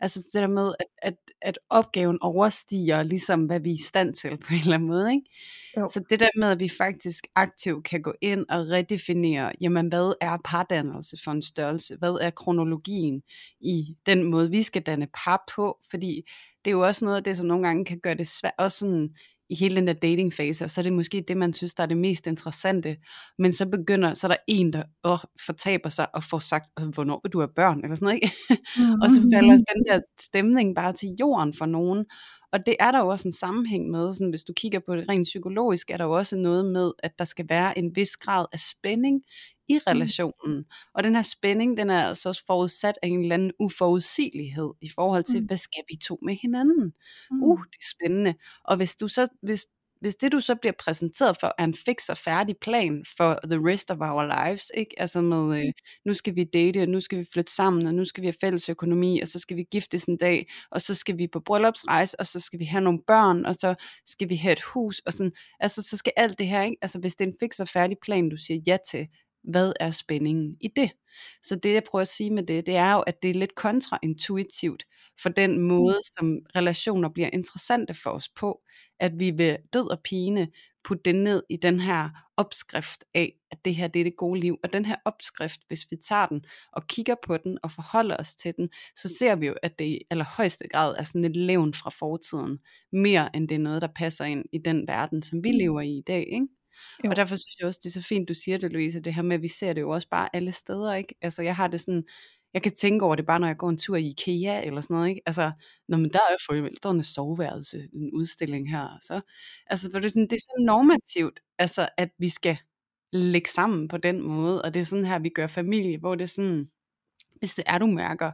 Altså 0.00 0.20
det 0.32 0.42
der 0.42 0.46
med, 0.46 0.72
at, 0.78 0.86
at, 1.02 1.14
at 1.42 1.58
opgaven 1.70 2.18
overstiger 2.20 3.02
ligesom, 3.02 3.44
hvad 3.44 3.60
vi 3.60 3.70
er 3.70 3.74
i 3.74 3.82
stand 3.82 4.14
til 4.14 4.30
på 4.30 4.54
en 4.54 4.60
eller 4.60 4.74
anden 4.74 4.88
måde. 4.88 5.12
Ikke? 5.12 5.30
Jo. 5.78 5.88
Så 5.92 6.02
det 6.10 6.20
der 6.20 6.28
med, 6.38 6.48
at 6.48 6.60
vi 6.60 6.68
faktisk 6.78 7.26
aktivt 7.34 7.84
kan 7.84 8.02
gå 8.02 8.14
ind 8.20 8.46
og 8.48 8.68
redefinere, 8.70 9.52
jamen 9.60 9.88
hvad 9.88 10.12
er 10.20 10.38
pardannelse 10.44 11.16
for 11.24 11.30
en 11.30 11.42
størrelse? 11.42 11.96
Hvad 11.96 12.18
er 12.20 12.30
kronologien 12.30 13.22
i 13.60 13.96
den 14.06 14.24
måde, 14.24 14.50
vi 14.50 14.62
skal 14.62 14.82
danne 14.82 15.08
par 15.24 15.52
på? 15.54 15.78
Fordi 15.90 16.22
det 16.64 16.70
er 16.70 16.74
jo 16.74 16.86
også 16.86 17.04
noget 17.04 17.16
af 17.16 17.24
det, 17.24 17.36
som 17.36 17.46
nogle 17.46 17.66
gange 17.66 17.84
kan 17.84 18.00
gøre 18.00 18.14
det 18.14 18.28
svært, 18.28 18.52
også 18.58 18.78
sådan 18.78 19.10
i 19.50 19.54
hele 19.54 19.76
den 19.76 19.86
der 19.86 19.92
dating 19.92 20.32
fase, 20.32 20.64
og 20.64 20.70
så 20.70 20.80
er 20.80 20.82
det 20.82 20.92
måske 20.92 21.24
det, 21.28 21.36
man 21.36 21.52
synes, 21.52 21.74
der 21.74 21.82
er 21.82 21.86
det 21.86 21.96
mest 21.96 22.26
interessante, 22.26 22.96
men 23.38 23.52
så 23.52 23.66
begynder, 23.66 24.14
så 24.14 24.26
er 24.26 24.28
der 24.28 24.36
en, 24.48 24.72
der 24.72 24.82
åh, 25.04 25.18
fortaber 25.46 25.88
sig 25.88 26.14
og 26.14 26.24
får 26.24 26.38
sagt, 26.38 26.66
hvornår 26.94 27.20
vil 27.24 27.32
du 27.32 27.38
have 27.38 27.52
børn, 27.56 27.80
eller 27.84 27.96
sådan 27.96 28.06
noget, 28.06 28.14
ikke? 28.22 28.34
Mm-hmm. 28.50 29.00
og 29.02 29.10
så 29.10 29.30
falder 29.34 29.52
den 29.52 29.84
der 29.88 30.00
stemning 30.20 30.74
bare 30.74 30.92
til 30.92 31.08
jorden 31.20 31.54
for 31.54 31.66
nogen, 31.66 32.06
og 32.52 32.66
det 32.66 32.76
er 32.80 32.90
der 32.90 32.98
jo 32.98 33.08
også 33.08 33.28
en 33.28 33.32
sammenhæng 33.32 33.90
med, 33.90 34.12
sådan 34.12 34.30
hvis 34.30 34.44
du 34.44 34.52
kigger 34.52 34.80
på 34.86 34.96
det 34.96 35.08
rent 35.08 35.24
psykologisk, 35.24 35.90
er 35.90 35.96
der 35.96 36.04
jo 36.04 36.16
også 36.16 36.36
noget 36.36 36.72
med, 36.72 36.92
at 36.98 37.12
der 37.18 37.24
skal 37.24 37.46
være 37.48 37.78
en 37.78 37.96
vis 37.96 38.16
grad 38.16 38.46
af 38.52 38.58
spænding 38.58 39.22
i 39.68 39.74
mm. 39.74 39.80
relationen. 39.86 40.64
Og 40.94 41.04
den 41.04 41.14
her 41.14 41.22
spænding, 41.22 41.76
den 41.76 41.90
er 41.90 42.08
altså 42.08 42.28
også 42.28 42.44
forudsat 42.46 42.98
af 43.02 43.08
en 43.08 43.22
eller 43.22 43.34
anden 43.34 43.52
uforudsigelighed 43.58 44.70
i 44.80 44.88
forhold 44.94 45.24
til, 45.24 45.40
mm. 45.40 45.46
hvad 45.46 45.56
skal 45.56 45.82
vi 45.88 45.96
to 45.96 46.18
med 46.22 46.36
hinanden? 46.42 46.92
Mm. 47.30 47.42
Uh, 47.42 47.58
det 47.58 47.78
er 47.78 47.88
spændende. 47.96 48.34
Og 48.64 48.76
hvis 48.76 48.96
du 48.96 49.08
så, 49.08 49.26
hvis, 49.42 49.66
hvis 50.00 50.14
det 50.14 50.32
du 50.32 50.40
så 50.40 50.54
bliver 50.54 50.72
præsenteret 50.78 51.36
for 51.40 51.54
er 51.58 51.64
en 51.64 51.74
fix 51.74 52.08
og 52.08 52.16
færdig 52.16 52.56
plan 52.60 53.04
for 53.16 53.38
the 53.44 53.60
rest 53.70 53.90
of 53.90 53.98
our 54.00 54.46
lives, 54.46 54.70
ikke? 54.74 55.00
Altså 55.00 55.20
med, 55.20 55.58
øh, 55.58 55.64
mm. 55.64 55.72
nu 56.04 56.14
skal 56.14 56.36
vi 56.36 56.44
date, 56.44 56.82
og 56.82 56.88
nu 56.88 57.00
skal 57.00 57.18
vi 57.18 57.26
flytte 57.32 57.52
sammen, 57.52 57.86
og 57.86 57.94
nu 57.94 58.04
skal 58.04 58.22
vi 58.22 58.26
have 58.26 58.34
fælles 58.40 58.68
økonomi, 58.68 59.20
og 59.20 59.28
så 59.28 59.38
skal 59.38 59.56
vi 59.56 59.64
giftes 59.70 60.04
en 60.04 60.16
dag, 60.16 60.46
og 60.70 60.82
så 60.82 60.94
skal 60.94 61.18
vi 61.18 61.26
på 61.26 61.40
bryllupsrejse, 61.40 62.20
og 62.20 62.26
så 62.26 62.40
skal 62.40 62.58
vi 62.58 62.64
have 62.64 62.80
nogle 62.80 63.00
børn, 63.06 63.44
og 63.46 63.54
så 63.54 63.74
skal 64.06 64.28
vi 64.28 64.36
have 64.36 64.52
et 64.52 64.60
hus, 64.60 64.98
og 64.98 65.12
sådan, 65.12 65.32
altså 65.60 65.82
så 65.82 65.96
skal 65.96 66.12
alt 66.16 66.38
det 66.38 66.46
her, 66.48 66.62
ikke? 66.62 66.76
Altså 66.82 66.98
hvis 66.98 67.14
det 67.14 67.24
er 67.24 67.28
en 67.28 67.36
fix 67.40 67.60
og 67.60 67.68
færdig 67.68 67.96
plan, 68.02 68.28
du 68.28 68.36
siger 68.36 68.60
ja 68.66 68.76
til, 68.90 69.08
hvad 69.42 69.72
er 69.80 69.90
spændingen 69.90 70.56
i 70.60 70.68
det? 70.76 70.90
Så 71.42 71.56
det 71.56 71.74
jeg 71.74 71.84
prøver 71.84 72.00
at 72.00 72.08
sige 72.08 72.30
med 72.30 72.42
det, 72.42 72.66
det 72.66 72.76
er 72.76 72.92
jo, 72.92 73.00
at 73.00 73.22
det 73.22 73.30
er 73.30 73.34
lidt 73.34 73.54
kontraintuitivt 73.54 74.84
for 75.22 75.28
den 75.28 75.58
mm. 75.58 75.64
måde, 75.64 76.00
som 76.18 76.38
relationer 76.56 77.08
bliver 77.08 77.30
interessante 77.32 77.94
for 77.94 78.10
os 78.10 78.28
på, 78.28 78.60
at 79.00 79.18
vi 79.18 79.30
vil 79.30 79.58
død 79.72 79.90
og 79.90 80.00
pine 80.04 80.48
putte 80.84 81.02
det 81.04 81.14
ned 81.14 81.42
i 81.48 81.56
den 81.56 81.80
her 81.80 82.10
opskrift 82.36 83.04
af, 83.14 83.32
at 83.50 83.64
det 83.64 83.74
her 83.74 83.88
det 83.88 84.00
er 84.00 84.04
det 84.04 84.16
gode 84.16 84.40
liv. 84.40 84.58
Og 84.64 84.72
den 84.72 84.84
her 84.84 84.96
opskrift, 85.04 85.60
hvis 85.68 85.86
vi 85.90 85.96
tager 85.96 86.26
den 86.26 86.44
og 86.72 86.86
kigger 86.86 87.14
på 87.26 87.36
den 87.36 87.58
og 87.62 87.72
forholder 87.72 88.16
os 88.16 88.36
til 88.36 88.54
den, 88.56 88.68
så 88.96 89.08
ser 89.18 89.36
vi 89.36 89.46
jo, 89.46 89.54
at 89.62 89.78
det 89.78 89.84
i 89.84 89.98
allerhøjeste 90.10 90.68
grad 90.68 90.94
er 90.98 91.04
sådan 91.04 91.24
et 91.24 91.36
levn 91.36 91.74
fra 91.74 91.90
fortiden, 91.90 92.58
mere 92.92 93.36
end 93.36 93.48
det 93.48 93.54
er 93.54 93.58
noget, 93.58 93.82
der 93.82 93.88
passer 93.96 94.24
ind 94.24 94.44
i 94.52 94.58
den 94.58 94.88
verden, 94.88 95.22
som 95.22 95.44
vi 95.44 95.50
mm. 95.52 95.58
lever 95.58 95.80
i 95.80 95.98
i 95.98 96.02
dag. 96.06 96.28
Ikke? 96.32 96.46
Jo. 97.04 97.10
Og 97.10 97.16
derfor 97.16 97.36
synes 97.36 97.56
jeg 97.60 97.66
også, 97.66 97.80
det 97.82 97.88
er 97.96 98.00
så 98.02 98.08
fint, 98.08 98.28
du 98.28 98.34
siger 98.34 98.58
det, 98.58 98.72
Louise, 98.72 99.00
det 99.00 99.14
her 99.14 99.22
med, 99.22 99.36
at 99.36 99.42
vi 99.42 99.48
ser 99.48 99.72
det 99.72 99.80
jo 99.80 99.90
også 99.90 100.08
bare 100.08 100.36
alle 100.36 100.52
steder, 100.52 100.94
ikke? 100.94 101.14
Altså 101.22 101.42
jeg 101.42 101.56
har 101.56 101.66
det 101.68 101.80
sådan, 101.80 102.04
jeg 102.54 102.62
kan 102.62 102.72
tænke 102.74 103.04
over 103.04 103.14
det 103.16 103.26
bare, 103.26 103.40
når 103.40 103.46
jeg 103.46 103.56
går 103.56 103.68
en 103.68 103.78
tur 103.78 103.96
i 103.96 104.08
IKEA 104.08 104.62
eller 104.62 104.80
sådan 104.80 104.94
noget, 104.94 105.08
ikke? 105.08 105.22
Altså, 105.26 105.50
når 105.88 105.98
man 105.98 106.10
der 106.12 106.18
er 106.18 106.36
forældrenes 106.46 107.06
soveværelse, 107.06 107.88
en 107.94 108.10
udstilling 108.12 108.70
her, 108.70 108.98
så, 109.02 109.20
altså, 109.66 109.90
for 109.92 109.98
det 109.98 110.06
er, 110.06 110.10
sådan, 110.10 110.26
det 110.30 110.32
er 110.32 110.40
så 110.40 110.64
normativt, 110.66 111.40
altså, 111.58 111.88
at 111.96 112.10
vi 112.18 112.28
skal 112.28 112.58
lægge 113.12 113.50
sammen 113.50 113.88
på 113.88 113.96
den 113.96 114.22
måde, 114.22 114.62
og 114.62 114.74
det 114.74 114.80
er 114.80 114.84
sådan 114.84 115.04
her, 115.04 115.18
vi 115.18 115.28
gør 115.28 115.46
familie, 115.46 115.98
hvor 115.98 116.14
det 116.14 116.24
er 116.24 116.28
sådan, 116.28 116.70
hvis 117.36 117.54
det 117.54 117.64
er, 117.66 117.78
du 117.78 117.86
mærker 117.86 118.32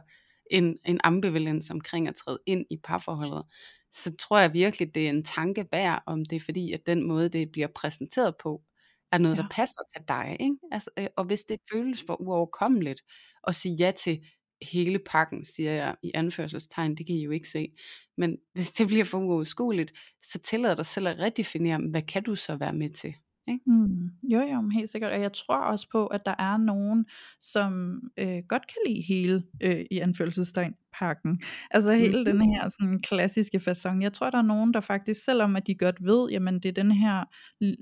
en, 0.51 0.79
en 0.85 0.99
ambivalens 1.03 1.69
omkring 1.69 2.07
at 2.07 2.15
træde 2.15 2.39
ind 2.45 2.65
i 2.69 2.77
parforholdet, 2.83 3.43
så 3.95 4.15
tror 4.19 4.39
jeg 4.39 4.53
virkelig, 4.53 4.95
det 4.95 5.05
er 5.05 5.09
en 5.09 5.23
tanke 5.23 5.67
værd, 5.71 6.03
om 6.05 6.25
det 6.25 6.35
er 6.35 6.39
fordi, 6.39 6.71
at 6.71 6.85
den 6.85 7.07
måde, 7.07 7.29
det 7.29 7.51
bliver 7.51 7.67
præsenteret 7.75 8.35
på, 8.43 8.61
er 9.11 9.17
noget, 9.17 9.37
ja. 9.37 9.41
der 9.41 9.47
passer 9.51 9.81
til 9.95 10.07
dig. 10.07 10.37
Ikke? 10.39 10.55
Altså, 10.71 10.89
øh, 10.99 11.07
og 11.17 11.25
hvis 11.25 11.43
det 11.43 11.59
føles 11.73 12.03
for 12.07 12.21
uoverkommeligt 12.21 13.01
at 13.47 13.55
sige 13.55 13.75
ja 13.75 13.91
til 13.91 14.25
hele 14.61 14.99
pakken, 14.99 15.45
siger 15.45 15.71
jeg 15.71 15.95
i 16.03 16.11
anførselstegn, 16.13 16.95
det 16.95 17.07
kan 17.07 17.15
I 17.15 17.23
jo 17.23 17.31
ikke 17.31 17.49
se. 17.49 17.71
Men 18.17 18.37
hvis 18.53 18.71
det 18.71 18.87
bliver 18.87 19.05
for 19.05 19.17
uoverskueligt, 19.17 19.93
så 20.23 20.39
tillader 20.39 20.75
dig 20.75 20.85
selv 20.85 21.07
at 21.07 21.19
redefinere, 21.19 21.79
hvad 21.89 22.01
kan 22.01 22.23
du 22.23 22.35
så 22.35 22.55
være 22.55 22.73
med 22.73 22.89
til? 22.89 23.15
Ikke? 23.47 23.63
Mm. 23.65 24.09
Jo, 24.23 24.39
jo, 24.39 24.69
helt 24.69 24.89
sikkert. 24.89 25.11
Og 25.13 25.21
jeg 25.21 25.33
tror 25.33 25.57
også 25.57 25.87
på, 25.91 26.07
at 26.07 26.21
der 26.25 26.35
er 26.39 26.57
nogen, 26.57 27.05
som 27.39 28.01
øh, 28.17 28.43
godt 28.47 28.67
kan 28.67 28.77
lide 28.87 29.01
hele, 29.01 29.43
øh, 29.61 29.85
i 29.91 29.99
anførselstegn, 29.99 30.75
pakken. 30.99 31.41
Altså 31.71 31.93
hele 31.93 32.19
mm. 32.19 32.25
den 32.25 32.49
her 32.49 32.69
sådan, 32.69 32.99
klassiske 32.99 33.59
fasong. 33.59 34.03
Jeg 34.03 34.13
tror, 34.13 34.29
der 34.29 34.37
er 34.37 34.41
nogen, 34.41 34.73
der 34.73 34.79
faktisk, 34.79 35.23
selvom 35.23 35.55
at 35.55 35.67
de 35.67 35.75
godt 35.75 36.03
ved, 36.03 36.29
jamen 36.29 36.59
det 36.59 36.69
er 36.69 36.83
den 36.83 36.91
her 36.91 37.23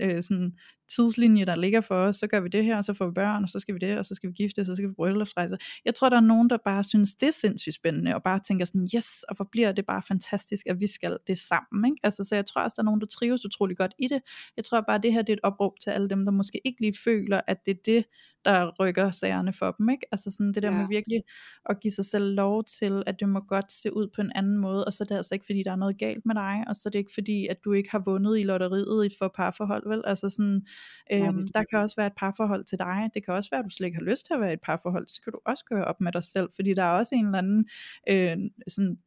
øh, 0.02 0.24
sådan, 0.24 0.54
tidslinje, 0.96 1.46
der 1.46 1.56
ligger 1.56 1.82
for 1.82 1.96
os, 1.96 2.16
så 2.16 2.28
gør 2.28 2.40
vi 2.40 2.50
det 2.50 2.64
her, 2.64 2.78
og 2.78 2.84
så 2.84 2.94
får 2.94 3.06
vi 3.06 3.12
børn, 3.12 3.44
og 3.44 3.50
så 3.50 3.60
skal 3.60 3.76
vi 3.76 3.80
det, 3.80 3.98
og 3.98 4.06
så 4.06 4.16
skal 4.16 4.30
vi 4.30 4.34
gifte, 4.34 4.60
og 4.60 4.66
så 4.66 4.76
skal 4.76 4.90
vi 4.90 4.94
bryllupsrejse. 4.94 5.58
Jeg 5.86 5.96
tror, 5.96 6.10
der 6.10 6.18
er 6.18 6.22
nogen, 6.22 6.50
der 6.50 6.58
bare 6.66 6.84
synes, 6.84 7.16
det 7.16 7.28
er 7.28 7.32
sindssygt 7.32 7.76
spændende, 7.76 8.16
og 8.16 8.24
bare 8.24 8.40
tænker 8.48 8.66
sådan, 8.66 8.88
yes, 8.96 9.24
og 9.30 9.36
hvor 9.36 9.48
bliver 9.52 9.72
det 9.72 9.86
bare 9.86 10.02
fantastisk, 10.08 10.66
at 10.68 10.80
vi 10.80 10.88
skal 10.88 11.18
det 11.28 11.38
sammen. 11.38 11.92
Ikke? 11.92 12.00
Altså, 12.04 12.24
så 12.24 12.36
jeg 12.36 12.46
tror 12.46 12.62
også, 12.62 12.76
der 12.78 12.82
er 12.82 12.86
nogen, 12.86 13.02
der 13.02 13.08
trives 13.08 13.46
utrolig 13.46 13.78
godt 13.78 13.94
i 14.00 14.08
det. 14.08 14.22
Jeg 14.58 14.66
tror 14.66 14.82
bare, 14.82 14.98
det 14.98 15.14
her 15.14 15.22
det 15.22 15.30
er 15.30 15.38
et 15.38 15.40
opråb 15.44 15.74
til 15.84 15.90
alle 15.90 16.10
dem, 16.10 16.26
der 16.26 16.32
måske 16.32 16.62
ikke 16.66 16.82
lige 16.82 16.94
føler, 17.04 17.42
at 17.48 17.58
det 17.66 17.72
er 17.72 17.82
det, 17.86 18.06
der 18.46 18.72
rykker 18.80 19.12
sagerne 19.12 19.54
for 19.54 19.72
dem, 19.72 19.90
ikke? 19.90 20.06
Altså 20.12 20.32
sådan 20.32 20.54
det 20.54 20.64
der 20.64 20.72
ja. 20.72 20.78
med 20.78 20.88
virkelig 20.88 21.24
at 21.70 21.80
give 21.80 21.92
sig 21.92 22.06
selv 22.06 22.36
lov 22.36 22.64
til, 22.64 23.04
at 23.06 23.20
det 23.20 23.30
må 23.30 23.40
godt 23.40 23.72
se 23.72 23.94
ud 23.94 24.08
på 24.16 24.22
en 24.22 24.32
anden 24.36 24.58
måde, 24.58 24.86
og 24.86 24.94
så 24.94 25.04
er 25.04 25.06
det 25.06 25.16
altså 25.16 25.36
ikke 25.36 25.46
fordi, 25.46 25.64
der 25.64 25.72
er 25.72 25.76
noget 25.76 25.98
galt 25.98 26.26
med 26.26 26.36
dig, 26.36 26.64
og 26.68 26.76
så 26.76 26.90
er 26.90 26.92
det 26.92 27.00
ikke 27.00 27.14
fordi, 27.14 27.48
at 27.48 27.58
du 27.66 27.72
ikke 27.74 27.92
har 27.92 28.00
vundet 28.06 28.40
i 28.40 28.44
lotteriet 28.44 29.06
i 29.06 29.16
for 29.20 29.28
parforhold, 29.36 29.90
vel? 29.90 30.02
Altså 30.06 30.30
sådan, 30.30 30.66
øhm, 31.12 31.40
ja, 31.40 31.46
der 31.54 31.64
kan 31.64 31.80
også 31.80 31.96
være 31.96 32.08
et 32.08 32.18
parforhold 32.18 32.66
til 32.66 32.80
dig, 32.80 33.10
det 33.14 33.26
kan 33.26 33.34
også 33.34 33.50
være, 33.50 33.60
at 33.60 33.66
du 33.66 33.70
slet 33.70 33.88
ikke 33.88 33.98
har 33.98 34.06
lyst 34.06 34.26
til 34.26 34.34
at 34.34 34.42
være 34.42 34.52
i 34.52 34.54
et 34.54 34.62
parforhold, 34.64 35.08
så 35.08 35.22
kan 35.24 35.34
du 35.34 35.40
også 35.46 35.66
gøre 35.66 35.86
op 35.86 36.02
med 36.02 36.12
dig 36.12 36.24
selv, 36.24 36.50
fordi 36.56 36.74
der 36.74 36.84
er 36.84 36.98
også 36.98 37.16
en 37.16 37.26
eller 37.26 37.38
anden 37.38 37.66
øh, 38.10 38.38
sådan 38.68 38.98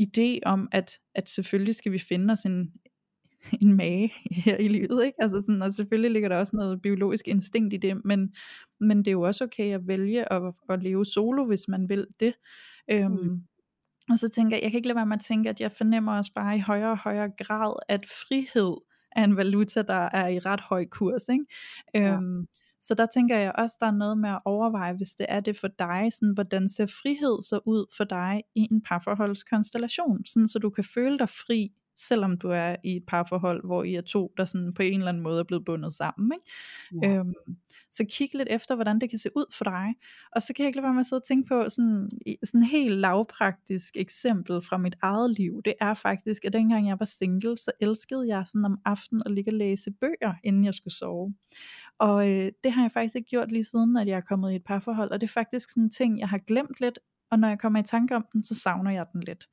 idé 0.00 0.38
om, 0.46 0.68
at, 0.72 0.98
at 1.14 1.28
selvfølgelig 1.28 1.74
skal 1.74 1.92
vi 1.92 1.98
finde 1.98 2.32
os 2.32 2.42
en, 2.42 2.72
en 3.62 3.76
mage 3.76 4.12
her 4.44 4.56
i 4.56 4.68
livet, 4.68 5.04
ikke? 5.04 5.22
Altså 5.22 5.40
sådan, 5.40 5.62
og 5.62 5.72
selvfølgelig 5.72 6.10
ligger 6.10 6.28
der 6.28 6.36
også 6.36 6.56
noget 6.56 6.82
biologisk 6.82 7.28
instinkt 7.28 7.74
i 7.74 7.76
det, 7.76 8.04
men, 8.04 8.34
men 8.80 8.98
det 8.98 9.08
er 9.08 9.12
jo 9.12 9.22
også 9.22 9.44
okay 9.44 9.74
at 9.74 9.86
vælge 9.86 10.32
at, 10.32 10.42
at 10.68 10.82
leve 10.82 11.06
solo, 11.06 11.44
hvis 11.44 11.68
man 11.68 11.88
vil 11.88 12.06
det. 12.20 12.34
Øhm, 12.90 13.12
mm. 13.12 13.42
Og 14.10 14.18
så 14.18 14.28
tænker 14.28 14.56
jeg, 14.56 14.62
jeg 14.62 14.70
kan 14.70 14.78
ikke 14.78 14.88
lade 14.88 14.96
være 14.96 15.06
med 15.06 15.16
at 15.16 15.24
tænke, 15.24 15.48
at 15.48 15.60
jeg 15.60 15.72
fornemmer 15.72 16.16
også 16.16 16.32
bare 16.34 16.56
i 16.56 16.60
højere 16.60 16.90
og 16.90 16.98
højere 16.98 17.30
grad, 17.38 17.74
at 17.88 18.06
frihed 18.06 18.76
er 19.16 19.24
en 19.24 19.36
valuta, 19.36 19.82
der 19.82 20.08
er 20.12 20.28
i 20.28 20.38
ret 20.38 20.60
høj 20.60 20.84
kurs, 20.84 21.28
ikke? 21.28 21.44
Ja. 21.94 22.14
Øhm, 22.14 22.46
så 22.82 22.94
der 22.94 23.06
tænker 23.06 23.36
jeg 23.36 23.52
også, 23.54 23.76
der 23.80 23.86
er 23.86 23.90
noget 23.90 24.18
med 24.18 24.30
at 24.30 24.40
overveje, 24.44 24.92
hvis 24.92 25.14
det 25.14 25.26
er 25.28 25.40
det 25.40 25.56
for 25.56 25.68
dig, 25.68 26.12
sådan, 26.12 26.34
hvordan 26.34 26.68
ser 26.68 26.86
frihed 26.86 27.42
så 27.42 27.60
ud 27.66 27.86
for 27.96 28.04
dig 28.04 28.42
i 28.54 28.68
en 28.70 28.82
parforholdskonstellation, 28.82 30.24
sådan, 30.26 30.48
så 30.48 30.58
du 30.58 30.70
kan 30.70 30.84
føle 30.84 31.18
dig 31.18 31.28
fri 31.28 31.72
selvom 31.96 32.38
du 32.38 32.48
er 32.48 32.76
i 32.84 32.96
et 32.96 33.04
parforhold, 33.06 33.66
hvor 33.66 33.84
I 33.84 33.94
er 33.94 34.00
to, 34.00 34.32
der 34.36 34.44
sådan 34.44 34.74
på 34.74 34.82
en 34.82 34.98
eller 34.98 35.08
anden 35.08 35.22
måde 35.22 35.40
er 35.40 35.44
blevet 35.44 35.64
bundet 35.64 35.94
sammen. 35.94 36.32
Ikke? 36.34 37.06
Ja. 37.06 37.18
Øhm, 37.18 37.32
Så 37.92 38.04
kig 38.10 38.30
lidt 38.34 38.48
efter, 38.50 38.74
hvordan 38.74 38.98
det 38.98 39.10
kan 39.10 39.18
se 39.18 39.28
ud 39.36 39.44
for 39.54 39.64
dig. 39.64 39.94
Og 40.32 40.42
så 40.42 40.52
kan 40.54 40.62
jeg 40.62 40.68
ikke 40.68 40.76
lade 40.76 40.84
være 40.84 40.94
med 40.94 41.00
at 41.00 41.06
sidde 41.06 41.20
og 41.20 41.24
tænke 41.24 41.48
på 41.48 41.70
sådan, 41.70 42.10
sådan 42.44 42.62
helt 42.62 42.94
lavpraktisk 42.98 43.96
eksempel 43.96 44.62
fra 44.62 44.76
mit 44.78 44.94
eget 45.02 45.30
liv. 45.30 45.62
Det 45.64 45.74
er 45.80 45.94
faktisk, 45.94 46.44
at 46.44 46.52
dengang 46.52 46.88
jeg 46.88 46.96
var 47.00 47.06
single, 47.06 47.58
så 47.58 47.72
elskede 47.80 48.28
jeg 48.28 48.46
sådan 48.46 48.64
om 48.64 48.78
aftenen 48.84 49.22
at 49.26 49.32
ligge 49.32 49.50
og 49.50 49.54
læse 49.54 49.90
bøger, 49.90 50.34
inden 50.44 50.64
jeg 50.64 50.74
skulle 50.74 50.94
sove. 50.94 51.34
Og 51.98 52.30
øh, 52.30 52.52
det 52.64 52.72
har 52.72 52.82
jeg 52.82 52.92
faktisk 52.92 53.16
ikke 53.16 53.28
gjort 53.30 53.52
lige 53.52 53.64
siden, 53.64 53.96
at 53.96 54.08
jeg 54.08 54.16
er 54.16 54.20
kommet 54.20 54.52
i 54.52 54.56
et 54.56 54.64
parforhold, 54.64 55.10
og 55.10 55.20
det 55.20 55.26
er 55.26 55.32
faktisk 55.32 55.70
sådan 55.70 55.82
en 55.82 55.90
ting, 55.90 56.18
jeg 56.18 56.28
har 56.28 56.38
glemt 56.38 56.80
lidt, 56.80 56.98
og 57.32 57.38
når 57.38 57.48
jeg 57.48 57.58
kommer 57.58 57.78
i 57.78 57.82
tanke 57.82 58.16
om 58.16 58.26
den, 58.32 58.42
så 58.42 58.54
savner 58.54 58.90
jeg 58.90 59.06
den 59.12 59.22
lidt. 59.22 59.48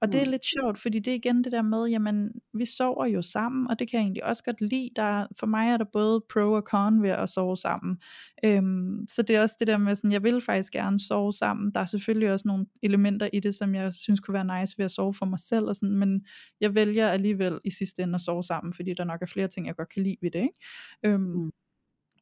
Og 0.00 0.12
det 0.12 0.20
er 0.20 0.24
mm. 0.24 0.30
lidt 0.30 0.44
sjovt, 0.44 0.78
fordi 0.78 0.98
det 0.98 1.10
er 1.10 1.14
igen 1.14 1.44
det 1.44 1.52
der 1.52 1.62
med, 1.62 1.86
jamen, 1.86 2.32
vi 2.52 2.64
sover 2.64 3.06
jo 3.06 3.22
sammen, 3.22 3.70
og 3.70 3.78
det 3.78 3.90
kan 3.90 3.98
jeg 3.98 4.04
egentlig 4.04 4.24
også 4.24 4.44
godt 4.44 4.60
lide. 4.60 4.90
Der, 4.96 5.26
for 5.40 5.46
mig 5.46 5.68
er 5.68 5.76
der 5.76 5.84
både 5.92 6.24
pro 6.32 6.52
og 6.52 6.62
con 6.62 7.02
ved 7.02 7.10
at 7.10 7.28
sove 7.28 7.56
sammen. 7.56 7.96
Øhm, 8.44 9.06
så 9.08 9.22
det 9.22 9.36
er 9.36 9.42
også 9.42 9.56
det 9.58 9.66
der 9.66 9.78
med, 9.78 9.96
sådan, 9.96 10.12
jeg 10.12 10.22
vil 10.22 10.40
faktisk 10.40 10.72
gerne 10.72 11.00
sove 11.00 11.32
sammen. 11.32 11.70
Der 11.70 11.80
er 11.80 11.84
selvfølgelig 11.84 12.32
også 12.32 12.48
nogle 12.48 12.66
elementer 12.82 13.28
i 13.32 13.40
det, 13.40 13.54
som 13.54 13.74
jeg 13.74 13.94
synes 13.94 14.20
kunne 14.20 14.34
være 14.34 14.60
nice 14.60 14.78
ved 14.78 14.84
at 14.84 14.90
sove 14.90 15.14
for 15.14 15.26
mig 15.26 15.40
selv, 15.40 15.64
og 15.64 15.76
sådan, 15.76 15.96
men 15.96 16.26
jeg 16.60 16.74
vælger 16.74 17.08
alligevel 17.08 17.60
i 17.64 17.70
sidste 17.70 18.02
ende 18.02 18.14
at 18.14 18.20
sove 18.20 18.42
sammen, 18.42 18.72
fordi 18.72 18.94
der 18.94 19.04
nok 19.04 19.22
er 19.22 19.26
flere 19.26 19.48
ting, 19.48 19.66
jeg 19.66 19.76
godt 19.76 19.88
kan 19.88 20.02
lide 20.02 20.16
ved 20.22 20.30
det. 20.30 20.38
Ikke? 20.38 21.14
Øhm, 21.14 21.20
mm. 21.20 21.50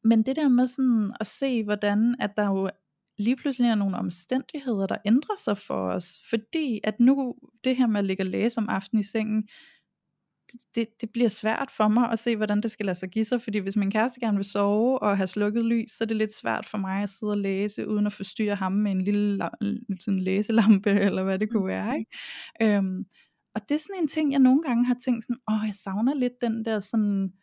Men 0.03 0.23
det 0.23 0.35
der 0.35 0.47
med 0.47 0.67
sådan 0.67 1.13
at 1.19 1.27
se, 1.27 1.63
hvordan 1.63 2.15
at 2.19 2.31
der 2.37 2.47
jo 2.47 2.69
lige 3.17 3.35
pludselig 3.35 3.69
er 3.69 3.75
nogle 3.75 3.97
omstændigheder, 3.97 4.87
der 4.87 4.97
ændrer 5.05 5.35
sig 5.39 5.57
for 5.57 5.89
os, 5.89 6.19
fordi 6.29 6.79
at 6.83 6.99
nu 6.99 7.35
det 7.63 7.77
her 7.77 7.87
med 7.87 7.99
at 7.99 8.05
ligge 8.05 8.23
og 8.23 8.27
læse 8.27 8.57
om 8.57 8.69
aftenen 8.69 8.99
i 8.99 9.03
sengen, 9.03 9.47
det, 10.75 10.87
det 11.01 11.09
bliver 11.13 11.29
svært 11.29 11.71
for 11.77 11.87
mig 11.87 12.11
at 12.11 12.19
se, 12.19 12.35
hvordan 12.35 12.61
det 12.61 12.71
skal 12.71 12.85
lade 12.85 12.97
sig 12.97 13.09
give 13.09 13.25
sig, 13.25 13.41
fordi 13.41 13.59
hvis 13.59 13.75
min 13.75 13.91
kæreste 13.91 14.19
gerne 14.19 14.37
vil 14.37 14.45
sove 14.45 15.01
og 15.01 15.17
have 15.17 15.27
slukket 15.27 15.65
lys, 15.65 15.91
så 15.91 16.03
er 16.03 16.05
det 16.05 16.17
lidt 16.17 16.35
svært 16.35 16.65
for 16.65 16.77
mig 16.77 17.03
at 17.03 17.09
sidde 17.09 17.31
og 17.31 17.37
læse, 17.37 17.87
uden 17.87 18.05
at 18.05 18.13
forstyrre 18.13 18.55
ham 18.55 18.71
med 18.71 18.91
en 18.91 19.01
lille 19.01 19.49
sådan 19.99 20.19
læselampe, 20.19 20.89
eller 21.07 21.23
hvad 21.23 21.39
det 21.39 21.51
kunne 21.51 21.67
være. 21.67 21.91
Mm. 21.91 21.99
Ikke? 21.99 22.75
Øhm, 22.77 23.05
og 23.55 23.61
det 23.69 23.75
er 23.75 23.79
sådan 23.79 24.01
en 24.01 24.07
ting, 24.07 24.31
jeg 24.31 24.39
nogle 24.39 24.61
gange 24.61 24.85
har 24.85 24.97
tænkt 25.05 25.23
sådan, 25.23 25.37
åh, 25.51 25.67
jeg 25.67 25.75
savner 25.75 26.13
lidt 26.13 26.33
den 26.41 26.65
der 26.65 26.79
sådan, 26.79 27.33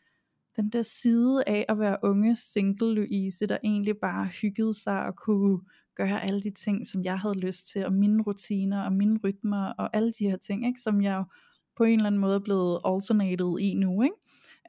den 0.56 0.70
der 0.70 0.82
side 0.82 1.44
af 1.46 1.64
at 1.68 1.78
være 1.78 1.96
unge 2.02 2.36
single 2.36 2.94
Louise, 2.94 3.46
der 3.46 3.58
egentlig 3.64 3.96
bare 3.96 4.26
hyggede 4.26 4.74
sig 4.74 5.06
og 5.06 5.16
kunne 5.16 5.60
gøre 5.96 6.22
alle 6.22 6.40
de 6.40 6.50
ting, 6.50 6.86
som 6.86 7.04
jeg 7.04 7.18
havde 7.18 7.40
lyst 7.40 7.68
til, 7.72 7.86
og 7.86 7.92
mine 7.92 8.22
rutiner 8.22 8.82
og 8.82 8.92
mine 8.92 9.18
rytmer 9.24 9.72
og 9.78 9.96
alle 9.96 10.12
de 10.18 10.30
her 10.30 10.36
ting, 10.36 10.66
ikke, 10.66 10.80
som 10.80 11.02
jeg 11.02 11.24
på 11.76 11.84
en 11.84 11.92
eller 11.98 12.06
anden 12.06 12.20
måde 12.20 12.34
er 12.34 12.40
blevet 12.44 12.80
alternated 12.84 13.58
i 13.60 13.74
nu. 13.74 14.02
Ikke? 14.02 14.16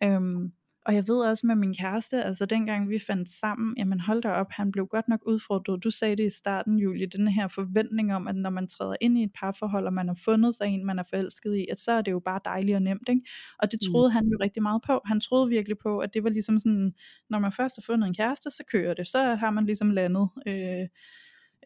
Øhm, 0.03 0.51
og 0.85 0.95
jeg 0.95 1.07
ved 1.07 1.15
også 1.15 1.47
med 1.47 1.55
min 1.55 1.73
kæreste, 1.73 2.23
altså 2.23 2.45
dengang 2.45 2.89
vi 2.89 2.99
fandt 2.99 3.29
sammen, 3.29 3.75
jamen 3.77 3.99
hold 3.99 4.21
da 4.21 4.29
op, 4.29 4.51
han 4.51 4.71
blev 4.71 4.87
godt 4.87 5.07
nok 5.07 5.19
udfordret. 5.25 5.83
Du 5.83 5.89
sagde 5.89 6.15
det 6.15 6.25
i 6.25 6.29
starten, 6.29 6.79
Julie, 6.79 7.07
den 7.07 7.27
her 7.27 7.47
forventning 7.47 8.15
om, 8.15 8.27
at 8.27 8.35
når 8.35 8.49
man 8.49 8.67
træder 8.67 8.95
ind 9.01 9.17
i 9.17 9.23
et 9.23 9.31
parforhold, 9.35 9.85
og 9.85 9.93
man 9.93 10.07
har 10.07 10.19
fundet 10.25 10.55
sig 10.55 10.67
en, 10.67 10.85
man 10.85 10.99
er 10.99 11.03
forelsket 11.09 11.55
i, 11.55 11.65
at 11.71 11.79
så 11.79 11.91
er 11.91 12.01
det 12.01 12.11
jo 12.11 12.19
bare 12.19 12.39
dejligt 12.45 12.75
og 12.75 12.81
nemt. 12.81 13.09
Ikke? 13.09 13.21
Og 13.59 13.71
det 13.71 13.79
mm. 13.81 13.91
troede 13.91 14.09
mm. 14.09 14.13
han 14.13 14.25
jo 14.27 14.37
rigtig 14.41 14.63
meget 14.63 14.81
på. 14.81 15.01
Han 15.05 15.19
troede 15.19 15.49
virkelig 15.49 15.77
på, 15.77 15.99
at 15.99 16.13
det 16.13 16.23
var 16.23 16.29
ligesom 16.29 16.59
sådan, 16.59 16.93
når 17.29 17.39
man 17.39 17.51
først 17.51 17.75
har 17.77 17.83
fundet 17.85 18.07
en 18.07 18.15
kæreste, 18.15 18.49
så 18.49 18.63
kører 18.71 18.93
det. 18.93 19.07
Så 19.07 19.35
har 19.35 19.51
man 19.51 19.65
ligesom 19.65 19.89
landet 19.89 20.29
øh, 20.47 20.87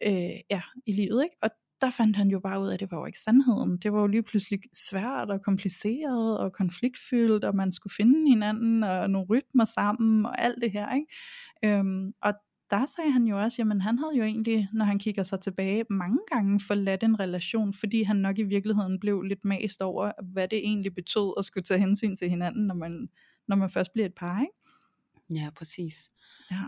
øh, 0.06 0.36
ja, 0.50 0.62
i 0.86 0.92
livet. 0.92 1.22
Ikke? 1.22 1.36
Og 1.42 1.50
der 1.86 1.92
fandt 1.92 2.16
han 2.16 2.28
jo 2.28 2.40
bare 2.40 2.60
ud 2.60 2.68
af, 2.68 2.74
at 2.74 2.80
det 2.80 2.90
var 2.90 2.98
jo 2.98 3.06
ikke 3.06 3.18
sandheden. 3.18 3.78
Det 3.78 3.92
var 3.92 4.00
jo 4.00 4.06
lige 4.06 4.22
pludselig 4.22 4.60
svært 4.72 5.30
og 5.30 5.42
kompliceret 5.42 6.38
og 6.38 6.52
konfliktfyldt, 6.52 7.44
og 7.44 7.56
man 7.56 7.72
skulle 7.72 7.94
finde 7.94 8.28
hinanden 8.28 8.84
og 8.84 9.10
nogle 9.10 9.26
rytmer 9.30 9.64
sammen 9.64 10.26
og 10.26 10.42
alt 10.42 10.62
det 10.62 10.72
her. 10.72 10.94
Ikke? 10.94 11.78
Øhm, 11.78 12.12
og 12.22 12.34
der 12.70 12.86
sagde 12.96 13.10
han 13.10 13.24
jo 13.24 13.42
også, 13.42 13.56
jamen 13.58 13.80
han 13.80 13.98
havde 13.98 14.16
jo 14.16 14.24
egentlig, 14.24 14.68
når 14.72 14.84
han 14.84 14.98
kigger 14.98 15.22
sig 15.22 15.40
tilbage, 15.40 15.84
mange 15.90 16.18
gange 16.32 16.60
forladt 16.60 17.02
en 17.02 17.20
relation, 17.20 17.74
fordi 17.74 18.02
han 18.02 18.16
nok 18.16 18.38
i 18.38 18.42
virkeligheden 18.42 19.00
blev 19.00 19.22
lidt 19.22 19.44
mast 19.44 19.82
over, 19.82 20.10
hvad 20.22 20.48
det 20.48 20.58
egentlig 20.58 20.94
betød 20.94 21.34
at 21.38 21.44
skulle 21.44 21.64
tage 21.64 21.80
hensyn 21.80 22.16
til 22.16 22.28
hinanden, 22.28 22.66
når 22.66 22.74
man, 22.74 23.08
når 23.48 23.56
man 23.56 23.70
først 23.70 23.92
bliver 23.92 24.06
et 24.06 24.14
par. 24.14 24.40
Ikke? 24.40 25.40
Ja, 25.40 25.50
præcis. 25.56 26.10
Ja. 26.50 26.62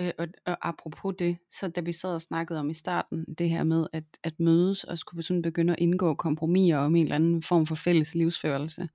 Øh, 0.00 0.10
og, 0.18 0.28
og 0.46 0.68
apropos 0.68 1.14
det, 1.18 1.38
så 1.50 1.68
da 1.68 1.80
vi 1.80 1.92
sad 1.92 2.14
og 2.14 2.22
snakkede 2.22 2.60
om 2.60 2.70
i 2.70 2.74
starten, 2.74 3.24
det 3.38 3.50
her 3.50 3.62
med 3.62 3.86
at, 3.92 4.04
at 4.22 4.40
mødes 4.40 4.84
og 4.84 4.98
skulle 4.98 5.22
sådan 5.22 5.42
begynde 5.42 5.72
at 5.72 5.78
indgå 5.78 6.14
kompromiser 6.14 6.76
om 6.76 6.96
en 6.96 7.02
eller 7.02 7.14
anden 7.16 7.42
form 7.42 7.66
for 7.66 7.74
fælles 7.74 8.14
livsførelse, 8.14 8.88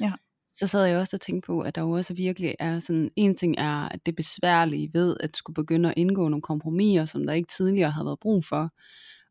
ja. 0.00 0.12
så 0.52 0.66
sad 0.66 0.84
jeg 0.84 0.98
også 0.98 1.16
og 1.16 1.20
tænkte 1.20 1.46
på, 1.46 1.60
at 1.60 1.74
der 1.74 1.80
jo 1.82 1.90
også 1.90 2.14
virkelig 2.14 2.54
er 2.58 2.80
sådan, 2.80 3.10
en 3.16 3.36
ting 3.36 3.54
er, 3.58 3.88
at 3.88 4.06
det 4.06 4.16
besværlige 4.16 4.90
ved 4.94 5.16
at 5.20 5.36
skulle 5.36 5.54
begynde 5.54 5.88
at 5.88 5.94
indgå 5.96 6.28
nogle 6.28 6.42
kompromiser, 6.42 7.04
som 7.04 7.26
der 7.26 7.32
ikke 7.32 7.52
tidligere 7.56 7.90
havde 7.90 8.06
været 8.06 8.20
brug 8.20 8.44
for, 8.44 8.70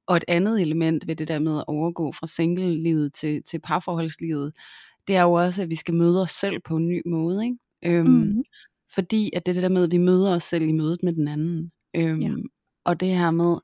og 0.07 0.17
et 0.17 0.23
andet 0.27 0.61
element 0.61 1.07
ved 1.07 1.15
det 1.15 1.27
der 1.27 1.39
med 1.39 1.57
at 1.57 1.63
overgå 1.67 2.11
fra 2.11 2.27
single-livet 2.27 3.13
til, 3.13 3.43
til 3.43 3.59
parforholdslivet, 3.59 4.53
det 5.07 5.15
er 5.15 5.21
jo 5.21 5.33
også, 5.33 5.61
at 5.61 5.69
vi 5.69 5.75
skal 5.75 5.93
møde 5.93 6.21
os 6.21 6.31
selv 6.31 6.59
på 6.59 6.75
en 6.75 6.87
ny 6.87 7.01
måde, 7.05 7.45
ikke? 7.45 7.57
Øhm, 7.85 8.09
mm. 8.09 8.43
Fordi 8.95 9.31
at 9.35 9.45
det 9.45 9.51
er 9.51 9.53
det 9.53 9.63
der 9.63 9.69
med, 9.69 9.83
at 9.83 9.91
vi 9.91 9.97
møder 9.97 10.31
os 10.35 10.43
selv 10.43 10.67
i 10.67 10.71
mødet 10.71 11.03
med 11.03 11.13
den 11.13 11.27
anden. 11.27 11.71
Øhm, 11.95 12.19
ja. 12.19 12.31
Og 12.85 12.99
det 12.99 13.07
her 13.09 13.31
med, 13.31 13.57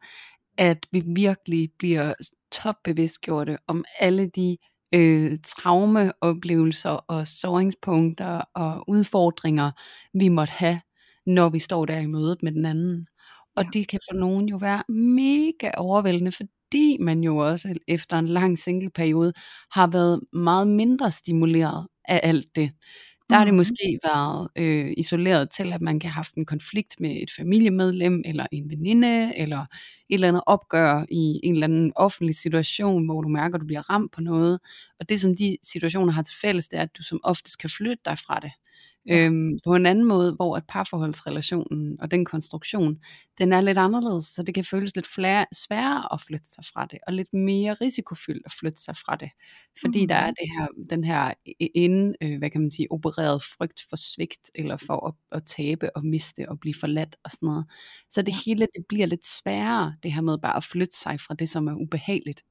at 0.58 0.86
vi 0.92 1.04
virkelig 1.06 1.70
bliver 1.80 2.14
topbevidstgjorte 2.52 3.58
om 3.68 3.86
alle 4.00 4.30
de 4.36 4.58
øh, 4.96 5.38
traumeoplevelser 5.48 6.90
og 6.90 7.28
såringspunkter 7.28 8.42
og 8.56 8.90
udfordringer, 8.90 9.72
vi 10.14 10.28
måtte 10.28 10.52
have, 10.52 10.82
når 11.26 11.50
vi 11.50 11.60
står 11.60 11.86
der 11.86 11.98
i 12.00 12.06
mødet 12.06 12.44
med 12.44 12.52
den 12.52 12.66
anden. 12.66 13.08
Og 13.56 13.64
ja. 13.64 13.70
det 13.74 13.88
kan 13.88 14.00
for 14.10 14.16
nogen 14.16 14.50
jo 14.50 14.58
være 14.58 14.84
mega 14.94 15.72
overvældende, 15.78 16.32
fordi 16.32 16.98
man 17.00 17.24
jo 17.24 17.38
også 17.38 17.76
efter 17.88 18.20
en 18.20 18.28
lang 18.28 18.60
singleperiode 18.60 19.34
har 19.72 19.88
været 19.88 20.22
meget 20.34 20.68
mindre 20.68 21.12
stimuleret 21.12 21.88
af 22.06 22.20
alt 22.24 22.56
det. 22.56 22.72
Der 23.30 23.36
har 23.38 23.46
det 23.46 23.54
mm-hmm. 23.54 23.58
måske 23.58 24.00
været 24.04 24.50
øh, 24.56 24.94
isoleret 24.98 25.50
til, 25.52 25.74
at 25.74 25.82
man 25.82 26.00
kan 26.00 26.10
have 26.10 26.16
haft 26.16 26.36
en 26.36 26.46
konflikt 26.46 26.96
med 27.00 27.12
et 27.24 27.32
familiemedlem, 27.38 28.22
eller 28.26 28.46
en 28.52 28.70
veninde, 28.70 29.38
eller 29.38 29.60
et 29.62 29.66
eller 30.10 30.28
andet 30.28 30.42
opgør 30.46 31.06
i 31.12 31.40
en 31.44 31.54
eller 31.54 31.68
anden 31.68 31.94
offentlig 31.96 32.36
situation, 32.36 33.06
hvor 33.06 33.22
du 33.22 33.28
mærker, 33.30 33.56
at 33.56 33.62
du 33.62 33.66
bliver 33.66 33.90
ramt 33.90 34.12
på 34.12 34.22
noget. 34.22 34.60
Og 35.00 35.10
det, 35.10 35.22
som 35.22 35.36
de 35.36 35.58
situationer 35.64 36.12
har 36.14 36.22
til 36.22 36.36
fælles, 36.42 36.68
det 36.68 36.78
er, 36.80 36.84
at 36.84 36.98
du 36.98 37.04
som 37.04 37.20
oftest 37.24 37.58
kan 37.60 37.70
flytte 37.70 38.02
dig 38.06 38.18
fra 38.20 38.40
det. 38.40 38.52
Øhm, 39.12 39.60
på 39.66 39.76
en 39.76 39.86
anden 39.86 40.06
måde, 40.06 40.34
hvor 40.34 40.58
at 40.58 40.64
parforholdsrelationen 40.68 42.02
og 42.02 42.12
den 42.12 42.26
konstruktion, 42.26 43.00
den 43.38 43.54
er 43.54 43.62
lidt 43.62 43.78
anderledes, 43.78 44.26
så 44.26 44.44
det 44.44 44.56
kan 44.56 44.64
føles 44.64 44.96
lidt 44.96 45.08
flere, 45.08 45.46
sværere 45.52 46.14
at 46.14 46.22
flytte 46.22 46.50
sig 46.50 46.64
fra 46.74 46.86
det, 46.86 47.00
og 47.08 47.14
lidt 47.14 47.34
mere 47.34 47.74
risikofyldt 47.74 48.46
at 48.46 48.54
flytte 48.60 48.82
sig 48.82 48.96
fra 48.98 49.16
det, 49.16 49.30
fordi 49.82 50.02
mm. 50.02 50.08
der 50.08 50.16
er 50.16 50.32
mm-hmm. 50.32 50.36
det 50.40 50.48
her, 50.58 50.86
den 50.90 51.04
her 51.04 51.34
inden, 51.76 52.16
øh, 52.22 52.38
hvad 52.38 52.50
kan 52.50 52.62
man 52.62 52.72
sige, 52.72 52.92
opereret 52.92 53.44
frygt 53.44 53.82
for 53.90 53.96
svigt, 53.96 54.52
eller 54.56 54.78
for 54.78 55.08
at, 55.08 55.14
at 55.32 55.46
tabe 55.46 55.96
og 55.96 56.06
miste 56.06 56.50
og 56.50 56.60
blive 56.60 56.76
forladt 56.80 57.16
og 57.24 57.32
sådan 57.32 57.48
noget. 57.48 57.66
Så 58.10 58.22
det 58.22 58.34
hele, 58.46 58.68
det 58.76 58.86
bliver 58.90 59.06
lidt 59.06 59.28
sværere, 59.28 59.96
det 60.04 60.14
her 60.14 60.22
med 60.22 60.38
bare 60.38 60.58
at 60.58 60.64
flytte 60.64 60.98
sig 60.98 61.20
fra 61.20 61.34
det, 61.34 61.50
som 61.50 61.68
er 61.68 61.74
ubehageligt. 61.74 62.42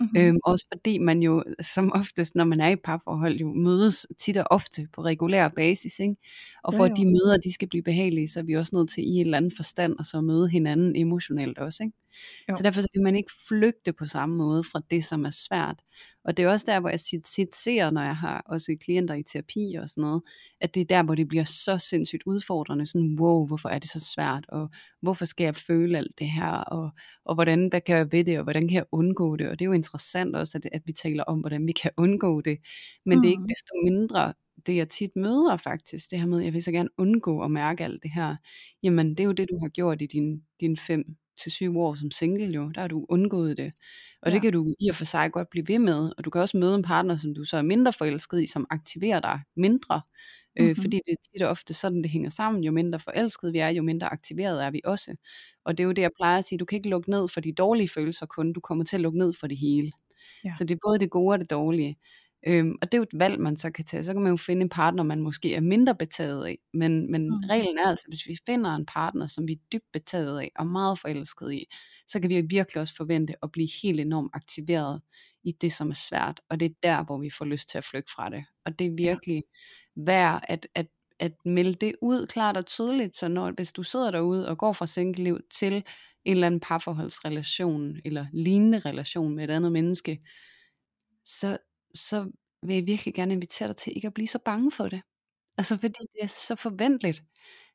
Mm-hmm. 0.00 0.20
Øhm, 0.20 0.38
også 0.44 0.66
fordi 0.72 0.98
man 0.98 1.22
jo 1.22 1.44
som 1.74 1.92
oftest, 1.92 2.34
når 2.34 2.44
man 2.44 2.60
er 2.60 2.68
i 2.68 2.76
parforhold, 2.76 3.36
jo 3.36 3.52
mødes 3.52 4.06
tit 4.18 4.36
og 4.36 4.46
ofte 4.50 4.88
på 4.92 5.02
regulær 5.02 5.48
basis. 5.48 5.98
Ikke? 5.98 6.16
Og 6.64 6.74
for 6.74 6.84
jo, 6.84 6.86
jo. 6.86 6.92
at 6.92 6.96
de 6.96 7.06
møder, 7.06 7.36
de 7.36 7.52
skal 7.52 7.68
blive 7.68 7.82
behagelige, 7.82 8.28
så 8.28 8.40
er 8.40 8.44
vi 8.44 8.56
også 8.56 8.76
nødt 8.76 8.90
til 8.90 9.04
i 9.04 9.10
en 9.10 9.20
eller 9.20 9.36
anden 9.36 9.52
forstand 9.56 9.96
at 9.98 10.06
så 10.06 10.20
møde 10.20 10.48
hinanden 10.48 10.96
emotionelt 10.96 11.58
også. 11.58 11.82
Ikke? 11.82 11.96
Jo. 12.48 12.54
Så 12.56 12.62
derfor 12.62 12.80
så 12.80 12.88
kan 12.94 13.02
man 13.02 13.16
ikke 13.16 13.30
flygte 13.48 13.92
på 13.92 14.06
samme 14.06 14.36
måde 14.36 14.64
fra 14.64 14.82
det, 14.90 15.04
som 15.04 15.24
er 15.24 15.30
svært. 15.30 15.82
Og 16.24 16.36
det 16.36 16.44
er 16.44 16.48
også 16.48 16.66
der, 16.68 16.80
hvor 16.80 16.88
jeg 16.88 17.00
tit 17.00 17.56
ser, 17.56 17.90
når 17.90 18.02
jeg 18.02 18.16
har 18.16 18.42
også 18.46 18.76
klienter 18.80 19.14
i 19.14 19.22
terapi 19.22 19.74
og 19.80 19.88
sådan 19.88 20.02
noget, 20.02 20.22
at 20.60 20.74
det 20.74 20.80
er 20.80 20.84
der, 20.84 21.02
hvor 21.02 21.14
det 21.14 21.28
bliver 21.28 21.44
så 21.44 21.78
sindssygt 21.78 22.22
udfordrende. 22.26 22.86
Sådan, 22.86 23.16
wow, 23.20 23.46
hvorfor 23.46 23.68
er 23.68 23.78
det 23.78 23.90
så 23.90 24.00
svært? 24.00 24.46
Og 24.48 24.70
hvorfor 25.02 25.24
skal 25.24 25.44
jeg 25.44 25.56
føle 25.56 25.98
alt 25.98 26.18
det 26.18 26.30
her? 26.30 26.50
Og, 26.50 26.90
og 27.24 27.34
hvordan, 27.34 27.68
hvad 27.68 27.80
kan 27.80 27.96
jeg 27.96 28.12
ved 28.12 28.24
det? 28.24 28.38
Og 28.38 28.44
hvordan 28.44 28.68
kan 28.68 28.74
jeg 28.74 28.84
undgå 28.92 29.36
det? 29.36 29.48
Og 29.48 29.58
det 29.58 29.64
er 29.64 29.66
jo 29.66 29.72
interessant 29.72 30.36
også, 30.36 30.58
at, 30.58 30.68
at 30.72 30.82
vi 30.84 30.92
taler 30.92 31.24
om, 31.24 31.40
hvordan 31.40 31.66
vi 31.66 31.72
kan 31.72 31.90
undgå 31.96 32.40
det. 32.40 32.58
Men 33.06 33.18
mm. 33.18 33.22
det 33.22 33.28
er 33.28 33.32
ikke 33.32 33.42
mm. 33.42 33.48
desto 33.48 33.74
mindre 33.84 34.32
det 34.66 34.76
jeg 34.76 34.88
tit 34.88 35.16
møder 35.16 35.56
faktisk, 35.56 36.10
det 36.10 36.18
her 36.18 36.26
med, 36.26 36.40
jeg 36.40 36.52
vil 36.52 36.62
så 36.62 36.72
gerne 36.72 36.88
undgå 36.98 37.40
at 37.40 37.50
mærke 37.50 37.84
alt 37.84 38.02
det 38.02 38.10
her, 38.10 38.36
jamen 38.82 39.10
det 39.10 39.20
er 39.20 39.24
jo 39.24 39.32
det, 39.32 39.48
du 39.50 39.58
har 39.58 39.68
gjort 39.68 40.02
i 40.02 40.06
din, 40.06 40.42
din 40.60 40.76
fem 40.76 41.16
til 41.36 41.52
syv 41.52 41.78
år 41.78 41.94
som 41.94 42.10
single 42.10 42.46
jo, 42.46 42.68
der 42.68 42.80
har 42.80 42.88
du 42.88 43.06
undgået 43.08 43.56
det. 43.56 43.72
Og 44.22 44.28
ja. 44.28 44.34
det 44.34 44.42
kan 44.42 44.52
du 44.52 44.74
i 44.78 44.88
og 44.88 44.96
for 44.96 45.04
sig 45.04 45.32
godt 45.32 45.50
blive 45.50 45.68
ved 45.68 45.78
med, 45.78 46.12
og 46.18 46.24
du 46.24 46.30
kan 46.30 46.40
også 46.40 46.56
møde 46.56 46.74
en 46.74 46.82
partner, 46.82 47.16
som 47.16 47.34
du 47.34 47.44
så 47.44 47.56
er 47.56 47.62
mindre 47.62 47.92
forelsket 47.92 48.42
i, 48.42 48.46
som 48.46 48.66
aktiverer 48.70 49.20
dig 49.20 49.40
mindre. 49.56 50.00
Mm-hmm. 50.56 50.70
Øh, 50.70 50.76
fordi 50.76 51.00
det 51.06 51.12
er 51.12 51.30
tit 51.32 51.42
og 51.42 51.50
ofte 51.50 51.74
sådan, 51.74 52.02
det 52.02 52.10
hænger 52.10 52.30
sammen. 52.30 52.64
Jo 52.64 52.72
mindre 52.72 53.00
forelsket 53.00 53.52
vi 53.52 53.58
er, 53.58 53.68
jo 53.68 53.82
mindre 53.82 54.12
aktiveret 54.12 54.64
er 54.64 54.70
vi 54.70 54.80
også. 54.84 55.16
Og 55.64 55.78
det 55.78 55.84
er 55.84 55.86
jo 55.86 55.92
det, 55.92 56.02
jeg 56.02 56.10
plejer 56.16 56.38
at 56.38 56.44
sige, 56.44 56.58
du 56.58 56.64
kan 56.64 56.76
ikke 56.76 56.88
lukke 56.88 57.10
ned 57.10 57.28
for 57.28 57.40
de 57.40 57.52
dårlige 57.52 57.88
følelser 57.88 58.26
kun, 58.26 58.52
du 58.52 58.60
kommer 58.60 58.84
til 58.84 58.96
at 58.96 59.00
lukke 59.00 59.18
ned 59.18 59.32
for 59.40 59.46
det 59.46 59.56
hele. 59.56 59.92
Ja. 60.44 60.52
Så 60.58 60.64
det 60.64 60.74
er 60.74 60.78
både 60.86 60.98
det 60.98 61.10
gode 61.10 61.34
og 61.34 61.38
det 61.38 61.50
dårlige. 61.50 61.94
Øhm, 62.46 62.76
og 62.82 62.92
det 62.92 62.98
er 62.98 62.98
jo 62.98 63.02
et 63.12 63.18
valg, 63.20 63.40
man 63.40 63.56
så 63.56 63.70
kan 63.70 63.84
tage. 63.84 64.04
Så 64.04 64.12
kan 64.12 64.22
man 64.22 64.30
jo 64.30 64.36
finde 64.36 64.62
en 64.62 64.68
partner, 64.68 65.02
man 65.02 65.20
måske 65.22 65.54
er 65.54 65.60
mindre 65.60 65.94
betaget 65.94 66.46
af. 66.46 66.58
Men, 66.74 67.10
men 67.10 67.22
Mm. 67.28 67.40
reglen 67.50 67.78
er 67.78 67.86
altså, 67.88 68.04
hvis 68.08 68.26
vi 68.26 68.36
finder 68.46 68.74
en 68.74 68.86
partner, 68.86 69.26
som 69.26 69.48
vi 69.48 69.52
er 69.52 69.56
dybt 69.72 69.92
betaget 69.92 70.40
af 70.40 70.52
og 70.56 70.66
meget 70.66 70.98
forelsket 70.98 71.52
i, 71.52 71.66
så 72.08 72.20
kan 72.20 72.30
vi 72.30 72.40
virkelig 72.40 72.80
også 72.82 72.96
forvente 72.96 73.34
at 73.42 73.52
blive 73.52 73.68
helt 73.82 74.00
enormt 74.00 74.30
aktiveret 74.34 75.00
i 75.44 75.52
det, 75.52 75.72
som 75.72 75.90
er 75.90 75.94
svært. 75.94 76.40
Og 76.50 76.60
det 76.60 76.66
er 76.66 76.74
der, 76.82 77.04
hvor 77.04 77.18
vi 77.18 77.30
får 77.30 77.44
lyst 77.44 77.68
til 77.68 77.78
at 77.78 77.84
flygte 77.84 78.12
fra 78.16 78.30
det. 78.30 78.44
Og 78.64 78.78
det 78.78 78.86
er 78.86 78.90
virkelig 78.96 79.44
værd 79.96 80.44
at, 80.48 80.66
at, 80.74 80.86
at 81.18 81.32
melde 81.44 81.74
det 81.74 81.94
ud 82.02 82.26
klart 82.26 82.56
og 82.56 82.66
tydeligt, 82.66 83.16
så 83.16 83.28
når, 83.28 83.50
hvis 83.50 83.72
du 83.72 83.82
sidder 83.82 84.10
derude 84.10 84.48
og 84.48 84.58
går 84.58 84.72
fra 84.72 84.86
single-liv 84.86 85.40
til 85.50 85.72
en 86.24 86.32
eller 86.32 86.46
anden 86.46 86.60
parforholdsrelation, 86.60 87.96
eller 88.04 88.26
lignende 88.32 88.78
relation 88.78 89.34
med 89.36 89.44
et 89.44 89.50
andet 89.50 89.72
menneske, 89.72 90.18
så, 91.24 91.58
så 91.98 92.30
vil 92.62 92.76
jeg 92.76 92.86
virkelig 92.86 93.14
gerne 93.14 93.34
invitere 93.34 93.68
dig 93.68 93.76
til 93.76 93.92
ikke 93.96 94.06
at 94.06 94.14
blive 94.14 94.28
så 94.28 94.38
bange 94.44 94.72
for 94.72 94.88
det. 94.88 95.02
Altså 95.58 95.76
fordi 95.76 95.98
det 96.12 96.22
er 96.22 96.26
så 96.26 96.56
forventeligt, 96.56 97.22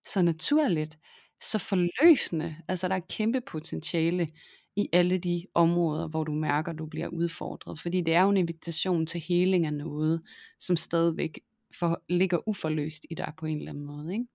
så 0.05 0.21
naturligt, 0.21 0.97
så 1.41 1.57
forløsende. 1.57 2.55
Altså 2.67 2.87
der 2.87 2.95
er 2.95 2.99
kæmpe 3.09 3.41
potentiale 3.41 4.27
i 4.75 4.89
alle 4.93 5.17
de 5.17 5.47
områder, 5.53 6.07
hvor 6.07 6.23
du 6.23 6.33
mærker, 6.33 6.73
du 6.73 6.85
bliver 6.85 7.07
udfordret. 7.07 7.79
Fordi 7.79 8.01
det 8.01 8.13
er 8.13 8.21
jo 8.21 8.29
en 8.29 8.37
invitation 8.37 9.05
til 9.05 9.21
heling 9.21 9.65
af 9.65 9.73
noget, 9.73 10.21
som 10.59 10.77
stadigvæk 10.77 11.39
for, 11.79 12.03
ligger 12.09 12.49
uforløst 12.49 13.05
i 13.09 13.15
dig 13.15 13.33
på 13.37 13.45
en 13.45 13.57
eller 13.57 13.71
anden 13.71 13.85
måde. 13.85 14.13
Ikke? 14.13 14.25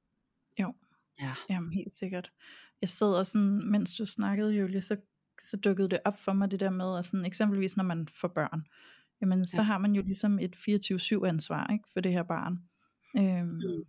Jo. 0.61 0.75
Ja. 1.21 1.35
Jamen 1.51 1.73
helt 1.73 1.93
sikkert. 1.93 2.31
Jeg 2.81 2.89
sidder 2.89 3.23
sådan, 3.23 3.71
mens 3.71 3.97
du 3.97 4.05
snakkede, 4.05 4.53
Julie, 4.53 4.83
så, 4.83 4.97
så 5.51 5.57
dukkede 5.57 5.89
det 5.89 6.01
op 6.05 6.19
for 6.19 6.33
mig 6.33 6.51
det 6.51 6.61
der 6.61 6.71
med, 6.71 6.99
at 6.99 7.05
sådan, 7.05 7.25
eksempelvis 7.25 7.77
når 7.77 7.85
man 7.85 8.09
får 8.09 8.29
børn, 8.29 8.63
jamen 9.21 9.45
så 9.47 9.61
Ja. 9.61 9.63
har 9.63 9.79
man 9.79 9.93
jo 9.95 10.03
ligesom 10.03 10.39
et 10.39 10.57
24-7 10.57 11.25
ansvar 11.25 11.67
ikke, 11.73 11.89
for 11.93 12.01
det 12.01 12.13
her 12.13 12.23
barn. 12.23 12.59
Øhm, 13.19 13.49
Mm. 13.49 13.85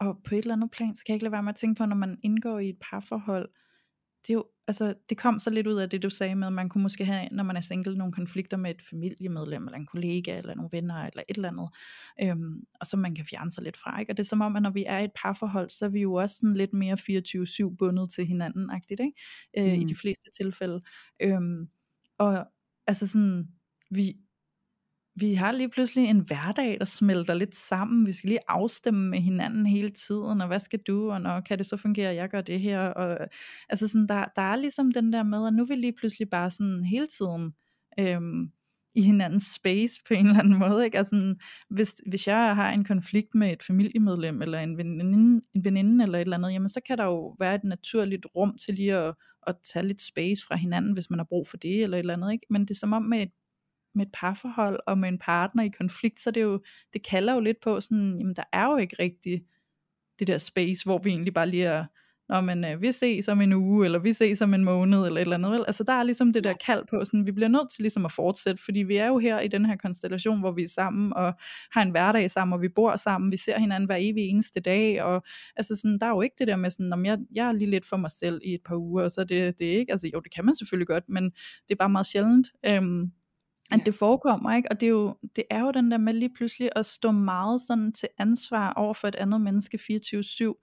Og 0.00 0.20
på 0.24 0.34
et 0.34 0.38
eller 0.38 0.54
andet 0.54 0.70
plan, 0.70 0.94
så 0.94 1.04
kan 1.04 1.12
jeg 1.12 1.16
ikke 1.16 1.24
lade 1.24 1.32
være 1.32 1.42
med 1.42 1.52
at 1.52 1.56
tænke 1.56 1.78
på, 1.78 1.86
når 1.86 1.96
man 1.96 2.18
indgår 2.22 2.58
i 2.58 2.68
et 2.68 2.78
parforhold, 2.90 3.48
det 4.26 4.30
er 4.30 4.34
jo, 4.34 4.44
altså, 4.68 4.94
det 5.08 5.18
kom 5.18 5.38
så 5.38 5.50
lidt 5.50 5.66
ud 5.66 5.74
af 5.74 5.90
det, 5.90 6.02
du 6.02 6.10
sagde 6.10 6.34
med, 6.34 6.46
at 6.46 6.52
man 6.52 6.68
kunne 6.68 6.82
måske 6.82 7.04
have, 7.04 7.28
når 7.32 7.44
man 7.44 7.56
er 7.56 7.60
single, 7.60 7.98
nogle 7.98 8.12
konflikter 8.12 8.56
med 8.56 8.70
et 8.70 8.82
familiemedlem, 8.90 9.64
eller 9.66 9.78
en 9.78 9.86
kollega, 9.86 10.38
eller 10.38 10.54
nogle 10.54 10.68
venner, 10.72 10.94
eller 10.94 11.22
et 11.28 11.36
eller 11.36 11.48
andet, 11.48 11.68
øhm, 12.22 12.64
og 12.80 12.86
som 12.86 13.00
man 13.00 13.14
kan 13.14 13.24
fjerne 13.24 13.50
sig 13.50 13.64
lidt 13.64 13.76
fra, 13.76 14.00
ikke? 14.00 14.12
Og 14.12 14.16
det 14.16 14.22
er 14.22 14.26
som 14.28 14.40
om, 14.40 14.56
at 14.56 14.62
når 14.62 14.70
vi 14.70 14.84
er 14.86 14.98
i 14.98 15.04
et 15.04 15.10
parforhold, 15.22 15.70
så 15.70 15.84
er 15.84 15.88
vi 15.88 16.00
jo 16.00 16.14
også 16.14 16.36
sådan 16.36 16.54
lidt 16.56 16.72
mere 16.72 16.96
24-7 17.70 17.76
bundet 17.78 18.10
til 18.10 18.26
hinanden, 18.26 18.70
agtigt, 18.70 19.00
ikke? 19.00 19.20
Øh, 19.70 19.78
I 19.78 19.82
Mm. 19.82 19.88
de 19.88 19.94
fleste 19.94 20.30
tilfælde. 20.36 20.80
Øhm, 21.22 21.68
og 22.18 22.46
altså 22.86 23.06
sådan, 23.06 23.48
vi, 23.90 24.16
vi 25.20 25.34
har 25.34 25.52
lige 25.52 25.68
pludselig 25.68 26.04
en 26.08 26.20
hverdag, 26.20 26.76
der 26.78 26.84
smelter 26.84 27.34
lidt 27.34 27.56
sammen. 27.56 28.06
Vi 28.06 28.12
skal 28.12 28.28
lige 28.28 28.48
afstemme 28.48 29.10
med 29.10 29.18
hinanden 29.18 29.66
hele 29.66 29.90
tiden, 29.90 30.40
og 30.40 30.46
hvad 30.46 30.60
skal 30.60 30.78
du, 30.86 31.10
og 31.10 31.20
når 31.20 31.40
kan 31.40 31.58
det 31.58 31.66
så 31.66 31.76
fungere, 31.76 32.10
at 32.10 32.16
jeg 32.16 32.28
gør 32.28 32.40
det 32.40 32.60
her. 32.60 32.80
Og, 32.80 33.18
altså 33.68 33.88
sådan, 33.88 34.06
der, 34.08 34.24
der 34.36 34.42
er 34.42 34.56
ligesom 34.56 34.92
den 34.92 35.12
der 35.12 35.22
med, 35.22 35.46
at 35.46 35.54
nu 35.54 35.62
er 35.62 35.66
vi 35.66 35.74
lige 35.74 35.92
pludselig 35.98 36.30
bare 36.30 36.50
sådan 36.50 36.84
hele 36.84 37.06
tiden 37.06 37.52
øhm, 37.98 38.50
i 38.94 39.02
hinandens 39.02 39.54
space 39.54 39.94
på 40.08 40.14
en 40.14 40.26
eller 40.26 40.40
anden 40.40 40.58
måde. 40.58 40.84
Ikke? 40.84 40.98
Altså, 40.98 41.10
sådan, 41.10 41.40
hvis, 41.70 41.94
hvis 42.08 42.26
jeg 42.26 42.56
har 42.56 42.72
en 42.72 42.84
konflikt 42.84 43.34
med 43.34 43.52
et 43.52 43.62
familiemedlem, 43.62 44.42
eller 44.42 44.58
en 44.58 44.76
veninde, 44.76 45.42
en 45.54 45.64
veninde 45.64 46.04
eller 46.04 46.18
et 46.18 46.22
eller 46.22 46.36
andet, 46.36 46.52
jamen 46.52 46.68
så 46.68 46.80
kan 46.86 46.98
der 46.98 47.04
jo 47.04 47.36
være 47.38 47.54
et 47.54 47.64
naturligt 47.64 48.26
rum 48.36 48.58
til 48.64 48.74
lige 48.74 48.96
at, 48.96 49.14
at 49.46 49.56
tage 49.72 49.86
lidt 49.86 50.02
space 50.02 50.46
fra 50.48 50.56
hinanden, 50.56 50.92
hvis 50.92 51.10
man 51.10 51.18
har 51.18 51.26
brug 51.28 51.48
for 51.48 51.56
det, 51.56 51.82
eller 51.82 51.96
et 51.96 52.00
eller 52.00 52.14
andet. 52.14 52.32
Ikke? 52.32 52.46
Men 52.50 52.62
det 52.62 52.70
er 52.70 52.78
som 52.78 52.92
om 52.92 53.02
med 53.02 53.22
et 53.22 53.32
med 53.96 54.06
et 54.06 54.12
parforhold 54.12 54.80
og 54.86 54.98
med 54.98 55.08
en 55.08 55.18
partner 55.18 55.62
i 55.62 55.68
konflikt, 55.68 56.20
så 56.20 56.30
det 56.30 56.42
jo, 56.42 56.60
det 56.92 57.06
kalder 57.06 57.34
jo 57.34 57.40
lidt 57.40 57.60
på 57.60 57.80
sådan, 57.80 58.18
jamen 58.18 58.34
der 58.34 58.44
er 58.52 58.66
jo 58.66 58.76
ikke 58.76 58.96
rigtig 58.98 59.42
det 60.18 60.26
der 60.26 60.38
space, 60.38 60.84
hvor 60.84 60.98
vi 60.98 61.10
egentlig 61.10 61.34
bare 61.34 61.48
lige 61.48 61.64
er, 61.64 61.84
Nå, 62.28 62.40
men 62.40 62.64
øh, 62.64 62.82
vi 62.82 62.92
ses 62.92 63.28
om 63.28 63.40
en 63.40 63.52
uge, 63.52 63.84
eller 63.84 63.98
vi 63.98 64.12
ses 64.12 64.42
om 64.42 64.54
en 64.54 64.64
måned, 64.64 65.06
eller 65.06 65.16
et 65.16 65.20
eller 65.20 65.36
andet, 65.36 65.52
vel? 65.52 65.64
Altså 65.66 65.84
der 65.84 65.92
er 65.92 66.02
ligesom 66.02 66.32
det 66.32 66.44
der 66.44 66.52
kald 66.66 66.84
på, 66.90 67.04
sådan, 67.04 67.26
vi 67.26 67.32
bliver 67.32 67.48
nødt 67.48 67.70
til 67.70 67.82
ligesom 67.82 68.04
at 68.04 68.12
fortsætte, 68.12 68.62
fordi 68.64 68.78
vi 68.78 68.96
er 68.96 69.06
jo 69.06 69.18
her 69.18 69.40
i 69.40 69.48
den 69.48 69.66
her 69.66 69.76
konstellation, 69.76 70.40
hvor 70.40 70.52
vi 70.52 70.62
er 70.62 70.68
sammen, 70.68 71.12
og 71.12 71.34
har 71.72 71.82
en 71.82 71.90
hverdag 71.90 72.30
sammen, 72.30 72.52
og 72.52 72.62
vi 72.62 72.68
bor 72.68 72.96
sammen, 72.96 73.32
vi 73.32 73.36
ser 73.36 73.58
hinanden 73.58 73.86
hver 73.86 73.96
evig 74.00 74.28
eneste 74.28 74.60
dag, 74.60 75.02
og 75.02 75.24
altså 75.56 75.76
sådan, 75.76 75.98
der 75.98 76.06
er 76.06 76.10
jo 76.10 76.20
ikke 76.20 76.36
det 76.38 76.46
der 76.46 76.56
med 76.56 76.70
sådan, 76.70 76.92
om 76.92 77.04
jeg, 77.04 77.18
jeg 77.34 77.48
er 77.48 77.52
lige 77.52 77.70
lidt 77.70 77.86
for 77.86 77.96
mig 77.96 78.10
selv 78.10 78.40
i 78.44 78.54
et 78.54 78.60
par 78.66 78.76
uger, 78.76 79.04
og 79.04 79.10
så 79.10 79.24
det, 79.24 79.58
det 79.58 79.74
er 79.74 79.78
ikke, 79.78 79.92
altså 79.92 80.10
jo, 80.14 80.20
det 80.20 80.34
kan 80.34 80.44
man 80.44 80.54
selvfølgelig 80.54 80.88
godt, 80.88 81.04
men 81.08 81.24
det 81.68 81.70
er 81.70 81.76
bare 81.76 81.88
meget 81.88 82.06
sjældent, 82.06 82.48
øhm, 82.66 83.12
at 83.70 83.80
Ja. 83.80 83.84
det 83.86 83.94
forekommer, 83.94 84.56
ikke? 84.56 84.70
Og 84.70 84.80
det 84.80 84.86
er, 84.86 84.90
jo, 84.90 85.16
det 85.36 85.44
er 85.50 85.60
jo 85.60 85.70
den 85.70 85.90
der 85.90 85.98
med 85.98 86.12
lige 86.12 86.34
pludselig 86.34 86.70
at 86.76 86.86
stå 86.86 87.10
meget 87.10 87.60
sådan 87.62 87.92
til 87.92 88.08
ansvar 88.18 88.72
over 88.72 88.94
for 88.94 89.08
et 89.08 89.14
andet 89.14 89.40
menneske 89.40 89.78
24-7, 89.78 90.54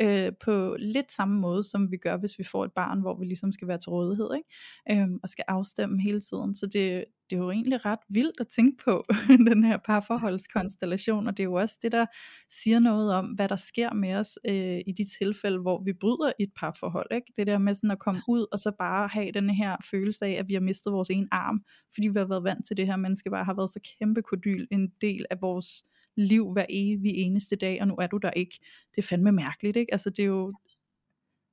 øh, 0.00 0.32
på 0.44 0.76
lidt 0.78 1.12
samme 1.12 1.40
måde, 1.40 1.64
som 1.64 1.90
vi 1.90 1.96
gør, 1.96 2.16
hvis 2.16 2.38
vi 2.38 2.44
får 2.44 2.64
et 2.64 2.72
barn, 2.72 3.00
hvor 3.00 3.18
vi 3.18 3.24
ligesom 3.26 3.52
skal 3.52 3.68
være 3.68 3.78
til 3.78 3.90
rådighed, 3.90 4.30
ikke? 4.36 5.02
Øhm, 5.02 5.18
og 5.22 5.28
skal 5.28 5.44
afstemme 5.48 6.00
hele 6.02 6.20
tiden. 6.20 6.54
Så 6.54 6.66
det, 6.66 7.04
det 7.30 7.36
er 7.36 7.40
jo 7.40 7.50
egentlig 7.50 7.84
ret 7.84 7.98
vildt 8.08 8.40
at 8.40 8.48
tænke 8.48 8.84
på, 8.84 9.04
den 9.50 9.64
her 9.64 9.76
parforholdskonstellation, 9.76 11.26
og 11.26 11.36
det 11.36 11.42
er 11.42 11.44
jo 11.44 11.54
også 11.54 11.78
det, 11.82 11.92
der 11.92 12.06
siger 12.48 12.78
noget 12.78 13.14
om, 13.14 13.26
hvad 13.26 13.48
der 13.48 13.56
sker 13.56 13.92
med 13.92 14.14
os 14.14 14.38
øh, 14.48 14.80
i 14.86 14.92
de 14.92 15.04
tilfælde, 15.18 15.58
hvor 15.58 15.82
vi 15.84 15.92
bryder 15.92 16.32
et 16.38 16.50
parforhold, 16.56 17.06
ikke? 17.12 17.32
Det 17.36 17.46
der 17.46 17.58
med 17.58 17.74
sådan 17.74 17.90
at 17.90 17.98
komme 17.98 18.22
ud, 18.28 18.46
og 18.52 18.60
så 18.60 18.72
bare 18.78 19.08
have 19.08 19.32
den 19.32 19.50
her 19.50 19.76
følelse 19.90 20.26
af, 20.26 20.32
at 20.32 20.48
vi 20.48 20.54
har 20.54 20.60
mistet 20.60 20.92
vores 20.92 21.10
ene 21.10 21.28
arm, 21.32 21.64
fordi 21.94 22.08
vi 22.08 22.18
har 22.18 22.26
været 22.26 22.44
vant 22.44 22.66
til 22.66 22.76
det 22.76 22.86
her 22.86 22.96
menneske, 22.96 23.30
bare 23.30 23.44
har 23.44 23.54
været 23.54 23.70
så 23.70 23.80
kæmpe 23.98 24.22
kodyl, 24.22 24.66
en 24.70 24.88
del 25.00 25.26
af 25.30 25.36
vores 25.40 25.84
liv 26.16 26.52
hver 26.52 26.66
evig 26.68 27.12
eneste 27.14 27.56
dag, 27.56 27.80
og 27.80 27.88
nu 27.88 27.94
er 27.94 28.06
du 28.06 28.16
der 28.16 28.30
ikke. 28.30 28.58
Det 28.96 29.02
er 29.02 29.06
fandme 29.06 29.32
mærkeligt, 29.32 29.76
ikke? 29.76 29.92
Altså 29.92 30.10
det 30.10 30.22
er 30.22 30.26
jo, 30.26 30.46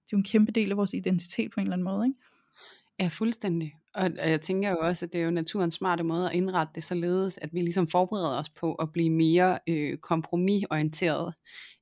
det 0.06 0.14
er 0.14 0.18
jo 0.18 0.18
en 0.18 0.24
kæmpe 0.24 0.52
del 0.52 0.72
af 0.72 0.78
vores 0.78 0.94
identitet 0.94 1.52
på 1.52 1.60
en 1.60 1.68
eller 1.68 1.76
anden 1.76 1.84
måde, 1.84 2.08
ikke? 2.08 2.20
Ja, 3.00 3.08
fuldstændig. 3.08 3.74
Og, 3.93 4.12
og 4.20 4.30
jeg 4.30 4.41
tænker 4.41 4.70
jo 4.70 4.78
også, 4.80 5.06
at 5.06 5.14
det 5.14 5.22
er 5.22 5.26
jo 5.26 5.32
naturens 5.32 5.74
smarte 5.74 6.04
måde 6.04 6.30
at 6.30 6.36
indrette 6.36 6.72
det 6.76 6.84
således, 6.84 7.38
at 7.38 7.54
vi 7.54 7.62
ligesom 7.62 7.88
forbereder 7.88 8.39
os 8.39 8.50
på 8.50 8.74
at 8.76 8.91
blive 8.91 9.10
mere 9.10 9.60
øh, 9.68 9.98
kompromisorienteret, 9.98 11.34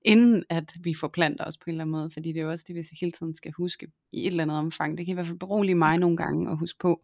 inden 0.02 0.44
at 0.50 0.74
vi 0.80 0.94
forplanter 0.94 1.46
os 1.46 1.58
på 1.58 1.64
en 1.68 1.72
eller 1.72 1.84
anden 1.84 1.92
måde. 1.92 2.10
Fordi 2.10 2.32
det 2.32 2.40
er 2.40 2.44
jo 2.44 2.52
også 2.52 2.66
det, 2.68 2.76
vi 2.76 2.84
hele 3.00 3.12
tiden 3.12 3.36
skal 3.36 3.52
huske 3.52 3.88
i 4.12 4.22
et 4.22 4.28
eller 4.28 4.44
andet 4.44 4.58
omfang. 4.58 4.98
Det 4.98 5.06
kan 5.06 5.14
i 5.14 5.16
hvert 5.16 5.28
fald 5.28 5.40
berolige 5.40 5.76
mig 5.76 5.98
nogle 5.98 6.18
gange 6.18 6.52
at 6.52 6.58
huske 6.58 6.80
på, 6.80 7.02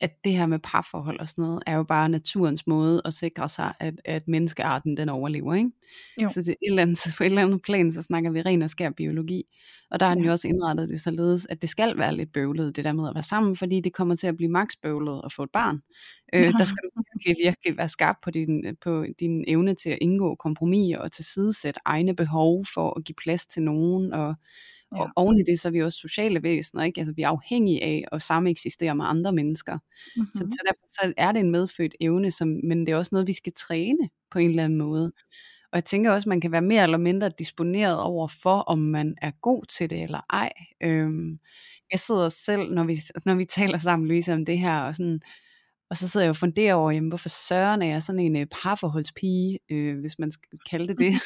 at 0.00 0.24
det 0.24 0.32
her 0.32 0.46
med 0.46 0.58
parforhold 0.58 1.20
og 1.20 1.28
sådan 1.28 1.42
noget, 1.44 1.62
er 1.66 1.76
jo 1.76 1.82
bare 1.82 2.08
naturens 2.08 2.66
måde 2.66 3.02
at 3.04 3.14
sikre 3.14 3.48
sig, 3.48 3.74
at, 3.80 3.94
at 4.04 4.28
menneskearten 4.28 4.96
den 4.96 5.08
overlever. 5.08 5.54
Ikke? 5.54 5.70
Jo. 6.22 6.28
Så 6.28 6.40
det 6.42 6.48
et 6.48 6.56
eller 6.68 6.82
andet, 6.82 6.98
på 7.18 7.22
et 7.22 7.26
eller 7.26 7.42
andet 7.42 7.62
plan, 7.62 7.92
så 7.92 8.02
snakker 8.02 8.30
vi 8.30 8.42
ren 8.42 8.62
og 8.62 8.70
skær 8.70 8.90
biologi. 8.90 9.44
Og 9.90 10.00
der 10.00 10.06
har 10.06 10.14
den 10.14 10.22
Ja. 10.24 10.26
jo 10.26 10.32
også 10.32 10.48
indrettet 10.48 10.88
det 10.88 11.00
således, 11.00 11.46
at 11.50 11.62
det 11.62 11.70
skal 11.70 11.98
være 11.98 12.14
lidt 12.16 12.32
bøvlet, 12.32 12.76
det 12.76 12.84
der 12.84 12.92
med 12.92 13.08
at 13.08 13.14
være 13.14 13.24
sammen, 13.24 13.56
fordi 13.56 13.80
det 13.80 13.92
kommer 13.92 14.14
til 14.14 14.26
at 14.26 14.36
blive 14.36 14.50
maks 14.50 14.76
bøvlet 14.76 15.20
at 15.24 15.32
få 15.32 15.42
et 15.42 15.50
barn. 15.52 15.80
Øh, 16.34 16.42
Ja. 16.42 16.50
der 16.58 16.64
skal 16.64 16.78
du 16.96 17.02
virkelig, 17.24 17.44
virkelig 17.46 17.76
være 17.78 17.88
skarp 17.88 18.16
på 18.22 18.30
din, 18.30 18.76
på 18.82 19.04
din 19.20 19.44
evne 19.48 19.74
til 19.74 19.90
at 19.90 19.98
indgå 20.00 20.34
kompromis 20.34 20.96
og 20.96 21.12
tilsidesætte 21.12 21.80
egne 21.84 22.16
behov 22.16 22.64
for 22.74 22.98
at 22.98 23.04
give 23.04 23.16
plads 23.22 23.46
til 23.46 23.62
nogen. 23.62 24.12
Og, 24.12 24.34
Ja. 24.94 25.00
og 25.00 25.10
oven 25.16 25.38
i 25.38 25.42
det, 25.42 25.60
så 25.60 25.68
er 25.68 25.72
vi 25.72 25.82
også 25.82 25.98
sociale 25.98 26.42
væsener. 26.42 26.82
Ikke? 26.82 27.00
Altså, 27.00 27.12
vi 27.16 27.22
er 27.22 27.28
afhængige 27.28 27.82
af 27.82 28.04
at 28.12 28.22
samme 28.22 28.50
eksistere 28.50 28.94
med 28.94 29.04
andre 29.04 29.32
mennesker. 29.32 29.74
Mm-hmm. 29.74 30.26
Så, 30.34 30.38
så 30.38 30.62
derfor 30.66 30.86
så 30.88 31.12
er 31.16 31.32
det 31.32 31.40
en 31.40 31.50
medfødt 31.50 31.94
evne, 32.00 32.30
som, 32.30 32.48
men 32.48 32.86
det 32.86 32.92
er 32.92 32.96
også 32.96 33.14
noget, 33.14 33.26
vi 33.26 33.32
skal 33.32 33.52
træne 33.56 34.08
på 34.30 34.38
en 34.38 34.50
eller 34.50 34.64
anden 34.64 34.78
måde. 34.78 35.12
Og 35.72 35.76
jeg 35.76 35.84
tænker 35.84 36.12
også, 36.12 36.26
at 36.26 36.28
man 36.28 36.40
kan 36.40 36.52
være 36.52 36.62
mere 36.62 36.82
eller 36.82 36.98
mindre 36.98 37.30
disponeret 37.38 38.00
over 38.00 38.28
for, 38.42 38.58
om 38.58 38.78
man 38.78 39.14
er 39.22 39.30
god 39.42 39.64
til 39.64 39.90
det 39.90 40.02
eller 40.02 40.20
ej. 40.30 40.52
Øhm, 40.82 41.38
jeg 41.92 42.00
sidder 42.00 42.28
selv, 42.28 42.70
når 42.70 42.84
vi, 42.84 42.96
når 43.24 43.34
vi 43.34 43.44
taler 43.44 43.78
sammen, 43.78 44.08
Louise, 44.08 44.32
om 44.32 44.44
det 44.44 44.58
her, 44.58 44.80
og, 44.80 44.96
sådan, 44.96 45.20
og 45.90 45.96
så 45.96 46.08
sidder 46.08 46.24
jeg 46.26 46.30
og 46.30 46.36
funderer 46.36 46.74
over, 46.74 46.90
jamen, 46.90 47.08
hvorfor 47.08 47.28
søren 47.28 47.82
er 47.82 47.86
jeg 47.86 48.02
sådan 48.02 48.18
en 48.20 48.36
øh, 48.36 48.46
parforholdspige, 48.62 49.58
øh, 49.70 50.00
hvis 50.00 50.18
man 50.18 50.32
skal 50.32 50.58
kalde 50.70 50.88
det 50.88 50.98
det. 50.98 51.12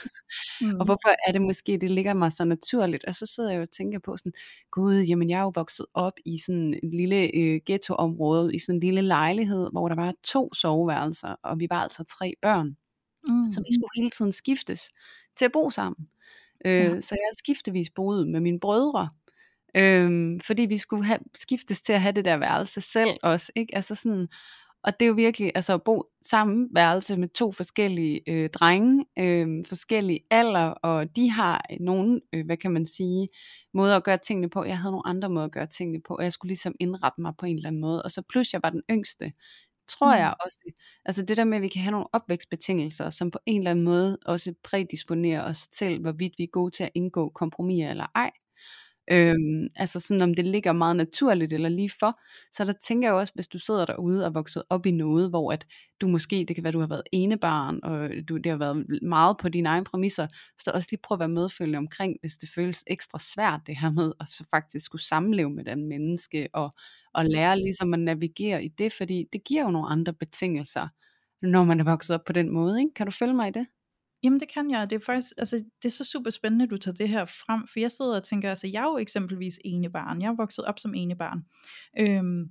Mm. 0.62 0.76
Og 0.80 0.84
hvorfor 0.84 1.28
er 1.28 1.32
det 1.32 1.42
måske, 1.42 1.78
det 1.80 1.90
ligger 1.90 2.14
mig 2.14 2.32
så 2.32 2.44
naturligt? 2.44 3.04
Og 3.04 3.14
så 3.14 3.26
sidder 3.26 3.50
jeg 3.52 3.62
og 3.62 3.70
tænker 3.70 3.98
på 3.98 4.16
sådan, 4.16 4.32
gud, 4.70 4.94
jamen 4.94 5.30
jeg 5.30 5.38
er 5.38 5.42
jo 5.42 5.52
vokset 5.54 5.86
op 5.94 6.12
i 6.24 6.38
sådan 6.38 6.74
et 6.82 6.90
lille 6.94 7.36
øh, 7.36 7.60
ghettoområde, 7.66 8.54
i 8.54 8.58
sådan 8.58 8.74
en 8.74 8.80
lille 8.80 9.02
lejlighed, 9.02 9.68
hvor 9.72 9.88
der 9.88 9.94
var 9.96 10.14
to 10.24 10.54
soveværelser, 10.54 11.36
og 11.42 11.58
vi 11.58 11.66
var 11.70 11.82
altså 11.82 12.04
tre 12.18 12.34
børn. 12.42 12.76
Mm. 13.28 13.50
Så 13.50 13.60
vi 13.60 13.74
skulle 13.74 13.90
hele 13.96 14.10
tiden 14.10 14.32
skiftes 14.32 14.90
til 15.36 15.44
at 15.44 15.52
bo 15.52 15.70
sammen. 15.70 16.08
Øh, 16.66 16.72
Ja. 16.84 17.00
Så 17.00 17.14
jeg 17.14 17.30
skiftevis 17.38 17.90
boede 17.90 18.26
med 18.30 18.40
mine 18.40 18.60
brødre. 18.60 19.08
Øhm, 19.74 20.40
fordi 20.40 20.62
vi 20.62 20.78
skulle 20.78 21.04
have, 21.04 21.18
skiftes 21.34 21.82
til 21.82 21.92
at 21.92 22.00
have 22.00 22.12
det 22.12 22.24
der 22.24 22.36
værelse 22.36 22.80
selv 22.80 23.10
også, 23.22 23.52
ikke? 23.56 23.74
Altså 23.76 23.94
sådan, 23.94 24.28
og 24.84 24.92
det 25.00 25.06
er 25.06 25.08
jo 25.08 25.14
virkelig, 25.14 25.52
altså 25.54 25.74
at 25.74 25.82
bo 25.84 26.04
samme 26.22 26.68
værelse 26.74 27.16
med 27.16 27.28
to 27.28 27.52
forskellige 27.52 28.20
øh, 28.28 28.50
drenge, 28.50 29.06
øh, 29.18 29.64
forskellige 29.66 30.20
alder, 30.30 30.66
og 30.70 31.16
de 31.16 31.30
har 31.30 31.62
nogle, 31.80 32.20
øh, 32.32 32.46
hvad 32.46 32.56
kan 32.56 32.72
man 32.72 32.86
sige, 32.86 33.28
måder 33.74 33.96
at 33.96 34.04
gøre 34.04 34.18
tingene 34.18 34.50
på. 34.50 34.64
Jeg 34.64 34.78
havde 34.78 34.92
nogle 34.92 35.06
andre 35.06 35.28
måder 35.28 35.46
at 35.46 35.52
gøre 35.52 35.66
tingene 35.66 36.02
på, 36.08 36.14
og 36.14 36.24
jeg 36.24 36.32
skulle 36.32 36.50
ligesom 36.50 36.74
indrette 36.80 37.20
mig 37.20 37.32
på 37.38 37.46
en 37.46 37.56
eller 37.56 37.68
anden 37.68 37.80
måde. 37.80 38.02
Og 38.02 38.10
så 38.10 38.22
plus 38.28 38.52
jeg 38.52 38.60
var 38.62 38.70
den 38.70 38.82
yngste, 38.90 39.32
tror 39.88 40.14
jeg 40.14 40.34
også, 40.44 40.58
altså 41.04 41.22
det 41.22 41.36
der 41.36 41.44
med, 41.44 41.56
at 41.56 41.62
vi 41.62 41.68
kan 41.68 41.82
have 41.82 41.92
nogle 41.92 42.06
opvækstbetingelser, 42.14 43.10
som 43.10 43.30
på 43.30 43.38
en 43.46 43.58
eller 43.60 43.70
anden 43.70 43.84
måde 43.84 44.18
også 44.26 44.54
prædisponerer 44.64 45.44
os 45.44 45.68
til, 45.68 46.00
hvorvidt 46.00 46.34
vi 46.38 46.42
er 46.44 46.48
gode 46.52 46.70
til 46.70 46.84
at 46.84 46.90
indgå 46.94 47.28
kompromiser 47.28 47.90
eller 47.90 48.06
ej. 48.14 48.30
Øhm, 49.12 49.68
altså 49.76 50.00
sådan 50.00 50.22
om 50.22 50.34
det 50.34 50.44
ligger 50.46 50.72
meget 50.72 50.96
naturligt 50.96 51.52
eller 51.52 51.68
lige 51.68 51.90
for. 52.00 52.14
Så 52.52 52.64
der 52.64 52.72
tænker 52.72 53.08
jeg 53.08 53.14
også, 53.14 53.32
hvis 53.34 53.48
du 53.48 53.58
sidder 53.58 53.84
derude 53.84 54.26
og 54.26 54.34
vokset 54.34 54.62
op 54.70 54.86
i 54.86 54.90
noget, 54.90 55.30
hvor 55.30 55.52
at 55.52 55.66
du 56.00 56.08
måske, 56.08 56.44
det 56.48 56.56
kan 56.56 56.64
være, 56.64 56.72
du 56.72 56.80
har 56.80 56.86
været 56.86 57.02
enebarn, 57.12 57.80
og 57.82 58.10
du, 58.28 58.36
det 58.36 58.46
har 58.50 58.56
været 58.58 58.86
meget 59.02 59.36
på 59.38 59.48
dine 59.48 59.68
egne 59.68 59.84
præmisser, 59.84 60.26
så 60.58 60.70
også 60.74 60.88
lige 60.90 61.00
prøv 61.02 61.14
at 61.16 61.18
være 61.20 61.28
medfølgende 61.28 61.78
omkring, 61.78 62.16
hvis 62.20 62.36
det 62.36 62.48
føles 62.54 62.84
ekstra 62.86 63.18
svært 63.18 63.60
det 63.66 63.76
her 63.78 63.90
med 63.90 64.12
at 64.20 64.26
så 64.30 64.44
faktisk 64.50 64.84
skulle 64.86 65.02
samleve 65.04 65.50
med 65.50 65.64
den 65.64 65.86
menneske, 65.88 66.48
og, 66.52 66.70
og 67.14 67.24
lære 67.24 67.58
ligesom 67.60 67.94
at 67.94 68.00
navigere 68.00 68.64
i 68.64 68.68
det, 68.68 68.92
fordi 68.92 69.24
det 69.32 69.44
giver 69.44 69.62
jo 69.64 69.70
nogle 69.70 69.88
andre 69.88 70.12
betingelser, 70.12 70.88
når 71.42 71.64
man 71.64 71.80
er 71.80 71.84
vokset 71.84 72.14
op 72.14 72.24
på 72.26 72.32
den 72.32 72.50
måde. 72.50 72.80
Ikke? 72.80 72.94
Kan 72.94 73.06
du 73.06 73.12
følge 73.12 73.34
mig 73.34 73.48
i 73.48 73.52
det? 73.52 73.66
Jamen 74.22 74.40
det 74.40 74.52
kan 74.52 74.70
jeg, 74.70 74.90
det 74.90 74.96
er 74.96 75.00
faktisk, 75.00 75.32
altså 75.38 75.56
det 75.56 75.88
er 75.88 75.92
så 75.92 76.04
super 76.04 76.30
spændende, 76.30 76.62
at 76.62 76.70
du 76.70 76.76
tager 76.76 76.94
det 76.94 77.08
her 77.08 77.24
frem, 77.24 77.66
for 77.66 77.80
jeg 77.80 77.90
sidder 77.90 78.16
og 78.16 78.24
tænker, 78.24 78.50
altså 78.50 78.66
jeg 78.66 78.80
er 78.80 78.90
jo 78.90 78.98
eksempelvis 78.98 79.58
enebarn, 79.64 80.22
jeg 80.22 80.28
er 80.28 80.36
vokset 80.36 80.64
op 80.64 80.78
som 80.78 80.94
enebarn, 80.94 81.44
øhm, 81.98 82.50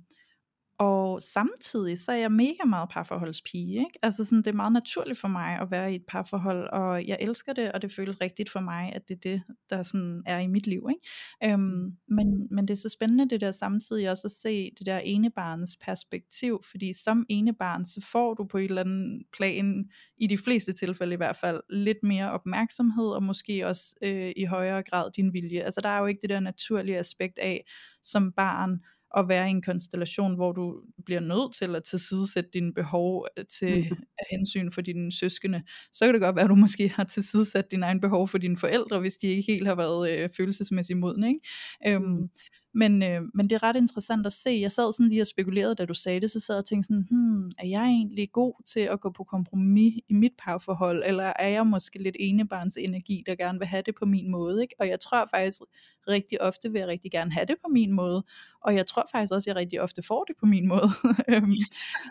og 0.80 1.22
samtidig 1.22 1.98
så 1.98 2.12
er 2.12 2.16
jeg 2.16 2.32
mega 2.32 2.64
meget 2.66 2.88
parforholdspige, 2.88 3.78
ikke? 3.78 3.98
Altså 4.02 4.24
sådan, 4.24 4.38
det 4.38 4.46
er 4.46 4.52
meget 4.52 4.72
naturligt 4.72 5.18
for 5.18 5.28
mig 5.28 5.58
at 5.60 5.70
være 5.70 5.92
i 5.92 5.94
et 5.94 6.04
parforhold, 6.08 6.68
og 6.68 7.06
jeg 7.06 7.18
elsker 7.20 7.52
det, 7.52 7.72
og 7.72 7.82
det 7.82 7.92
føles 7.92 8.20
rigtigt 8.20 8.50
for 8.50 8.60
mig, 8.60 8.92
at 8.94 9.08
det 9.08 9.14
er 9.14 9.20
det, 9.20 9.42
der 9.70 9.82
sådan 9.82 10.22
er 10.26 10.38
i 10.38 10.46
mit 10.46 10.66
liv, 10.66 10.88
ikke? 10.90 11.52
Øhm, 11.52 11.62
mm. 11.62 11.92
men, 12.08 12.48
men 12.50 12.68
det 12.68 12.74
er 12.74 12.78
så 12.78 12.88
spændende 12.88 13.28
det 13.28 13.40
der 13.40 13.52
samtidig 13.52 14.10
også 14.10 14.26
at 14.26 14.32
se 14.32 14.70
det 14.78 14.86
der 14.86 14.98
enebarns 14.98 15.76
perspektiv, 15.76 16.60
fordi 16.70 16.92
som 16.92 17.26
enebarn, 17.28 17.84
så 17.84 18.08
får 18.12 18.34
du 18.34 18.44
på 18.44 18.58
et 18.58 18.64
eller 18.64 18.80
andet 18.80 19.22
plan, 19.36 19.84
i 20.18 20.26
de 20.26 20.38
fleste 20.38 20.72
tilfælde 20.72 21.12
i 21.12 21.16
hvert 21.16 21.36
fald, 21.36 21.60
lidt 21.70 22.02
mere 22.02 22.30
opmærksomhed, 22.30 23.06
og 23.06 23.22
måske 23.22 23.66
også 23.66 23.94
øh, 24.02 24.32
i 24.36 24.44
højere 24.44 24.82
grad 24.82 25.10
din 25.16 25.32
vilje. 25.32 25.60
Altså 25.60 25.80
der 25.80 25.88
er 25.88 25.98
jo 25.98 26.06
ikke 26.06 26.20
det 26.22 26.30
der 26.30 26.40
naturlige 26.40 26.98
aspekt 26.98 27.38
af, 27.38 27.64
som 28.02 28.32
barn, 28.32 28.80
at 29.16 29.28
være 29.28 29.46
i 29.46 29.50
en 29.50 29.62
konstellation, 29.62 30.34
hvor 30.34 30.52
du 30.52 30.82
bliver 31.06 31.20
nødt 31.20 31.54
til 31.54 31.76
at 31.76 31.84
tilsidesætte 31.84 32.50
dine 32.54 32.74
behov 32.74 33.26
øh, 33.38 33.44
til 33.58 33.88
mm. 33.90 33.96
hensyn 34.30 34.70
for 34.70 34.80
dine 34.80 35.12
søskende, 35.12 35.62
så 35.92 36.04
kan 36.04 36.14
det 36.14 36.22
godt 36.22 36.36
være, 36.36 36.44
at 36.44 36.50
du 36.50 36.54
måske 36.54 36.88
har 36.88 37.04
tilsidesat 37.04 37.70
dine 37.70 37.86
egne 37.86 38.00
behov 38.00 38.28
for 38.28 38.38
dine 38.38 38.56
forældre, 38.56 39.00
hvis 39.00 39.16
de 39.16 39.26
ikke 39.26 39.52
helt 39.52 39.66
har 39.66 39.74
været 39.74 40.10
øh, 40.10 40.28
følelsesmæssigt 40.36 40.98
modne. 40.98 41.28
Ikke? 41.28 41.40
Øhm, 41.86 42.04
mm. 42.04 42.28
Men, 42.74 43.02
øh, 43.02 43.22
men 43.34 43.50
det 43.50 43.56
er 43.56 43.62
ret 43.62 43.76
interessant 43.76 44.26
at 44.26 44.32
se. 44.32 44.58
Jeg 44.60 44.72
sad 44.72 44.92
sådan 44.92 45.08
lige 45.08 45.20
og 45.20 45.26
spekulerede, 45.26 45.74
da 45.74 45.84
du 45.84 45.94
sagde 45.94 46.20
det, 46.20 46.30
så 46.30 46.40
sad 46.40 46.54
jeg 46.54 46.58
og 46.58 46.64
tænkte 46.64 46.86
sådan, 46.86 47.06
hmm, 47.10 47.50
er 47.58 47.66
jeg 47.66 47.84
egentlig 47.84 48.32
god 48.32 48.62
til 48.66 48.80
at 48.80 49.00
gå 49.00 49.10
på 49.10 49.24
kompromis 49.24 49.94
i 50.08 50.14
mit 50.14 50.32
parforhold, 50.38 51.02
eller 51.06 51.32
er 51.38 51.48
jeg 51.48 51.66
måske 51.66 52.02
lidt 52.02 52.16
enebarns 52.18 52.76
energi, 52.76 53.22
der 53.26 53.34
gerne 53.34 53.58
vil 53.58 53.68
have 53.68 53.82
det 53.86 53.94
på 53.94 54.04
min 54.04 54.30
måde, 54.30 54.62
ikke? 54.62 54.74
Og 54.78 54.88
jeg 54.88 55.00
tror 55.00 55.28
faktisk 55.34 55.62
rigtig 56.08 56.42
ofte 56.42 56.72
vil 56.72 56.78
jeg 56.78 56.88
rigtig 56.88 57.10
gerne 57.10 57.32
have 57.32 57.46
det 57.46 57.56
på 57.62 57.68
min 57.68 57.92
måde, 57.92 58.24
og 58.60 58.74
jeg 58.74 58.86
tror 58.86 59.08
faktisk 59.12 59.32
også, 59.32 59.50
at 59.50 59.54
jeg 59.54 59.56
rigtig 59.56 59.80
ofte 59.80 60.02
får 60.02 60.24
det 60.24 60.36
på 60.40 60.46
min 60.46 60.68
måde. 60.68 60.88
Øhm, 61.28 61.52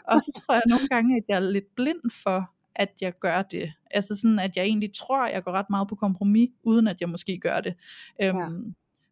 og 0.08 0.22
så 0.22 0.42
tror 0.46 0.54
jeg 0.54 0.64
nogle 0.66 0.88
gange, 0.88 1.18
at 1.18 1.24
jeg 1.30 1.36
er 1.36 1.40
lidt 1.40 1.76
blind 1.76 2.12
for, 2.24 2.52
at 2.76 2.90
jeg 3.02 3.14
gør 3.20 3.42
det. 3.42 3.74
Altså 3.92 4.16
sådan, 4.16 4.40
at 4.40 4.58
jeg 4.58 4.66
egentlig 4.66 4.94
tror, 4.94 5.22
at 5.22 5.34
jeg 5.34 5.44
går 5.44 5.52
ret 5.52 5.70
meget 5.70 5.88
på 5.88 5.96
kompromis, 5.96 6.50
uden 6.64 6.88
at 6.88 7.02
jeg 7.02 7.10
måske 7.10 7.38
gør 7.38 7.60
det. 7.60 7.74
Øhm, 8.22 8.38
ja. 8.38 8.48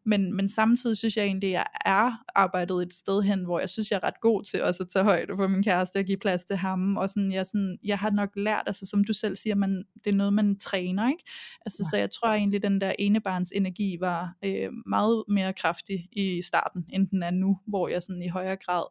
Men, 0.08 0.34
men 0.34 0.49
samtidig 0.49 0.97
synes 0.97 1.18
jeg 1.18 1.26
egentlig, 1.26 1.49
at 1.49 1.53
jeg 1.53 1.66
er 1.86 2.24
arbejdet 2.36 2.82
et 2.82 2.93
sted 2.93 3.22
hen, 3.22 3.43
hvor 3.43 3.60
jeg 3.60 3.70
synes, 3.70 3.91
jeg 3.91 3.97
er 3.97 4.03
ret 4.03 4.22
god 4.22 4.43
til 4.43 4.64
også 4.64 4.84
at 4.84 4.89
tage 4.89 5.03
højde 5.03 5.36
for 5.36 5.47
min 5.47 5.64
kæreste 5.64 5.97
og 5.97 6.05
give 6.05 6.18
plads 6.18 6.43
til 6.43 6.55
ham. 6.55 6.97
Og 6.97 7.10
sådan, 7.10 7.32
jeg, 7.32 7.45
sådan, 7.45 7.78
jeg 7.84 7.97
har 7.97 8.10
nok 8.10 8.30
lært, 8.36 8.64
altså 8.66 8.86
som 8.86 9.03
du 9.03 9.14
selv 9.14 9.36
siger, 9.36 9.55
man, 9.55 9.84
det 10.03 10.12
er 10.12 10.16
noget, 10.16 10.34
man 10.34 10.60
træner. 10.60 11.10
Ikke? 11.10 11.24
Altså, 11.66 11.84
ja. 11.84 11.89
Så 11.89 11.97
jeg 11.97 12.12
tror 12.12 12.30
egentlig, 12.30 12.64
den 12.64 12.82
der 12.82 12.93
enebarns 12.99 13.51
energi 13.55 13.97
var 13.99 14.34
øh, 14.43 14.70
meget 14.86 15.24
mere 15.28 15.53
kraftig 15.53 16.10
i 16.12 16.41
starten, 16.41 16.86
end 16.93 17.08
den 17.08 17.24
er 17.24 17.32
nu, 17.32 17.60
hvor 17.68 17.88
jeg 17.88 18.03
sådan 18.03 18.22
i 18.22 18.28
højere 18.28 18.55
grad 18.55 18.84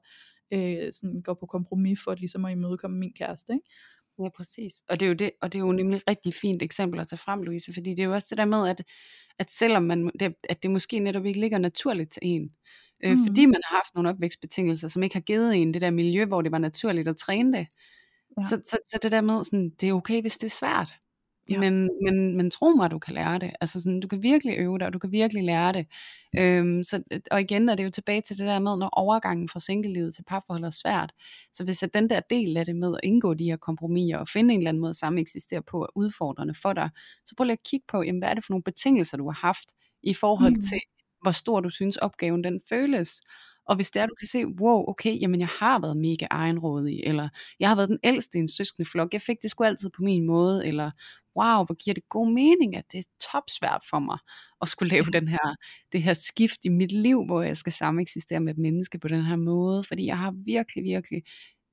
øh, 0.53 0.93
sådan 0.93 1.23
går 1.23 1.35
på 1.35 1.47
kompromis 1.47 2.01
for 2.05 2.11
at, 2.11 2.21
ligesom 2.21 2.45
at 2.45 2.53
imødekomme 2.53 2.99
min 2.99 3.13
kæreste. 3.13 3.53
Ikke? 3.53 3.65
Ja, 4.23 4.29
præcis. 4.37 4.73
Og 4.89 5.01
det 5.01 5.07
er 5.07 5.09
jo 5.09 5.15
det, 5.15 5.31
og 5.43 5.53
det 5.53 5.59
er 5.59 5.63
jo 5.63 5.73
nemlig 5.73 5.97
et 5.97 6.03
rigtig 6.09 6.35
fint 6.35 6.63
eksempel 6.63 7.01
at 7.01 7.09
tage 7.09 7.19
frem, 7.19 7.43
Louise, 7.43 7.75
fordi 7.75 7.91
det 7.91 7.99
er 7.99 8.05
jo 8.05 8.15
også 8.15 8.27
det 8.31 8.39
der 8.39 8.45
med, 8.45 8.69
at 8.69 8.83
at 9.39 9.51
selvom 9.51 9.83
man, 9.83 10.11
det, 10.21 10.35
at 10.49 10.63
det 10.63 10.71
måske 10.71 10.99
netop 10.99 11.25
ikke 11.25 11.41
ligger 11.41 11.59
naturligt 11.59 12.13
til 12.13 12.21
en, 12.25 12.51
øh, 13.05 13.19
mm. 13.19 13.27
fordi 13.27 13.47
man 13.47 13.61
har 13.65 13.77
haft 13.77 13.95
nogle 13.95 14.11
opvækstbetingelser, 14.11 14.89
som 14.89 15.03
ikke 15.03 15.15
har 15.15 15.21
givet 15.21 15.57
en 15.57 15.75
det 15.75 15.83
der 15.83 15.91
miljø, 15.91 16.25
hvor 16.25 16.43
det 16.43 16.53
var 16.53 16.59
naturligt 16.59 17.09
at 17.09 17.17
træne 17.17 17.59
det, 17.59 17.67
ja. 18.39 18.45
så, 18.49 18.61
så, 18.67 18.79
så 18.89 18.99
det 19.03 19.13
der 19.13 19.21
med, 19.21 19.45
sådan, 19.45 19.71
det 19.81 19.89
er 19.89 19.93
okay, 19.93 20.21
hvis 20.21 20.37
det 20.37 20.47
er 20.47 20.51
svært. 20.51 20.95
Ja. 21.51 21.61
Men, 21.61 21.91
men, 22.03 22.37
men 22.37 22.51
tro 22.51 22.69
mig, 22.71 22.91
du 22.91 22.99
kan 22.99 23.15
lære 23.15 23.39
det. 23.39 23.51
Altså 23.61 23.81
sådan, 23.81 24.01
du 24.01 24.09
kan 24.09 24.23
virkelig 24.23 24.59
øve 24.59 24.79
dig, 24.79 24.87
og 24.87 24.93
du 24.93 24.99
kan 24.99 25.13
virkelig 25.13 25.45
lære 25.45 25.73
det. 25.73 25.87
Øhm, 26.39 26.85
så, 26.85 27.03
og 27.31 27.41
igen 27.41 27.69
er 27.69 27.75
det 27.75 27.85
jo 27.85 27.91
tilbage 27.91 28.21
til 28.21 28.39
det 28.39 28.47
der 28.47 28.59
med, 28.59 28.77
når 28.77 28.89
overgangen 28.93 29.49
fra 29.49 29.61
singlelivet 29.61 30.15
til 30.15 30.23
parforhold 30.23 30.65
er 30.65 30.71
svært. 30.71 31.13
Så 31.55 31.65
hvis 31.65 31.83
at 31.83 31.95
den 31.95 32.11
der 32.11 32.21
del 32.31 32.57
af 32.57 32.65
det 32.65 32.77
med 32.77 32.95
at 32.95 33.01
indgå 33.03 33.35
de 33.35 33.45
her 33.45 33.57
kompromiser, 33.57 34.19
og 34.19 34.29
finde 34.29 34.55
en 34.55 34.61
eller 34.61 34.69
anden 34.69 34.81
måde 34.81 34.91
at 34.91 34.97
samme 34.97 35.21
eksistere 35.21 35.63
på, 35.63 35.83
er 35.83 35.97
udfordrende 35.97 36.55
for 36.55 36.73
dig, 36.73 36.91
så 37.27 37.35
prøv 37.37 37.45
lige 37.45 37.53
at 37.53 37.63
kigge 37.63 37.85
på, 37.89 38.03
jamen, 38.03 38.21
hvad 38.21 38.29
er 38.29 38.35
det 38.35 38.45
for 38.45 38.53
nogle 38.53 38.63
betingelser, 38.63 39.17
du 39.17 39.31
har 39.31 39.47
haft, 39.47 39.69
i 40.03 40.15
forhold 40.15 40.57
mm. 40.57 40.63
til, 40.63 40.81
hvor 41.23 41.31
stor 41.31 41.61
du 41.61 41.71
synes 41.71 41.97
opgaven 41.97 42.45
den 42.45 42.61
føles. 42.69 43.21
Og 43.67 43.77
hvis 43.77 43.91
det 43.91 44.03
er, 44.03 44.07
du 44.07 44.15
kan 44.15 44.29
se, 44.29 44.47
wow, 44.47 44.85
okay, 44.89 45.21
jamen 45.21 45.41
jeg 45.41 45.49
har 45.49 45.79
været 45.81 45.97
mega 45.97 46.27
egenrådig, 46.31 47.01
eller 47.05 47.29
jeg 47.61 47.69
har 47.69 47.77
været 47.77 47.89
den 47.89 47.99
ældste 48.05 48.39
i 48.39 48.41
en 48.41 48.49
søskende 48.49 48.91
flok, 48.91 49.13
jeg 49.13 49.23
fik 49.23 49.43
det 49.43 49.51
sgu 49.51 49.65
altid 49.65 49.91
på 49.91 50.03
min 50.03 50.27
måde, 50.27 50.67
eller 50.67 50.91
wow, 51.39 51.65
hvor 51.65 51.75
giver 51.75 51.95
det 51.95 52.09
god 52.09 52.31
mening, 52.33 52.77
at 52.77 52.85
det 52.93 52.99
er 52.99 53.29
topsvært 53.33 53.83
for 53.91 53.99
mig 53.99 54.19
at 54.61 54.69
skulle 54.69 54.91
lave 54.91 55.05
den 55.05 55.29
her, 55.29 55.55
det 55.93 56.03
her 56.03 56.15
skift 56.15 56.59
i 56.65 56.69
mit 56.69 56.93
liv, 56.93 57.25
hvor 57.27 57.43
jeg 57.43 57.57
skal 57.57 57.73
sameksistere 57.73 58.41
med 58.41 58.53
et 58.53 58.59
menneske 58.59 58.99
på 58.99 59.09
den 59.09 59.25
her 59.25 59.37
måde, 59.37 59.85
fordi 59.85 60.07
jeg 60.07 60.19
har 60.19 60.35
virkelig, 60.45 60.85
virkelig 60.85 61.23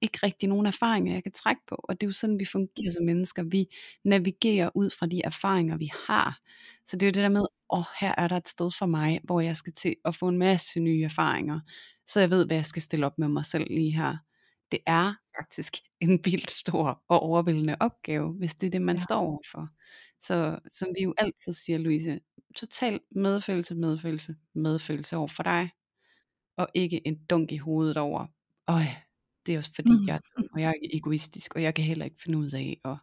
ikke 0.02 0.20
rigtig 0.24 0.50
nogen 0.50 0.66
erfaringer, 0.66 1.14
jeg 1.14 1.24
kan 1.24 1.32
trække 1.32 1.62
på, 1.68 1.76
og 1.84 2.02
det 2.02 2.06
er 2.06 2.08
jo 2.08 2.12
sådan, 2.12 2.40
vi 2.40 2.46
fungerer 2.46 2.92
som 2.92 3.06
mennesker, 3.06 3.44
vi 3.44 3.66
navigerer 4.04 4.70
ud 4.76 4.90
fra 5.00 5.06
de 5.06 5.22
erfaringer, 5.24 5.78
vi 5.78 5.90
har, 6.08 6.40
så 6.88 6.98
det 6.98 7.04
er 7.04 7.08
jo 7.08 7.12
det 7.12 7.24
der 7.24 7.40
med, 7.40 7.46
åh, 7.70 7.80
oh, 7.80 7.86
her 8.00 8.16
er 8.18 8.28
der 8.28 8.38
et 8.38 8.48
sted 8.48 8.72
for 8.80 8.86
mig, 8.86 9.20
hvor 9.24 9.42
jeg 9.42 9.58
skal 9.58 9.74
til 9.74 9.96
at 10.06 10.16
få 10.16 10.28
en 10.28 10.38
masse 10.38 10.80
nye 10.80 11.04
erfaringer, 11.04 11.60
så 12.08 12.20
jeg 12.20 12.30
ved, 12.30 12.46
hvad 12.46 12.58
jeg 12.58 12.66
skal 12.66 12.82
stille 12.82 13.06
op 13.06 13.18
med 13.18 13.28
mig 13.28 13.46
selv 13.46 13.68
lige 13.70 13.92
her. 13.92 14.18
Det 14.74 14.82
er 14.86 15.14
faktisk 15.40 15.78
en 16.00 16.20
vildt 16.26 16.52
stor 16.52 17.04
og 17.08 17.20
overvældende 17.20 17.78
opgave, 17.80 18.34
hvis 18.34 18.56
det 18.56 18.68
er 18.68 18.72
det, 18.72 18.82
man 18.82 18.96
ja. 18.96 19.02
står 19.02 19.16
overfor. 19.16 19.68
Så 20.22 20.60
som 20.70 20.88
vi 20.98 21.04
jo 21.04 21.14
altid 21.18 21.54
siger, 21.54 21.78
Louise, 21.78 22.20
total 22.56 23.00
medfølelse, 23.12 23.76
medfølelse, 23.76 24.36
medfølelse 24.56 25.18
over 25.18 25.28
for 25.28 25.44
dig, 25.44 25.70
og 26.58 26.68
ikke 26.74 27.08
en 27.08 27.26
dunk 27.30 27.52
i 27.52 27.58
hovedet 27.58 27.98
over, 27.98 28.28
øj, 28.68 28.84
det 29.46 29.54
er 29.54 29.58
også 29.58 29.72
fordi, 29.76 29.92
mm. 29.92 30.08
jeg 30.08 30.16
er 30.16 30.44
og 30.54 30.62
jeg 30.62 30.70
er 30.70 30.88
egoistisk, 30.94 31.56
og 31.56 31.62
jeg 31.62 31.76
kan 31.76 31.86
heller 31.86 32.06
ikke 32.06 32.22
finde 32.24 32.38
ud 32.38 32.52
af, 32.54 32.80
og 32.84 32.98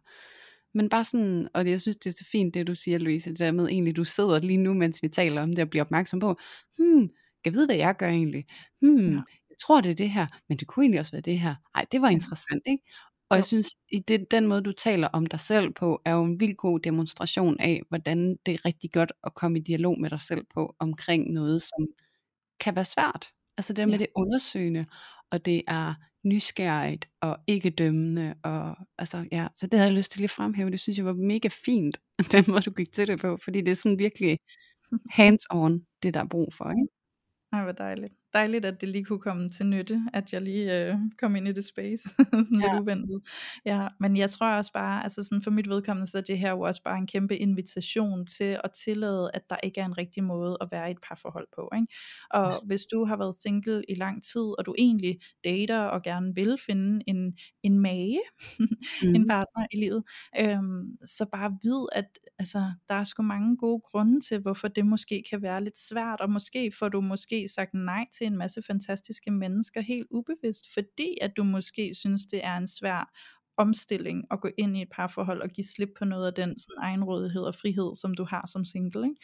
men 0.73 0.89
bare 0.89 1.03
sådan, 1.03 1.49
og 1.53 1.69
jeg 1.69 1.81
synes 1.81 1.97
det 1.97 2.09
er 2.09 2.13
så 2.13 2.25
fint 2.31 2.53
det 2.53 2.67
du 2.67 2.75
siger 2.75 2.97
Louise, 2.97 3.29
det 3.29 3.39
der 3.39 3.51
med 3.51 3.65
egentlig 3.65 3.95
du 3.95 4.03
sidder 4.03 4.39
lige 4.39 4.57
nu, 4.57 4.73
mens 4.73 5.03
vi 5.03 5.09
taler 5.09 5.41
om 5.41 5.49
det, 5.49 5.59
og 5.59 5.69
bliver 5.69 5.83
opmærksom 5.83 6.19
på, 6.19 6.35
hmm, 6.77 7.09
jeg 7.45 7.53
ved 7.53 7.67
hvad 7.67 7.75
jeg 7.75 7.95
gør 7.97 8.07
egentlig, 8.07 8.45
hmm, 8.81 9.19
tror 9.61 9.81
det 9.81 9.91
er 9.91 9.95
det 9.95 10.09
her, 10.09 10.27
men 10.49 10.57
det 10.57 10.67
kunne 10.67 10.83
egentlig 10.83 10.99
også 10.99 11.11
være 11.11 11.21
det 11.21 11.39
her. 11.39 11.55
Ej, 11.75 11.85
det 11.91 12.01
var 12.01 12.09
interessant, 12.09 12.61
ikke? 12.65 12.83
Og 13.31 13.37
jeg 13.37 13.43
synes, 13.43 13.75
i 13.91 13.99
det, 13.99 14.31
den 14.31 14.47
måde, 14.47 14.61
du 14.61 14.71
taler 14.71 15.07
om 15.07 15.25
dig 15.25 15.39
selv 15.39 15.73
på, 15.73 16.01
er 16.05 16.13
jo 16.13 16.23
en 16.23 16.39
vildt 16.39 16.57
god 16.57 16.79
demonstration 16.79 17.59
af, 17.59 17.81
hvordan 17.89 18.37
det 18.45 18.53
er 18.53 18.65
rigtig 18.65 18.91
godt 18.91 19.11
at 19.23 19.33
komme 19.35 19.59
i 19.59 19.61
dialog 19.61 19.99
med 19.99 20.09
dig 20.09 20.21
selv 20.21 20.45
på, 20.53 20.75
omkring 20.79 21.31
noget, 21.31 21.61
som 21.61 21.87
kan 22.59 22.75
være 22.75 22.85
svært. 22.85 23.29
Altså 23.57 23.73
det 23.73 23.87
med 23.87 23.97
ja. 23.97 23.99
det 23.99 24.07
undersøgende, 24.15 24.85
og 25.31 25.45
det 25.45 25.61
er 25.67 25.93
nysgerrigt 26.23 27.09
og 27.21 27.37
ikke 27.47 27.69
dømmende. 27.69 28.35
Og, 28.43 28.75
altså, 28.97 29.25
ja, 29.31 29.47
så 29.55 29.67
det 29.67 29.79
havde 29.79 29.89
jeg 29.91 29.97
lyst 29.97 30.11
til 30.11 30.23
at 30.23 30.29
fremhæve. 30.29 30.71
Det 30.71 30.79
synes 30.79 30.97
jeg 30.97 31.05
var 31.05 31.13
mega 31.13 31.49
fint, 31.65 31.97
den 32.31 32.45
måde 32.47 32.61
du 32.61 32.71
gik 32.71 32.91
til 32.91 33.07
det 33.07 33.19
på, 33.19 33.37
fordi 33.43 33.61
det 33.61 33.71
er 33.71 33.75
sådan 33.75 33.99
virkelig 33.99 34.39
hands 35.19 35.45
on, 35.49 35.85
det 36.03 36.13
der 36.13 36.19
er 36.19 36.27
brug 36.27 36.53
for. 36.53 36.69
Ikke? 36.69 36.87
Ej, 37.53 37.63
hvor 37.63 37.71
dejligt 37.71 38.20
dejligt, 38.33 38.65
at 38.65 38.81
det 38.81 38.89
lige 38.89 39.05
kunne 39.05 39.19
komme 39.19 39.49
til 39.49 39.65
nytte, 39.65 40.01
at 40.13 40.33
jeg 40.33 40.41
lige 40.41 40.87
øh, 40.87 40.95
kom 41.19 41.35
ind 41.35 41.47
i 41.47 41.51
det 41.51 41.65
space, 41.65 42.09
sådan 42.31 42.61
ja. 42.61 42.71
lidt 42.71 42.81
uventet. 42.81 43.21
Ja, 43.65 43.87
men 43.99 44.17
jeg 44.17 44.29
tror 44.29 44.47
også 44.47 44.73
bare, 44.73 45.03
altså 45.03 45.23
sådan 45.23 45.41
for 45.41 45.51
mit 45.51 45.69
vedkommende, 45.69 46.11
så 46.11 46.17
er 46.17 46.21
det 46.21 46.39
her 46.39 46.51
jo 46.51 46.61
også 46.61 46.83
bare 46.83 46.97
en 46.97 47.07
kæmpe 47.07 47.37
invitation 47.37 48.25
til 48.25 48.59
at 48.63 48.71
tillade, 48.85 49.31
at 49.33 49.49
der 49.49 49.55
ikke 49.63 49.81
er 49.81 49.85
en 49.85 49.97
rigtig 49.97 50.23
måde 50.23 50.57
at 50.61 50.67
være 50.71 50.87
i 50.87 50.91
et 50.91 51.01
parforhold 51.07 51.47
på. 51.55 51.69
Ikke? 51.75 51.87
Og 52.31 52.51
ja. 52.51 52.57
hvis 52.65 52.85
du 52.85 53.05
har 53.05 53.17
været 53.17 53.35
single 53.41 53.83
i 53.89 53.95
lang 53.95 54.23
tid, 54.23 54.59
og 54.59 54.65
du 54.65 54.75
egentlig 54.77 55.19
dater 55.43 55.79
og 55.79 56.01
gerne 56.01 56.35
vil 56.35 56.57
finde 56.65 57.03
en, 57.07 57.37
en 57.63 57.79
mage, 57.79 58.21
mm. 59.03 59.15
en 59.15 59.27
partner 59.27 59.65
i 59.71 59.77
livet, 59.77 60.03
øhm, 60.39 60.97
så 61.05 61.25
bare 61.31 61.57
vid, 61.63 61.85
at 61.91 62.19
altså, 62.39 62.71
der 62.89 62.95
er 62.95 63.03
sgu 63.03 63.23
mange 63.23 63.57
gode 63.57 63.81
grunde 63.81 64.21
til, 64.21 64.39
hvorfor 64.39 64.67
det 64.67 64.85
måske 64.85 65.23
kan 65.29 65.41
være 65.41 65.63
lidt 65.63 65.77
svært, 65.77 66.21
og 66.21 66.29
måske 66.29 66.71
får 66.79 66.89
du 66.89 67.01
måske 67.01 67.47
sagt 67.47 67.73
nej 67.73 68.05
til 68.17 68.20
til 68.21 68.27
en 68.27 68.37
masse 68.37 68.61
fantastiske 68.61 69.31
mennesker 69.31 69.81
helt 69.81 70.07
ubevidst, 70.11 70.73
fordi 70.73 71.17
at 71.21 71.31
du 71.37 71.43
måske 71.43 71.93
synes, 71.93 72.21
det 72.25 72.45
er 72.45 72.57
en 72.57 72.67
svær 72.67 73.11
omstilling 73.57 74.23
at 74.31 74.41
gå 74.41 74.49
ind 74.57 74.77
i 74.77 74.81
et 74.81 74.89
parforhold 74.91 75.41
og 75.41 75.49
give 75.49 75.65
slip 75.65 75.89
på 75.97 76.05
noget 76.05 76.27
af 76.27 76.33
den 76.33 76.59
sådan, 76.59 76.83
egenrådighed 76.83 77.41
og 77.41 77.55
frihed, 77.55 77.95
som 77.95 78.13
du 78.13 78.23
har 78.23 78.47
som 78.47 78.65
single. 78.65 79.03
Ikke? 79.03 79.15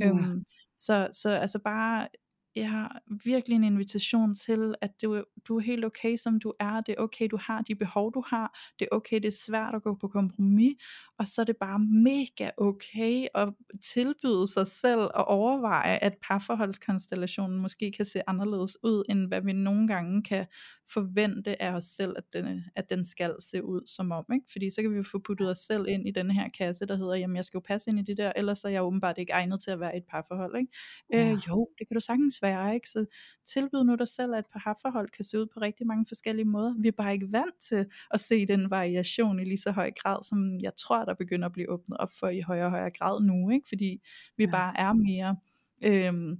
Ja. 0.00 0.08
Øhm, 0.08 0.44
så, 0.78 1.08
så 1.12 1.30
altså 1.30 1.58
bare 1.58 2.08
jeg 2.56 2.70
har 2.70 3.02
virkelig 3.24 3.56
en 3.56 3.64
invitation 3.64 4.34
til, 4.34 4.74
at 4.80 5.02
du, 5.02 5.24
du 5.48 5.56
er 5.56 5.60
helt 5.60 5.84
okay, 5.84 6.16
som 6.16 6.40
du 6.40 6.52
er. 6.60 6.80
Det 6.80 6.94
er 6.98 7.02
okay, 7.02 7.28
du 7.30 7.38
har 7.40 7.62
de 7.62 7.74
behov, 7.74 8.14
du 8.14 8.24
har. 8.26 8.58
Det 8.78 8.88
er 8.92 8.96
okay, 8.96 9.16
det 9.16 9.24
er 9.24 9.38
svært 9.46 9.74
at 9.74 9.82
gå 9.82 9.94
på 9.94 10.08
kompromis. 10.08 10.76
Og 11.18 11.26
så 11.28 11.40
er 11.40 11.44
det 11.44 11.56
bare 11.56 11.78
mega 11.78 12.50
okay 12.56 13.26
at 13.34 13.48
tilbyde 13.82 14.48
sig 14.48 14.66
selv 14.66 15.00
og 15.00 15.28
overveje, 15.28 15.98
at 15.98 16.14
parforholdskonstellationen 16.28 17.58
måske 17.58 17.92
kan 17.92 18.06
se 18.06 18.28
anderledes 18.28 18.76
ud, 18.82 19.04
end 19.08 19.28
hvad 19.28 19.40
vi 19.40 19.52
nogle 19.52 19.88
gange 19.88 20.22
kan 20.22 20.46
forvente 20.92 21.62
af 21.62 21.72
os 21.72 21.84
selv, 21.84 22.14
at 22.16 22.24
den, 22.32 22.64
at 22.76 22.90
den 22.90 23.04
skal 23.04 23.34
se 23.38 23.64
ud 23.64 23.80
som 23.86 24.12
om. 24.12 24.24
Ikke? 24.34 24.46
Fordi 24.52 24.70
så 24.70 24.82
kan 24.82 24.94
vi 24.94 25.02
få 25.02 25.18
puttet 25.18 25.50
os 25.50 25.58
selv 25.58 25.86
ind 25.88 26.08
i 26.08 26.10
den 26.10 26.30
her 26.30 26.48
kasse, 26.48 26.86
der 26.86 26.96
hedder, 26.96 27.14
jamen 27.14 27.36
jeg 27.36 27.44
skal 27.44 27.58
jo 27.58 27.62
passe 27.66 27.90
ind 27.90 27.98
i 27.98 28.02
det 28.02 28.16
der, 28.16 28.32
ellers 28.36 28.64
er 28.64 28.68
jeg 28.68 28.82
åbenbart 28.82 29.18
ikke 29.18 29.32
egnet 29.32 29.60
til 29.60 29.70
at 29.70 29.80
være 29.80 29.94
i 29.94 29.98
et 29.98 30.04
parforhold. 30.10 30.56
Ikke? 30.56 30.72
Ja. 31.12 31.32
Øh, 31.32 31.38
jo, 31.48 31.68
det 31.78 31.88
kan 31.88 31.94
du 31.94 32.00
sagtens 32.00 32.42
være. 32.44 32.74
Ikke? 32.74 32.88
Så 32.88 33.04
tilbyd 33.44 33.84
nu 33.84 33.94
dig 33.94 34.08
selv, 34.08 34.34
at 34.34 34.38
et 34.38 34.46
parforhold 34.52 35.08
kan 35.08 35.24
se 35.24 35.38
ud 35.40 35.46
på 35.46 35.60
rigtig 35.60 35.86
mange 35.86 36.06
forskellige 36.08 36.44
måder. 36.44 36.74
Vi 36.78 36.88
er 36.88 36.92
bare 36.92 37.12
ikke 37.12 37.32
vant 37.32 37.58
til 37.68 37.86
at 38.10 38.20
se 38.20 38.46
den 38.46 38.70
variation 38.70 39.40
i 39.40 39.44
lige 39.44 39.58
så 39.58 39.70
høj 39.70 39.90
grad, 40.02 40.22
som 40.22 40.60
jeg 40.60 40.72
tror, 40.76 41.04
der 41.04 41.14
begynder 41.14 41.46
at 41.46 41.52
blive 41.52 41.70
åbnet 41.70 41.98
op 41.98 42.12
for 42.12 42.28
i 42.28 42.40
højere 42.40 42.66
og 42.66 42.70
højere 42.70 42.90
grad 42.90 43.22
nu. 43.22 43.50
Ikke? 43.50 43.68
Fordi 43.68 44.02
vi 44.36 44.44
ja. 44.44 44.50
bare 44.50 44.78
er 44.78 44.92
mere... 44.92 45.36
Øhm, 45.82 46.38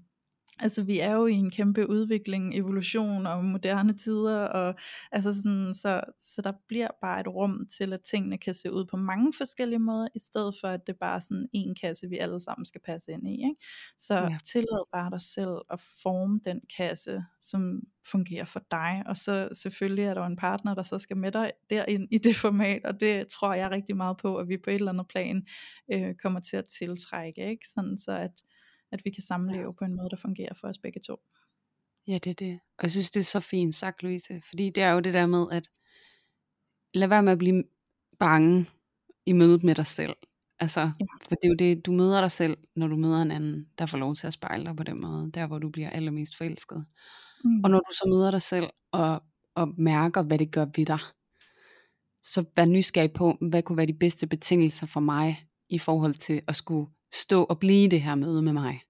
Altså 0.59 0.83
vi 0.83 0.99
er 0.99 1.13
jo 1.13 1.27
i 1.27 1.33
en 1.33 1.51
kæmpe 1.51 1.91
udvikling, 1.91 2.55
evolution 2.55 3.27
og 3.27 3.45
moderne 3.45 3.93
tider, 3.93 4.41
og 4.41 4.75
altså 5.13 5.35
sådan, 5.35 5.75
så, 5.75 6.01
så 6.21 6.43
der 6.43 6.53
bliver 6.69 6.89
bare 7.01 7.21
et 7.21 7.29
rum 7.29 7.67
til, 7.79 7.93
at 7.93 8.01
tingene 8.01 8.39
kan 8.39 8.55
se 8.55 8.73
ud 8.73 8.85
på 8.85 8.97
mange 8.97 9.33
forskellige 9.37 9.79
måder, 9.79 10.09
i 10.15 10.19
stedet 10.19 10.55
for 10.61 10.69
at 10.69 10.87
det 10.87 10.97
bare 10.97 11.17
er 11.17 11.21
sådan 11.21 11.49
en 11.53 11.75
kasse, 11.81 12.09
vi 12.09 12.19
alle 12.19 12.41
sammen 12.41 12.67
skal 12.67 12.81
passe 12.81 13.13
ind 13.13 13.29
i. 13.29 13.33
Ikke? 13.33 13.57
Så 13.99 14.15
ja. 14.15 14.39
tillad 14.45 14.85
bare 14.93 15.11
dig 15.11 15.21
selv 15.21 15.57
at 15.71 15.81
forme 16.03 16.41
den 16.45 16.61
kasse, 16.77 17.25
som 17.41 17.81
fungerer 18.11 18.45
for 18.45 18.63
dig, 18.71 19.03
og 19.07 19.17
så 19.17 19.49
selvfølgelig 19.53 20.05
er 20.05 20.15
der 20.15 20.27
en 20.27 20.37
partner, 20.37 20.75
der 20.75 20.83
så 20.83 20.99
skal 20.99 21.17
med 21.17 21.33
dig 21.33 21.53
derind 21.71 22.09
i 22.11 22.19
det 22.19 22.37
format, 22.37 22.85
og 22.85 23.01
det 23.01 23.29
tror 23.29 23.55
jeg 23.55 23.71
rigtig 23.71 23.97
meget 23.97 24.17
på, 24.17 24.37
at 24.37 24.49
vi 24.49 24.57
på 24.57 24.71
et 24.71 24.75
eller 24.75 24.93
andet 24.93 25.09
plan 25.09 25.47
øh, 25.93 26.15
kommer 26.15 26.41
til 26.41 26.57
at 26.57 26.67
tiltrække, 26.79 27.51
ikke? 27.51 27.69
sådan 27.75 27.99
så 27.99 28.13
at 28.13 28.31
at 28.93 29.05
vi 29.05 29.11
kan 29.11 29.23
samleve 29.23 29.65
ja. 29.65 29.73
på 29.73 29.85
en 29.85 29.97
måde, 29.97 30.09
der 30.11 30.17
fungerer 30.17 30.55
for 30.55 30.69
os 30.69 30.79
begge 30.79 31.01
to. 31.01 31.17
Ja, 32.07 32.19
det 32.19 32.31
er 32.31 32.35
det. 32.35 32.61
Og 32.79 32.83
jeg 32.83 32.91
synes, 32.91 33.11
det 33.11 33.21
er 33.21 33.25
så 33.25 33.41
fint 33.41 33.75
sagt, 33.75 34.03
Louise. 34.03 34.43
Fordi 34.49 34.71
det 34.71 34.83
er 34.83 34.91
jo 34.91 35.01
det 35.01 35.15
der 35.15 35.27
med, 35.27 35.47
at 35.53 35.69
lad 36.95 37.09
være 37.09 37.23
med 37.23 37.33
at 37.33 37.39
blive 37.39 37.65
bange 38.19 38.67
i 39.27 39.33
mødet 39.33 39.65
med 39.65 39.75
dig 39.75 39.87
selv. 39.87 40.17
Altså, 40.61 40.81
ja. 40.81 41.07
for 41.29 41.35
det 41.35 41.45
er 41.45 41.49
jo 41.49 41.55
det, 41.55 41.87
du 41.87 41.93
møder 41.93 42.21
dig 42.21 42.31
selv, 42.31 42.57
når 42.77 42.87
du 42.87 42.97
møder 42.97 43.23
en 43.23 43.31
anden, 43.31 43.69
der 43.79 43.87
får 43.87 43.99
lov 43.99 44.15
til 44.15 44.27
at 44.27 44.33
spejle 44.33 44.65
dig 44.65 44.77
på 44.77 44.83
den 44.83 45.01
måde, 45.01 45.31
der 45.35 45.47
hvor 45.47 45.59
du 45.59 45.71
bliver 45.71 45.91
allermest 45.91 46.37
forelsket. 46.37 46.87
Mm. 47.45 47.65
Og 47.65 47.71
når 47.71 47.79
du 47.79 47.93
så 47.93 48.05
møder 48.09 48.31
dig 48.31 48.43
selv, 48.43 48.71
og, 48.93 49.23
og 49.55 49.75
mærker, 49.79 50.23
hvad 50.23 50.39
det 50.39 50.53
gør 50.53 50.67
ved 50.77 50.87
dig, 50.87 50.99
så 52.23 52.45
vær 52.57 52.65
nysgerrig 52.65 53.13
på, 53.13 53.37
hvad 53.41 53.63
kunne 53.63 53.77
være 53.77 53.87
de 53.87 53.99
bedste 53.99 54.27
betingelser 54.27 54.87
for 54.87 55.01
mig, 55.01 55.47
i 55.69 55.79
forhold 55.79 56.15
til 56.15 56.43
at 56.47 56.57
skulle 56.57 56.91
stå 57.15 57.45
og 57.45 57.59
blive 57.59 57.89
det 57.89 58.03
her 58.03 58.15
møde 58.15 58.43
med 58.43 58.53
mig. 58.53 58.81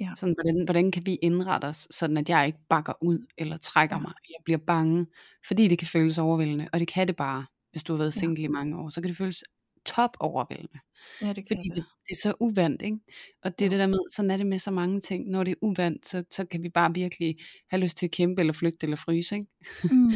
Ja. 0.00 0.10
Sådan, 0.16 0.34
hvordan, 0.34 0.64
hvordan 0.64 0.90
kan 0.90 1.06
vi 1.06 1.14
indrette 1.14 1.64
os, 1.64 1.88
sådan 1.90 2.16
at 2.16 2.28
jeg 2.28 2.46
ikke 2.46 2.58
bakker 2.68 2.92
ud, 3.00 3.26
eller 3.38 3.56
trækker 3.56 3.96
ja. 3.96 4.00
mig, 4.00 4.12
eller 4.24 4.38
bliver 4.44 4.58
bange, 4.58 5.06
fordi 5.46 5.68
det 5.68 5.78
kan 5.78 5.88
føles 5.88 6.18
overvældende, 6.18 6.68
og 6.72 6.80
det 6.80 6.88
kan 6.88 7.08
det 7.08 7.16
bare, 7.16 7.46
hvis 7.72 7.82
du 7.82 7.92
har 7.92 7.98
været 7.98 8.14
single 8.14 8.42
ja. 8.42 8.48
i 8.48 8.50
mange 8.50 8.78
år, 8.78 8.88
så 8.88 9.00
kan 9.00 9.08
det 9.08 9.16
føles 9.16 9.44
top 9.84 10.16
overvældende. 10.20 10.78
Ja, 11.22 11.28
det 11.28 11.34
kan 11.34 11.56
fordi 11.56 11.68
det. 11.68 11.76
Det, 11.76 11.84
det 12.08 12.10
er 12.10 12.20
så 12.22 12.34
uvandt, 12.40 12.82
ikke? 12.82 12.98
Og 13.42 13.58
det 13.58 13.64
er 13.64 13.68
ja. 13.68 13.70
det 13.70 13.78
der 13.78 13.86
med, 13.86 13.98
sådan 14.12 14.30
er 14.30 14.36
det 14.36 14.46
med 14.46 14.58
så 14.58 14.70
mange 14.70 15.00
ting, 15.00 15.30
når 15.30 15.44
det 15.44 15.50
er 15.50 15.56
uvandt, 15.62 16.06
så, 16.06 16.24
så 16.30 16.44
kan 16.44 16.62
vi 16.62 16.68
bare 16.68 16.94
virkelig 16.94 17.36
have 17.70 17.80
lyst 17.80 17.96
til 17.96 18.06
at 18.06 18.12
kæmpe, 18.12 18.40
eller 18.40 18.52
flygte, 18.52 18.84
eller 18.84 18.96
fryse, 18.96 19.34
ikke? 19.34 19.46
Mm. 19.84 20.10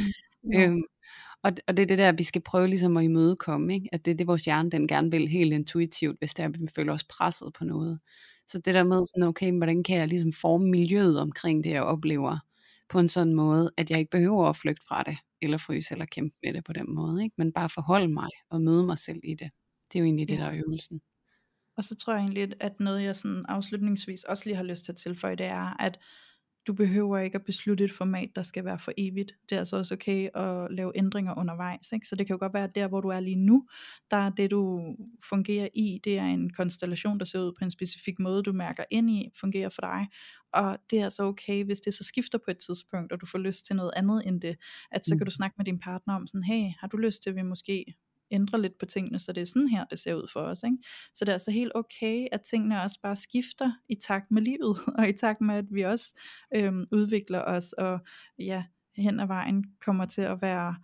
Ja. 0.53 0.61
øhm, 0.67 0.83
og, 1.45 1.53
og 1.69 1.77
det 1.77 1.83
er 1.83 1.87
det 1.87 1.99
der, 1.99 2.13
vi 2.13 2.23
skal 2.23 2.43
prøve 2.43 2.69
ligesom 2.69 2.97
at 2.97 3.05
imødekomme, 3.05 3.75
ikke? 3.75 3.89
at 3.93 4.05
det 4.05 4.11
er 4.11 4.15
det, 4.15 4.27
vores 4.27 4.45
hjerne 4.45 4.71
den 4.71 4.89
gerne 4.89 5.11
vil 5.11 5.29
helt 5.29 5.53
intuitivt, 5.53 6.19
hvis 6.19 6.35
det 6.35 6.43
er, 6.43 6.49
at 6.49 6.61
vi 6.61 6.69
føler 6.77 6.93
os 6.93 7.05
presset 7.05 7.53
på 7.59 7.65
noget. 7.65 8.01
Så 8.47 8.59
det 8.59 8.75
der 8.75 8.85
med 8.85 9.03
sådan, 9.07 9.29
okay, 9.29 9.53
hvordan 9.53 9.83
kan 9.83 9.97
jeg 9.97 10.09
ligesom 10.09 10.33
forme 10.33 10.71
miljøet 10.71 11.21
omkring 11.21 11.65
det, 11.65 11.71
jeg 11.71 11.83
oplever, 11.83 12.39
på 12.89 12.99
en 12.99 13.09
sådan 13.09 13.35
måde, 13.35 13.71
at 13.77 13.91
jeg 13.91 13.99
ikke 13.99 14.11
behøver 14.11 14.49
at 14.49 14.57
flygte 14.57 14.87
fra 14.89 15.03
det, 15.03 15.17
eller 15.43 15.59
fryse, 15.59 15.93
eller 15.93 16.07
kæmpe 16.07 16.37
med 16.43 16.55
det 16.55 16.65
på 16.65 16.73
den 16.73 16.95
måde, 16.95 17.25
ikke? 17.25 17.35
men 17.39 17.53
bare 17.53 17.69
forholde 17.69 18.09
mig 18.09 18.29
og 18.51 18.61
møde 18.61 18.87
mig 18.87 18.99
selv 18.99 19.21
i 19.25 19.35
det. 19.35 19.51
Det 19.93 19.99
er 19.99 20.01
jo 20.01 20.05
egentlig 20.05 20.29
det, 20.29 20.39
der 20.39 20.45
er 20.47 20.61
øvelsen. 20.67 21.01
Og 21.77 21.85
så 21.85 21.97
tror 21.97 22.13
jeg 22.13 22.21
egentlig, 22.21 22.53
at 22.61 22.81
noget 22.81 23.03
jeg 23.03 23.17
sådan 23.17 23.45
afslutningsvis 23.49 24.25
også 24.25 24.43
lige 24.47 24.57
har 24.57 24.63
lyst 24.63 24.85
til 24.85 24.93
at 24.93 24.97
tilføje, 24.97 25.37
det 25.37 25.47
er, 25.47 25.83
at 25.83 25.99
du 26.67 26.73
behøver 26.73 27.19
ikke 27.19 27.35
at 27.35 27.45
beslutte 27.45 27.85
et 27.85 27.93
format, 27.93 28.31
der 28.37 28.43
skal 28.43 28.65
være 28.65 28.79
for 28.79 28.93
evigt. 28.97 29.33
Det 29.49 29.55
er 29.57 29.59
altså 29.59 29.77
også 29.77 29.95
okay 29.95 30.29
at 30.35 30.71
lave 30.71 30.93
ændringer 30.95 31.39
undervejs. 31.39 31.93
Ikke? 31.93 32.09
Så 32.09 32.17
det 32.17 32.27
kan 32.27 32.35
jo 32.35 32.39
godt 32.39 32.55
være, 32.55 32.65
at 32.65 32.75
der 32.75 32.89
hvor 32.89 33.01
du 33.01 33.09
er 33.09 33.21
lige 33.21 33.37
nu, 33.37 33.69
der 34.11 34.17
er 34.17 34.31
det 34.31 34.51
du 34.51 34.95
fungerer 35.29 35.69
i, 35.75 36.01
det 36.05 36.19
er 36.19 36.25
en 36.25 36.51
konstellation, 36.51 37.19
der 37.19 37.25
ser 37.25 37.41
ud 37.41 37.53
på 37.59 37.65
en 37.65 37.71
specifik 37.71 38.19
måde, 38.19 38.43
du 38.43 38.53
mærker 38.53 38.85
ind 38.91 39.11
i, 39.11 39.31
fungerer 39.41 39.69
for 39.69 39.81
dig. 39.81 40.07
Og 40.53 40.79
det 40.91 41.01
er 41.01 41.05
altså 41.05 41.23
okay, 41.23 41.65
hvis 41.65 41.81
det 41.81 41.95
så 41.95 42.05
skifter 42.05 42.39
på 42.39 42.51
et 42.51 42.59
tidspunkt, 42.59 43.13
og 43.13 43.21
du 43.21 43.27
får 43.27 43.39
lyst 43.39 43.67
til 43.67 43.77
noget 43.77 43.93
andet 43.97 44.23
end 44.27 44.41
det, 44.41 44.57
at 44.93 45.07
så 45.07 45.17
kan 45.17 45.27
du 45.27 45.31
mm. 45.31 45.31
snakke 45.31 45.55
med 45.59 45.65
din 45.65 45.79
partner 45.79 46.15
om 46.15 46.27
sådan, 46.27 46.43
hey, 46.43 46.71
har 46.81 46.89
du 46.89 46.97
lyst 46.97 47.23
til, 47.23 47.31
at 47.31 47.37
vi 47.37 47.43
måske 47.43 47.95
ændre 48.35 48.63
lidt 48.63 48.79
på 48.79 48.87
tingene, 48.87 49.19
så 49.19 49.33
det 49.33 49.41
er 49.41 49.45
sådan 49.45 49.69
her, 49.69 49.85
det 49.85 49.99
ser 49.99 50.15
ud 50.15 50.29
for 50.33 50.41
os. 50.41 50.63
Ikke? 50.63 50.77
Så 51.15 51.25
det 51.25 51.29
er 51.29 51.35
altså 51.35 51.51
helt 51.51 51.73
okay, 51.75 52.27
at 52.33 52.43
tingene 52.43 52.83
også 52.83 53.01
bare 53.03 53.17
skifter 53.17 53.73
i 53.89 53.95
takt 53.95 54.31
med 54.31 54.43
livet, 54.43 54.77
og 54.99 55.09
i 55.09 55.13
takt 55.13 55.41
med, 55.41 55.55
at 55.55 55.67
vi 55.71 55.83
også 55.83 56.15
øhm, 56.55 56.85
udvikler 56.93 57.43
os, 57.45 57.73
og 57.73 57.99
ja, 58.39 58.65
hen 58.97 59.21
ad 59.21 59.27
vejen 59.27 59.65
kommer 59.81 60.07
til 60.07 60.23
at 60.23 60.43
være 60.43 60.75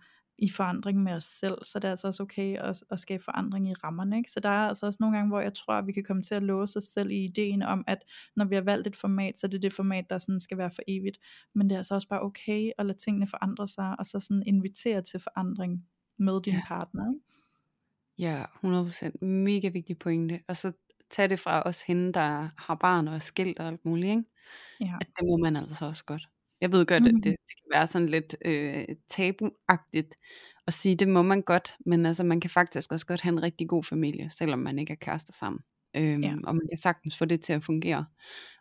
i 0.41 0.49
forandring 0.49 1.03
med 1.03 1.13
os 1.13 1.23
selv, 1.23 1.57
så 1.63 1.79
det 1.79 1.85
er 1.85 1.89
altså 1.89 2.07
også 2.07 2.23
okay 2.23 2.57
at, 2.57 2.83
at 2.91 2.99
skabe 2.99 3.23
forandring 3.23 3.69
i 3.69 3.73
rammerne. 3.73 4.17
Ikke? 4.17 4.31
Så 4.31 4.39
der 4.39 4.49
er 4.49 4.67
altså 4.67 4.85
også 4.85 4.97
nogle 4.99 5.17
gange, 5.17 5.29
hvor 5.29 5.39
jeg 5.39 5.53
tror, 5.53 5.73
at 5.73 5.87
vi 5.87 5.91
kan 5.91 6.03
komme 6.03 6.23
til 6.23 6.35
at 6.35 6.43
låse 6.43 6.77
os 6.77 6.83
selv 6.83 7.11
i 7.11 7.23
ideen 7.23 7.61
om, 7.61 7.83
at 7.87 8.03
når 8.35 8.45
vi 8.45 8.55
har 8.55 8.61
valgt 8.61 8.87
et 8.87 8.95
format, 8.95 9.39
så 9.39 9.47
er 9.47 9.51
det 9.51 9.61
det 9.61 9.73
format, 9.73 10.09
der 10.09 10.17
sådan 10.17 10.39
skal 10.39 10.57
være 10.57 10.71
for 10.71 10.81
evigt. 10.87 11.17
Men 11.55 11.69
det 11.69 11.75
er 11.75 11.79
altså 11.79 11.95
også 11.95 12.07
bare 12.07 12.21
okay 12.21 12.71
at 12.77 12.85
lade 12.85 12.97
tingene 12.97 13.27
forandre 13.27 13.67
sig, 13.67 13.95
og 13.99 14.05
så 14.05 14.19
sådan 14.19 14.43
invitere 14.45 15.01
til 15.01 15.19
forandring 15.19 15.85
med 16.17 16.41
din 16.41 16.53
ja. 16.53 16.61
partner. 16.67 17.09
Ikke? 17.09 17.30
Ja, 18.17 18.43
100%. 18.65 19.25
Mega 19.25 19.69
vigtig 19.69 19.99
pointe. 19.99 20.39
Og 20.47 20.57
så 20.57 20.71
tag 21.09 21.29
det 21.29 21.39
fra 21.39 21.61
os 21.65 21.81
hende, 21.81 22.13
der 22.13 22.49
har 22.57 22.75
barn 22.75 23.07
og 23.07 23.15
er 23.15 23.19
skilt 23.19 23.59
og 23.59 23.67
alt 23.67 23.85
muligt, 23.85 24.09
ikke? 24.09 24.23
Ja. 24.79 24.95
At 25.01 25.07
det 25.19 25.27
må 25.27 25.37
man 25.37 25.55
altså 25.55 25.85
også 25.85 26.05
godt. 26.05 26.29
Jeg 26.61 26.71
ved 26.71 26.85
godt, 26.85 27.03
mm. 27.03 27.07
at 27.07 27.13
det, 27.13 27.23
det 27.23 27.55
kan 27.55 27.71
være 27.73 27.87
sådan 27.87 28.09
lidt 28.09 28.35
øh, 28.45 28.85
tabuagtigt 29.09 30.15
at 30.67 30.73
sige, 30.73 30.95
det 30.95 31.07
må 31.07 31.21
man 31.21 31.41
godt, 31.41 31.75
men 31.85 32.05
altså 32.05 32.23
man 32.23 32.39
kan 32.39 32.49
faktisk 32.49 32.91
også 32.91 33.05
godt 33.05 33.21
have 33.21 33.33
en 33.33 33.43
rigtig 33.43 33.69
god 33.69 33.83
familie, 33.83 34.29
selvom 34.29 34.59
man 34.59 34.79
ikke 34.79 34.91
er 34.91 34.97
kærester 34.97 35.33
sammen. 35.33 35.59
Øhm, 35.95 36.23
ja. 36.23 36.35
Og 36.43 36.55
man 36.55 36.67
kan 36.71 36.77
sagtens 36.77 37.17
få 37.17 37.25
det 37.25 37.41
til 37.41 37.53
at 37.53 37.63
fungere. 37.63 38.05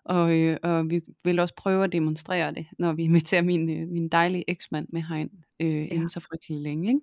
Og, 0.04 0.38
øh, 0.38 0.56
og 0.62 0.90
vi 0.90 1.00
vil 1.24 1.38
også 1.38 1.54
prøve 1.56 1.84
at 1.84 1.92
demonstrere 1.92 2.54
det, 2.54 2.66
når 2.78 2.92
vi 2.92 3.02
inviterer 3.10 3.42
min, 3.42 3.70
øh, 3.70 3.88
min 3.88 4.08
dejlige 4.08 4.50
eksmand 4.50 4.86
med 4.92 5.02
herind, 5.02 5.30
øh, 5.60 5.74
ja. 5.74 5.86
inden 5.94 6.08
så 6.08 6.20
frygtelig 6.20 6.60
længe. 6.60 6.88
Ikke? 6.88 7.00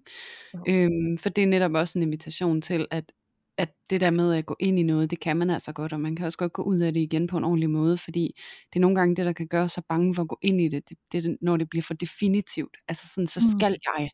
Ja. 0.68 0.86
Øhm, 0.86 1.18
for 1.18 1.30
det 1.30 1.43
er 1.43 1.47
netop 1.47 1.74
også 1.74 1.99
en 1.99 2.03
invitation 2.03 2.62
til, 2.62 2.88
at, 2.91 3.12
at 3.58 3.70
det 3.89 4.01
der 4.01 4.12
med 4.12 4.34
at 4.34 4.45
gå 4.45 4.55
ind 4.60 4.80
i 4.80 4.84
noget, 4.84 5.12
det 5.12 5.20
kan 5.20 5.38
man 5.38 5.49
altså 5.49 5.74
godt, 5.74 5.93
og 5.93 5.99
man 5.99 6.16
kan 6.16 6.26
også 6.26 6.38
godt 6.38 6.53
gå 6.53 6.62
ud 6.62 6.80
af 6.80 6.93
det 6.93 6.99
igen 6.99 7.28
på 7.28 7.38
en 7.38 7.43
ordentlig 7.43 7.70
måde, 7.70 7.97
fordi 7.97 8.36
det 8.74 8.80
er 8.80 8.82
nogle 8.82 8.95
gange 8.95 9.16
det, 9.16 9.26
der 9.26 9.34
kan 9.34 9.47
gøre 9.47 9.70
sig 9.70 9.84
bange 9.89 10.16
for 10.16 10.22
at 10.22 10.28
gå 10.28 10.39
ind 10.41 10.62
i 10.62 10.68
det, 10.68 10.89
det, 10.89 10.97
det 11.12 11.38
når 11.41 11.58
det 11.58 11.70
bliver 11.70 11.84
for 11.84 11.93
definitivt. 11.93 12.78
Altså 12.88 13.08
sådan, 13.08 13.28
så 13.28 13.39
mm. 13.39 13.60
skal 13.60 13.72
mm. 13.72 13.97
jeg 13.97 14.10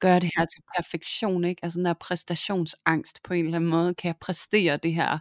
gøre 0.00 0.20
det 0.20 0.30
her 0.36 0.46
til 0.46 0.62
perfektion, 0.76 1.44
ikke? 1.44 1.64
Altså 1.64 1.78
den 1.78 1.84
der 1.84 1.92
præstationsangst 1.92 3.22
på 3.24 3.34
en 3.34 3.44
eller 3.44 3.56
anden 3.56 3.70
måde, 3.70 3.94
kan 3.94 4.08
jeg 4.08 4.16
præstere 4.20 4.76
det 4.76 4.94
her, 4.94 5.18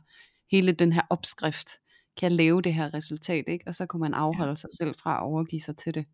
hele 0.51 0.71
den 0.71 0.93
her 0.93 1.01
opskrift, 1.09 1.69
kan 2.17 2.29
jeg 2.29 2.31
lave 2.31 2.61
det 2.61 2.73
her 2.73 2.93
resultat, 2.93 3.43
ikke? 3.47 3.67
Og 3.67 3.75
så 3.75 3.85
kunne 3.85 3.99
man 3.99 4.13
afholde 4.13 4.51
ja. 4.51 4.55
sig 4.55 4.69
selv 4.77 4.95
fra 5.03 5.17
at 5.17 5.23
overgive 5.23 5.61
sig 5.61 5.77
til 5.77 5.93
det. 5.93 6.05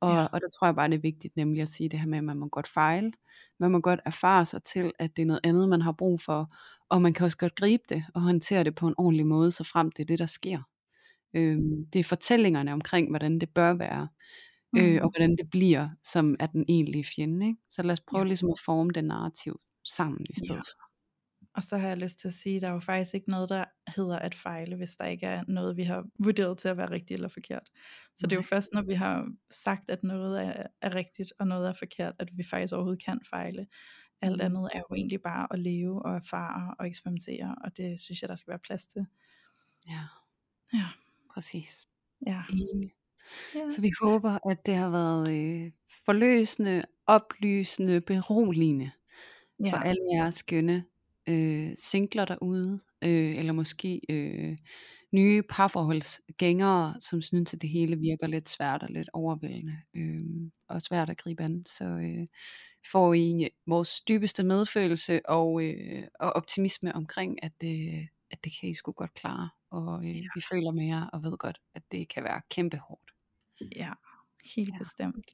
Og, 0.00 0.14
ja. 0.14 0.24
og 0.24 0.40
der 0.40 0.48
tror 0.58 0.66
jeg 0.66 0.74
bare, 0.74 0.88
det 0.88 0.94
er 0.94 1.00
vigtigt 1.00 1.36
nemlig 1.36 1.62
at 1.62 1.68
sige 1.68 1.88
det 1.88 1.98
her 1.98 2.06
med, 2.06 2.18
at 2.18 2.24
man 2.24 2.38
må 2.38 2.48
godt 2.48 2.68
fejle. 2.68 3.12
Man 3.58 3.70
må 3.70 3.80
godt 3.80 4.00
erfare 4.06 4.46
sig 4.46 4.64
til, 4.64 4.92
at 4.98 5.16
det 5.16 5.22
er 5.22 5.26
noget 5.26 5.40
andet, 5.44 5.68
man 5.68 5.82
har 5.82 5.92
brug 5.92 6.20
for. 6.20 6.48
Og 6.88 7.02
man 7.02 7.12
kan 7.12 7.24
også 7.24 7.36
godt 7.36 7.54
gribe 7.54 7.82
det 7.88 8.04
og 8.14 8.22
håndtere 8.22 8.64
det 8.64 8.74
på 8.74 8.88
en 8.88 8.94
ordentlig 8.98 9.26
måde, 9.26 9.50
så 9.52 9.64
frem 9.64 9.92
det 9.92 10.02
er 10.02 10.06
det, 10.06 10.18
der 10.18 10.26
sker. 10.26 10.58
Øhm, 11.34 11.86
det 11.92 11.98
er 11.98 12.04
fortællingerne 12.04 12.72
omkring, 12.72 13.10
hvordan 13.10 13.38
det 13.38 13.48
bør 13.48 13.74
være. 13.74 14.08
Øh, 14.76 14.92
mm. 14.92 14.98
Og 15.02 15.10
hvordan 15.10 15.36
det 15.36 15.50
bliver, 15.50 15.88
som 16.02 16.36
er 16.40 16.46
den 16.46 16.64
egentlige 16.68 17.04
fjende. 17.04 17.46
Ikke? 17.46 17.58
Så 17.70 17.82
lad 17.82 17.92
os 17.92 18.00
prøve 18.00 18.22
ja. 18.22 18.26
ligesom 18.26 18.50
at 18.50 18.60
forme 18.64 18.90
det 18.90 19.04
narrativ 19.04 19.60
sammen 19.84 20.26
i 20.30 20.34
stedet 20.34 20.54
ja. 20.54 20.60
for. 20.60 20.89
Og 21.60 21.64
så 21.64 21.78
har 21.78 21.88
jeg 21.88 21.96
lyst 21.96 22.18
til 22.18 22.28
at 22.28 22.34
sige, 22.34 22.56
at 22.56 22.62
der 22.62 22.68
er 22.68 22.72
jo 22.72 22.80
faktisk 22.80 23.14
ikke 23.14 23.30
noget, 23.30 23.48
der 23.48 23.64
hedder 23.96 24.18
at 24.18 24.34
fejle, 24.34 24.76
hvis 24.76 24.96
der 24.96 25.04
ikke 25.04 25.26
er 25.26 25.44
noget, 25.48 25.76
vi 25.76 25.84
har 25.84 26.06
vurderet 26.18 26.58
til 26.58 26.68
at 26.68 26.76
være 26.76 26.90
rigtigt 26.90 27.12
eller 27.16 27.28
forkert. 27.28 27.70
Så 28.16 28.26
det 28.26 28.32
er 28.32 28.36
jo 28.36 28.42
først, 28.42 28.68
når 28.72 28.82
vi 28.82 28.94
har 28.94 29.28
sagt, 29.50 29.90
at 29.90 30.02
noget 30.02 30.44
er, 30.44 30.66
er 30.82 30.94
rigtigt, 30.94 31.32
og 31.38 31.46
noget 31.46 31.68
er 31.68 31.72
forkert, 31.72 32.14
at 32.18 32.28
vi 32.32 32.44
faktisk 32.44 32.74
overhovedet 32.74 33.04
kan 33.04 33.20
fejle. 33.30 33.66
Alt 34.22 34.40
andet 34.40 34.70
er 34.74 34.78
jo 34.78 34.94
egentlig 34.96 35.22
bare 35.22 35.46
at 35.50 35.58
leve 35.58 36.02
og 36.02 36.16
erfare 36.16 36.74
og 36.78 36.86
eksperimentere, 36.86 37.54
og 37.64 37.76
det 37.76 38.00
synes 38.00 38.22
jeg, 38.22 38.28
der 38.28 38.36
skal 38.36 38.50
være 38.50 38.58
plads 38.58 38.86
til. 38.86 39.06
Ja, 39.88 40.02
Ja, 40.72 40.86
præcis. 41.34 41.88
ja. 42.26 42.42
Enig. 42.50 42.92
ja. 43.54 43.70
Så 43.70 43.80
vi 43.80 43.90
håber, 44.02 44.50
at 44.50 44.66
det 44.66 44.74
har 44.74 44.90
været 44.90 45.28
øh, 45.28 45.72
forløsende, 46.04 46.84
oplysende, 47.06 48.00
beroligende 48.00 48.90
for 49.60 49.66
ja. 49.66 49.82
alle 49.84 50.02
jeres 50.14 50.34
skønne 50.34 50.84
øh, 51.30 51.76
singler 51.76 52.24
derude, 52.24 52.80
øh, 53.04 53.36
eller 53.38 53.52
måske 53.52 54.00
øh, 54.10 54.56
nye 55.12 55.42
parforholdsgængere, 55.42 56.94
som 57.00 57.22
synes, 57.22 57.54
at 57.54 57.62
det 57.62 57.70
hele 57.70 57.96
virker 57.98 58.26
lidt 58.26 58.48
svært 58.48 58.82
og 58.82 58.88
lidt 58.90 59.10
overvældende, 59.12 59.76
øh, 59.96 60.50
og 60.68 60.82
svært 60.82 61.10
at 61.10 61.16
gribe 61.18 61.42
an. 61.42 61.66
Så 61.66 61.84
øh, 61.84 62.26
får 62.92 63.14
I 63.14 63.48
vores 63.66 64.00
dybeste 64.00 64.42
medfølelse 64.44 65.20
og, 65.28 65.64
øh, 65.64 66.04
og 66.20 66.32
optimisme 66.32 66.94
omkring, 66.94 67.44
at 67.44 67.52
det, 67.60 68.08
at 68.30 68.44
det 68.44 68.52
kan 68.60 68.68
I 68.68 68.74
sgu 68.74 68.92
godt 68.92 69.14
klare, 69.14 69.50
og 69.70 70.04
øh, 70.04 70.22
vi 70.34 70.40
føler 70.52 70.72
med 70.72 70.86
jer 70.86 71.06
og 71.06 71.22
ved 71.22 71.38
godt, 71.38 71.58
at 71.74 71.82
det 71.92 72.08
kan 72.08 72.24
være 72.24 72.40
kæmpe 72.50 72.76
hårdt. 72.78 73.10
Ja, 73.76 73.92
helt 74.56 74.68
Ja. 74.68 74.74
ja. 74.74 74.78
bestemt. 74.78 75.26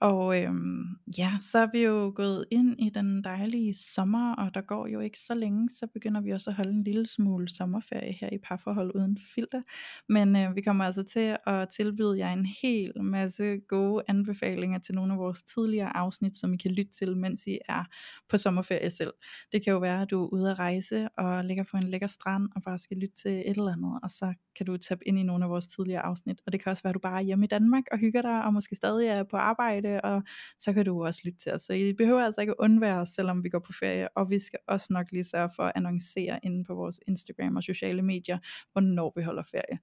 Og 0.00 0.42
øhm, 0.42 0.84
ja, 1.18 1.32
så 1.40 1.58
er 1.58 1.66
vi 1.72 1.78
jo 1.78 2.12
gået 2.14 2.44
ind 2.50 2.76
i 2.78 2.90
den 2.90 3.24
dejlige 3.24 3.74
sommer, 3.74 4.34
og 4.34 4.54
der 4.54 4.60
går 4.60 4.86
jo 4.86 5.00
ikke 5.00 5.18
så 5.18 5.34
længe, 5.34 5.70
så 5.70 5.86
begynder 5.86 6.20
vi 6.20 6.30
også 6.30 6.50
at 6.50 6.56
holde 6.56 6.70
en 6.70 6.84
lille 6.84 7.06
smule 7.06 7.48
sommerferie 7.48 8.12
her 8.12 8.28
i 8.32 8.38
parforhold 8.38 8.92
uden 8.94 9.18
filter. 9.34 9.62
Men 10.08 10.36
øh, 10.36 10.56
vi 10.56 10.60
kommer 10.60 10.84
altså 10.84 11.02
til 11.02 11.36
at 11.46 11.68
tilbyde 11.68 12.18
jer 12.18 12.32
en 12.32 12.46
hel 12.62 13.02
masse 13.02 13.58
gode 13.68 14.04
anbefalinger 14.08 14.78
til 14.78 14.94
nogle 14.94 15.12
af 15.12 15.18
vores 15.18 15.42
tidligere 15.42 15.96
afsnit, 15.96 16.36
som 16.36 16.54
I 16.54 16.56
kan 16.56 16.70
lytte 16.70 16.92
til, 16.92 17.16
mens 17.16 17.46
I 17.46 17.58
er 17.68 17.84
på 18.28 18.36
sommerferie 18.36 18.90
selv. 18.90 19.12
Det 19.52 19.64
kan 19.64 19.72
jo 19.72 19.78
være, 19.78 20.02
at 20.02 20.10
du 20.10 20.24
er 20.24 20.28
ude 20.28 20.50
at 20.50 20.58
rejse 20.58 21.08
og 21.08 21.44
ligger 21.44 21.64
på 21.70 21.76
en 21.76 21.88
lækker 21.88 22.06
strand 22.06 22.48
og 22.56 22.62
bare 22.62 22.78
skal 22.78 22.96
lytte 22.96 23.16
til 23.16 23.32
et 23.32 23.56
eller 23.56 23.72
andet, 23.72 23.98
og 24.02 24.10
så 24.10 24.34
kan 24.56 24.66
du 24.66 24.76
tabe 24.76 25.08
ind 25.08 25.18
i 25.18 25.22
nogle 25.22 25.44
af 25.44 25.50
vores 25.50 25.66
tidligere 25.66 26.02
afsnit. 26.02 26.40
Og 26.46 26.52
det 26.52 26.62
kan 26.62 26.70
også 26.70 26.82
være, 26.82 26.90
at 26.90 26.94
du 26.94 27.00
bare 27.00 27.18
er 27.18 27.24
hjemme 27.24 27.44
i 27.44 27.48
Danmark 27.48 27.84
og 27.92 27.98
hygger 27.98 28.22
dig, 28.22 28.44
og 28.44 28.52
måske 28.52 28.76
stadig 28.76 29.06
er 29.08 29.22
på 29.22 29.36
arbejde, 29.36 29.89
og 29.98 30.22
så 30.60 30.72
kan 30.72 30.84
du 30.84 31.06
også 31.06 31.20
lytte 31.24 31.38
til 31.38 31.52
os. 31.52 31.62
Så 31.62 31.72
I 31.72 31.92
behøver 31.92 32.24
altså 32.24 32.40
ikke 32.40 32.60
undvære 32.60 33.00
os, 33.00 33.08
selvom 33.08 33.44
vi 33.44 33.48
går 33.48 33.58
på 33.58 33.72
ferie, 33.72 34.08
og 34.16 34.30
vi 34.30 34.38
skal 34.38 34.58
også 34.68 34.86
nok 34.90 35.06
lige 35.12 35.24
sørge 35.24 35.50
for 35.56 35.62
at 35.62 35.72
annoncere 35.74 36.40
inde 36.42 36.64
på 36.64 36.74
vores 36.74 37.00
Instagram 37.08 37.56
og 37.56 37.62
sociale 37.62 38.02
medier, 38.02 38.38
hvornår 38.72 39.12
vi 39.16 39.22
holder 39.22 39.42
ferie. 39.42 39.78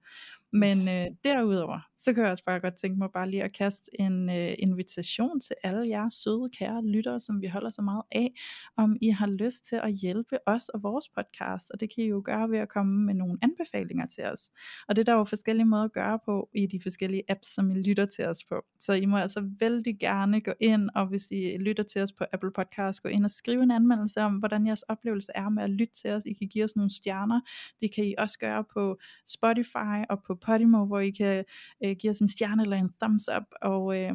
Men 0.52 0.78
øh, 0.78 1.06
derudover, 1.24 1.80
så 1.98 2.12
kan 2.12 2.22
jeg 2.22 2.32
også 2.32 2.44
bare 2.44 2.60
godt 2.60 2.74
tænke 2.74 2.98
mig 2.98 3.08
bare 3.14 3.30
lige 3.30 3.42
at 3.42 3.52
kaste 3.52 4.00
en 4.00 4.30
øh, 4.30 4.54
invitation 4.58 5.40
til 5.40 5.56
alle 5.62 5.88
jer 5.88 6.08
søde, 6.10 6.50
kære 6.58 6.86
lyttere, 6.86 7.20
som 7.20 7.42
vi 7.42 7.46
holder 7.46 7.70
så 7.70 7.82
meget 7.82 8.02
af, 8.12 8.32
om 8.76 8.96
I 9.00 9.10
har 9.10 9.26
lyst 9.26 9.64
til 9.64 9.76
at 9.76 9.92
hjælpe 9.92 10.38
os 10.46 10.68
og 10.68 10.82
vores 10.82 11.08
podcast, 11.08 11.70
og 11.70 11.80
det 11.80 11.94
kan 11.94 12.04
I 12.04 12.06
jo 12.06 12.22
gøre 12.24 12.50
ved 12.50 12.58
at 12.58 12.68
komme 12.68 13.06
med 13.06 13.14
nogle 13.14 13.38
anbefalinger 13.42 14.06
til 14.06 14.24
os. 14.24 14.50
Og 14.88 14.96
det 14.96 15.00
er 15.00 15.04
der 15.04 15.18
jo 15.18 15.24
forskellige 15.24 15.66
måder 15.66 15.84
at 15.84 15.92
gøre 15.92 16.18
på 16.24 16.48
i 16.54 16.66
de 16.66 16.80
forskellige 16.82 17.22
apps, 17.28 17.54
som 17.54 17.70
I 17.70 17.82
lytter 17.82 18.06
til 18.06 18.26
os 18.26 18.44
på. 18.44 18.64
Så 18.80 18.92
I 18.92 19.06
må 19.06 19.16
altså 19.16 19.50
vældig 19.60 19.98
gerne 20.00 20.40
gå 20.40 20.52
ind, 20.60 20.90
og 20.94 21.06
hvis 21.06 21.30
I 21.30 21.56
lytter 21.56 21.82
til 21.82 22.02
os 22.02 22.12
på 22.12 22.24
Apple 22.32 22.52
Podcast, 22.52 23.02
gå 23.02 23.08
ind 23.08 23.24
og 23.24 23.30
skrive 23.30 23.62
en 23.62 23.70
anmeldelse 23.70 24.20
om, 24.20 24.36
hvordan 24.36 24.66
jeres 24.66 24.82
oplevelse 24.82 25.32
er 25.34 25.48
med 25.48 25.62
at 25.62 25.70
lytte 25.70 25.94
til 25.94 26.10
os. 26.10 26.26
I 26.26 26.32
kan 26.32 26.48
give 26.48 26.64
os 26.64 26.76
nogle 26.76 26.90
stjerner. 26.90 27.40
Det 27.80 27.94
kan 27.94 28.04
I 28.04 28.14
også 28.18 28.38
gøre 28.38 28.64
på 28.64 28.98
Spotify 29.26 30.04
og 30.10 30.22
på 30.22 30.37
Podimo, 30.46 30.84
hvor 30.84 31.00
I 31.00 31.10
kan 31.10 31.44
øh, 31.84 31.96
give 31.96 32.10
os 32.10 32.18
en 32.18 32.28
stjerne 32.28 32.62
eller 32.62 32.76
en 32.76 32.92
thumbs 33.00 33.28
up, 33.36 33.44
og 33.62 34.00
øh, 34.00 34.14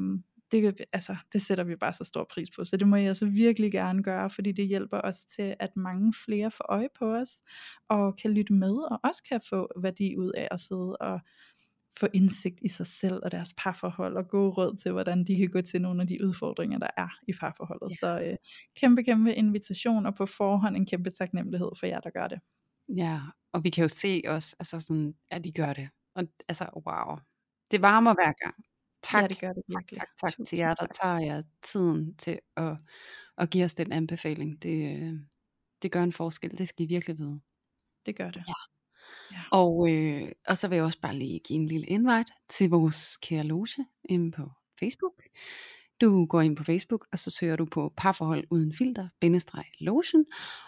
det, 0.52 0.82
altså, 0.94 1.16
det 1.34 1.42
sætter 1.42 1.64
vi 1.64 1.76
bare 1.76 1.94
så 1.94 2.04
stor 2.04 2.28
pris 2.34 2.50
på, 2.56 2.66
så 2.66 2.78
det 2.78 2.88
må 2.88 2.96
I 2.96 3.06
altså 3.06 3.26
virkelig 3.26 3.72
gerne 3.72 4.04
gøre, 4.04 4.30
fordi 4.30 4.52
det 4.52 4.68
hjælper 4.68 5.02
os 5.02 5.26
til, 5.26 5.56
at 5.60 5.76
mange 5.76 6.14
flere 6.26 6.52
får 6.52 6.66
øje 6.70 6.90
på 7.00 7.16
os, 7.16 7.42
og 7.90 8.16
kan 8.16 8.32
lytte 8.32 8.54
med, 8.54 8.76
og 8.92 9.00
også 9.04 9.24
kan 9.30 9.42
få 9.50 9.82
værdi 9.82 10.18
ud 10.18 10.32
af 10.32 10.48
at 10.52 10.60
sidde 10.60 10.98
og 10.98 11.20
få 12.00 12.08
indsigt 12.14 12.60
i 12.62 12.68
sig 12.68 12.88
selv 12.88 13.20
og 13.24 13.32
deres 13.32 13.54
parforhold, 13.58 14.18
og 14.18 14.28
gode 14.28 14.50
råd 14.50 14.78
til, 14.78 14.92
hvordan 14.92 15.24
de 15.24 15.38
kan 15.38 15.50
gå 15.50 15.62
til 15.62 15.82
nogle 15.82 16.02
af 16.02 16.08
de 16.08 16.26
udfordringer, 16.26 16.80
der 16.80 16.88
er 16.98 17.08
i 17.28 17.34
parforholdet. 17.40 17.90
Ja. 17.90 17.96
Så 18.00 18.22
øh, 18.26 18.36
kæmpe, 18.76 19.04
kæmpe 19.04 19.34
invitation, 19.34 20.06
og 20.06 20.16
på 20.16 20.26
forhånd 20.26 20.76
en 20.76 20.86
kæmpe 20.86 21.10
taknemmelighed 21.10 21.70
for 21.80 21.86
jer, 21.86 22.00
der 22.00 22.10
gør 22.10 22.28
det. 22.28 22.40
Ja, 22.90 23.20
og 23.54 23.64
vi 23.64 23.70
kan 23.70 23.82
jo 23.82 23.88
se 23.88 24.22
også, 24.28 24.56
altså 24.60 24.80
sådan, 24.80 25.16
at 25.32 25.44
de 25.44 25.52
gør 25.52 25.74
det. 25.74 25.90
Og 26.16 26.24
altså, 26.48 26.70
wow. 26.88 27.18
Det 27.72 27.82
varmer 27.82 28.14
hver 28.14 28.34
gang. 28.44 28.56
Tak, 29.04 29.22
Ja, 29.22 29.28
det 29.28 29.40
gør 29.40 29.54
det 29.54 29.64
tak, 29.72 29.80
virkelig. 29.80 30.00
tak, 30.00 30.08
tak 30.22 30.30
til 30.30 30.38
Tusind 30.46 30.60
jer, 30.60 30.74
der 30.74 30.86
tak. 30.86 30.96
tager 31.02 31.20
jer 31.20 31.44
tiden 31.62 32.16
til 32.18 32.40
at, 32.58 32.78
at 33.38 33.50
give 33.50 33.66
os 33.66 33.74
den 33.74 33.92
anbefaling. 33.92 34.64
Det, 34.64 34.98
øh, 35.06 35.14
det 35.82 35.92
gør 35.92 36.04
en 36.04 36.14
forskel, 36.14 36.58
det 36.58 36.68
skal 36.68 36.84
I 36.86 36.88
virkelig 36.88 37.18
vide. 37.18 37.42
Det 38.06 38.16
gør 38.16 38.32
det. 38.32 38.44
Ja. 38.48 38.54
Ja. 39.32 39.42
Og, 39.52 39.92
øh, 39.92 40.32
og 40.48 40.58
så 40.58 40.68
vil 40.68 40.76
jeg 40.76 40.86
også 40.86 41.00
bare 41.02 41.16
lige 41.16 41.40
give 41.40 41.60
en 41.60 41.66
lille 41.68 41.88
invite 41.88 42.32
til 42.50 42.70
vores 42.70 43.18
kære 43.18 43.44
loge 43.44 43.86
inde 44.06 44.32
på 44.32 44.52
Facebook. 44.80 45.14
Du 46.02 46.26
går 46.26 46.42
ind 46.42 46.56
på 46.58 46.64
Facebook, 46.64 47.08
og 47.12 47.20
så 47.20 47.30
søger 47.32 47.56
du 47.56 47.66
på 47.66 47.94
parforhold 47.98 48.48
uden 48.50 48.74
filter, 48.74 49.10
bindestreg 49.20 49.66
lotion, 49.80 50.26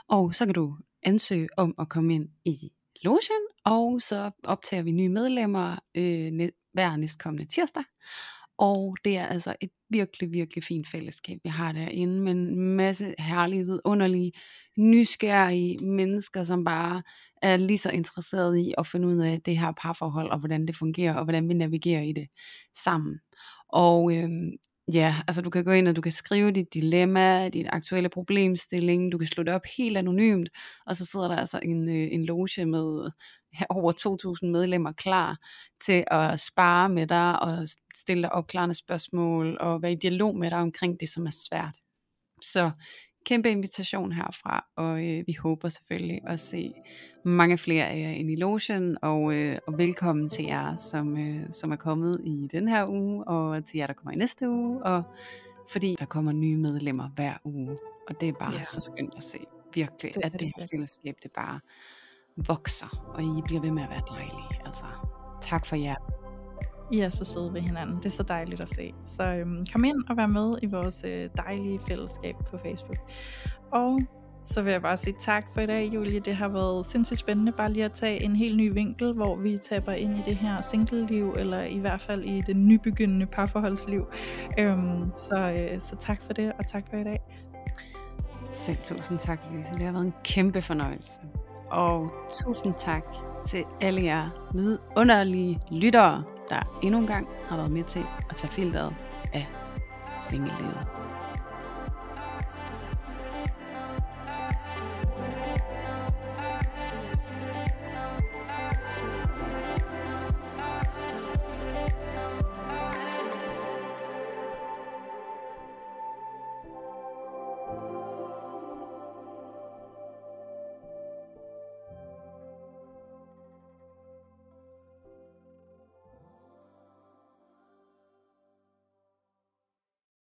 og 0.08 0.36
så 0.36 0.46
kan 0.46 0.54
du 0.56 0.78
ansøge 1.04 1.50
om 1.58 1.76
at 1.80 1.89
komme 1.89 2.14
ind 2.16 2.30
i 2.46 2.72
logen, 3.06 3.43
og 3.66 4.01
så 4.01 4.32
optager 4.43 4.84
vi 4.84 4.91
nye 4.91 5.10
medlemmer 5.10 5.80
øh, 5.95 6.32
næ- 6.32 6.49
hver 6.74 6.95
næstkommende 6.97 7.45
tirsdag. 7.45 7.84
Og 8.58 8.97
det 9.06 9.18
er 9.18 9.26
altså 9.26 9.56
et 9.62 9.70
virkelig, 9.89 10.32
virkelig 10.32 10.64
fint 10.64 10.88
fællesskab, 10.88 11.39
vi 11.43 11.49
har 11.49 11.72
derinde, 11.72 12.24
med 12.24 12.32
en 12.32 12.56
masse 12.56 13.16
herlige, 13.20 13.66
vidunderlige, 13.66 14.32
nysgerrige 14.78 15.86
mennesker, 15.86 16.43
som 16.43 16.64
bare 16.64 17.03
er 17.41 17.58
lige 17.58 17.78
så 17.78 17.89
interesserede 17.89 18.62
i 18.62 18.74
at 18.78 18.88
finde 18.88 19.08
ud 19.08 19.18
af 19.18 19.41
det 19.41 19.58
her 19.58 19.72
parforhold, 19.82 20.32
og 20.32 20.39
hvordan 20.39 20.68
det 20.68 20.76
fungerer, 20.76 21.14
og 21.14 21.24
hvordan 21.24 21.49
vi 21.49 21.53
navigerer 21.53 22.01
i 22.01 22.14
det 22.14 22.28
sammen. 22.84 23.20
Og 23.70 24.16
øh, 24.16 24.30
ja, 24.93 25.15
altså 25.27 25.41
du 25.41 25.49
kan 25.49 25.63
gå 25.63 25.71
ind, 25.71 25.88
og 25.88 25.95
du 25.95 26.01
kan 26.01 26.11
skrive 26.11 26.51
dit 26.51 26.73
dilemma, 26.73 27.49
din 27.49 27.67
aktuelle 27.69 28.09
problemstilling, 28.09 29.11
du 29.11 29.17
kan 29.17 29.27
slå 29.27 29.43
det 29.43 29.53
op 29.53 29.65
helt 29.77 29.97
anonymt, 29.97 30.49
og 30.86 30.95
så 30.95 31.05
sidder 31.05 31.27
der 31.27 31.36
altså 31.36 31.59
en, 31.63 31.89
øh, 31.89 32.07
en 32.11 32.25
loge 32.25 32.65
med 32.65 33.11
over 33.69 33.91
2.000 34.43 34.51
medlemmer 34.51 34.91
klar 34.91 35.38
til 35.86 36.03
at 36.07 36.39
spare 36.39 36.89
med 36.89 37.07
dig, 37.07 37.41
og 37.41 37.67
stille 37.95 38.23
dig 38.23 38.31
opklarende 38.31 38.75
spørgsmål, 38.75 39.57
og 39.59 39.81
være 39.81 39.91
i 39.91 39.95
dialog 39.95 40.38
med 40.38 40.49
dig 40.51 40.59
omkring 40.59 40.99
det, 40.99 41.09
som 41.09 41.25
er 41.25 41.31
svært. 41.49 41.75
Så 42.41 42.71
kæmpe 43.26 43.51
invitation 43.51 44.11
herfra, 44.11 44.65
og 44.76 45.07
øh, 45.07 45.23
vi 45.28 45.34
håber 45.34 45.69
selvfølgelig 45.69 46.21
at 46.28 46.39
se 46.39 46.73
mange 47.26 47.57
flere 47.57 47.88
af 47.88 47.99
jer 47.99 48.09
ind 48.09 48.32
i 48.32 48.36
logen, 48.36 48.97
og, 49.01 49.34
øh, 49.36 49.57
og 49.67 49.78
velkommen 49.78 50.30
til 50.30 50.45
jer, 50.45 50.76
som, 50.76 51.17
øh, 51.17 51.51
som 51.51 51.71
er 51.71 51.76
kommet 51.76 52.21
i 52.23 52.47
den 52.51 52.67
her 52.67 52.89
uge, 52.89 53.28
og 53.28 53.65
til 53.65 53.78
jer, 53.78 53.88
der 53.88 53.93
kommer 53.93 54.11
i 54.11 54.15
næste 54.15 54.49
uge, 54.49 54.84
og 54.84 55.03
fordi 55.71 55.95
der 55.99 56.05
kommer 56.05 56.32
nye 56.32 56.57
medlemmer 56.57 57.09
hver 57.15 57.34
uge, 57.43 57.78
og 58.09 58.21
det 58.21 58.30
er 58.30 58.34
bare 58.34 58.53
Ja. 58.53 58.63
så 58.63 58.82
skønt 58.82 59.13
at 59.17 59.23
se, 59.23 59.38
virkelig, 59.73 60.15
Det 60.15 60.21
at 60.26 60.32
det 60.32 60.39
det 60.39 60.51
her 60.57 60.67
fællesskab, 60.71 61.15
det 61.23 61.32
bare 61.32 61.59
vokser, 62.38 63.11
og 63.15 63.23
I 63.23 63.41
bliver 63.45 63.61
ved 63.61 63.71
med 63.71 63.84
at 63.84 63.89
være 63.89 64.01
dejlige, 64.09 64.65
altså 64.65 64.86
tak 65.41 65.65
for 65.65 65.76
jer. 65.76 66.24
I 66.91 66.99
er 66.99 67.09
så 67.09 67.25
søde 67.25 67.53
ved 67.53 67.61
hinanden. 67.61 67.97
Det 67.97 68.05
er 68.05 68.09
så 68.09 68.23
dejligt 68.23 68.61
at 68.61 68.69
se. 68.69 68.93
Så 69.05 69.23
øhm, 69.23 69.65
kom 69.73 69.83
ind 69.83 70.03
og 70.09 70.17
vær 70.17 70.25
med 70.27 70.57
i 70.61 70.65
vores 70.65 71.03
øh, 71.03 71.29
dejlige 71.38 71.79
fællesskab 71.88 72.36
på 72.51 72.57
Facebook. 72.57 72.97
Og 73.71 73.99
så 74.45 74.61
vil 74.61 74.71
jeg 74.71 74.81
bare 74.81 74.97
sige 74.97 75.15
tak 75.21 75.45
for 75.53 75.61
i 75.61 75.65
dag, 75.65 75.93
Julie. 75.93 76.19
Det 76.19 76.36
har 76.36 76.47
været 76.47 76.86
sindssygt 76.86 77.19
spændende 77.19 77.51
bare 77.51 77.71
lige 77.71 77.86
at 77.86 77.91
tage 77.91 78.23
en 78.23 78.36
helt 78.36 78.57
ny 78.57 78.73
vinkel, 78.73 79.13
hvor 79.13 79.36
vi 79.36 79.57
taber 79.69 79.91
ind 79.91 80.17
i 80.17 80.21
det 80.25 80.36
her 80.36 80.61
single-liv, 80.61 81.36
eller 81.38 81.61
i 81.61 81.77
hvert 81.77 82.01
fald 82.01 82.23
i 82.23 82.41
det 82.41 82.55
nybegyndende 82.55 83.25
parforholdsliv. 83.25 84.05
Øhm, 84.59 85.11
så, 85.17 85.36
øh, 85.36 85.81
så 85.81 85.95
tak 85.99 86.23
for 86.23 86.33
det, 86.33 86.51
og 86.59 86.67
tak 86.67 86.83
for 86.89 86.97
i 86.97 87.03
dag. 87.03 87.19
Selv 88.49 88.77
tusind 88.83 89.19
tak, 89.19 89.39
Louise. 89.51 89.69
Det 89.73 89.81
har 89.81 89.91
været 89.91 90.05
en 90.05 90.13
kæmpe 90.23 90.61
fornøjelse. 90.61 91.19
Og 91.71 92.11
tusind 92.31 92.73
tak 92.79 93.03
til 93.47 93.63
alle 93.81 94.03
jer 94.03 94.29
vidunderlige 94.53 95.59
lyttere, 95.71 96.23
der 96.50 96.80
endnu 96.82 97.00
en 97.00 97.08
gang 97.08 97.28
har 97.48 97.58
været 97.58 97.72
med 97.72 97.84
til 97.84 98.06
at 98.30 98.36
tage 98.36 98.52
filteret 98.52 98.93
af 99.34 99.48
singellivet. 100.20 100.88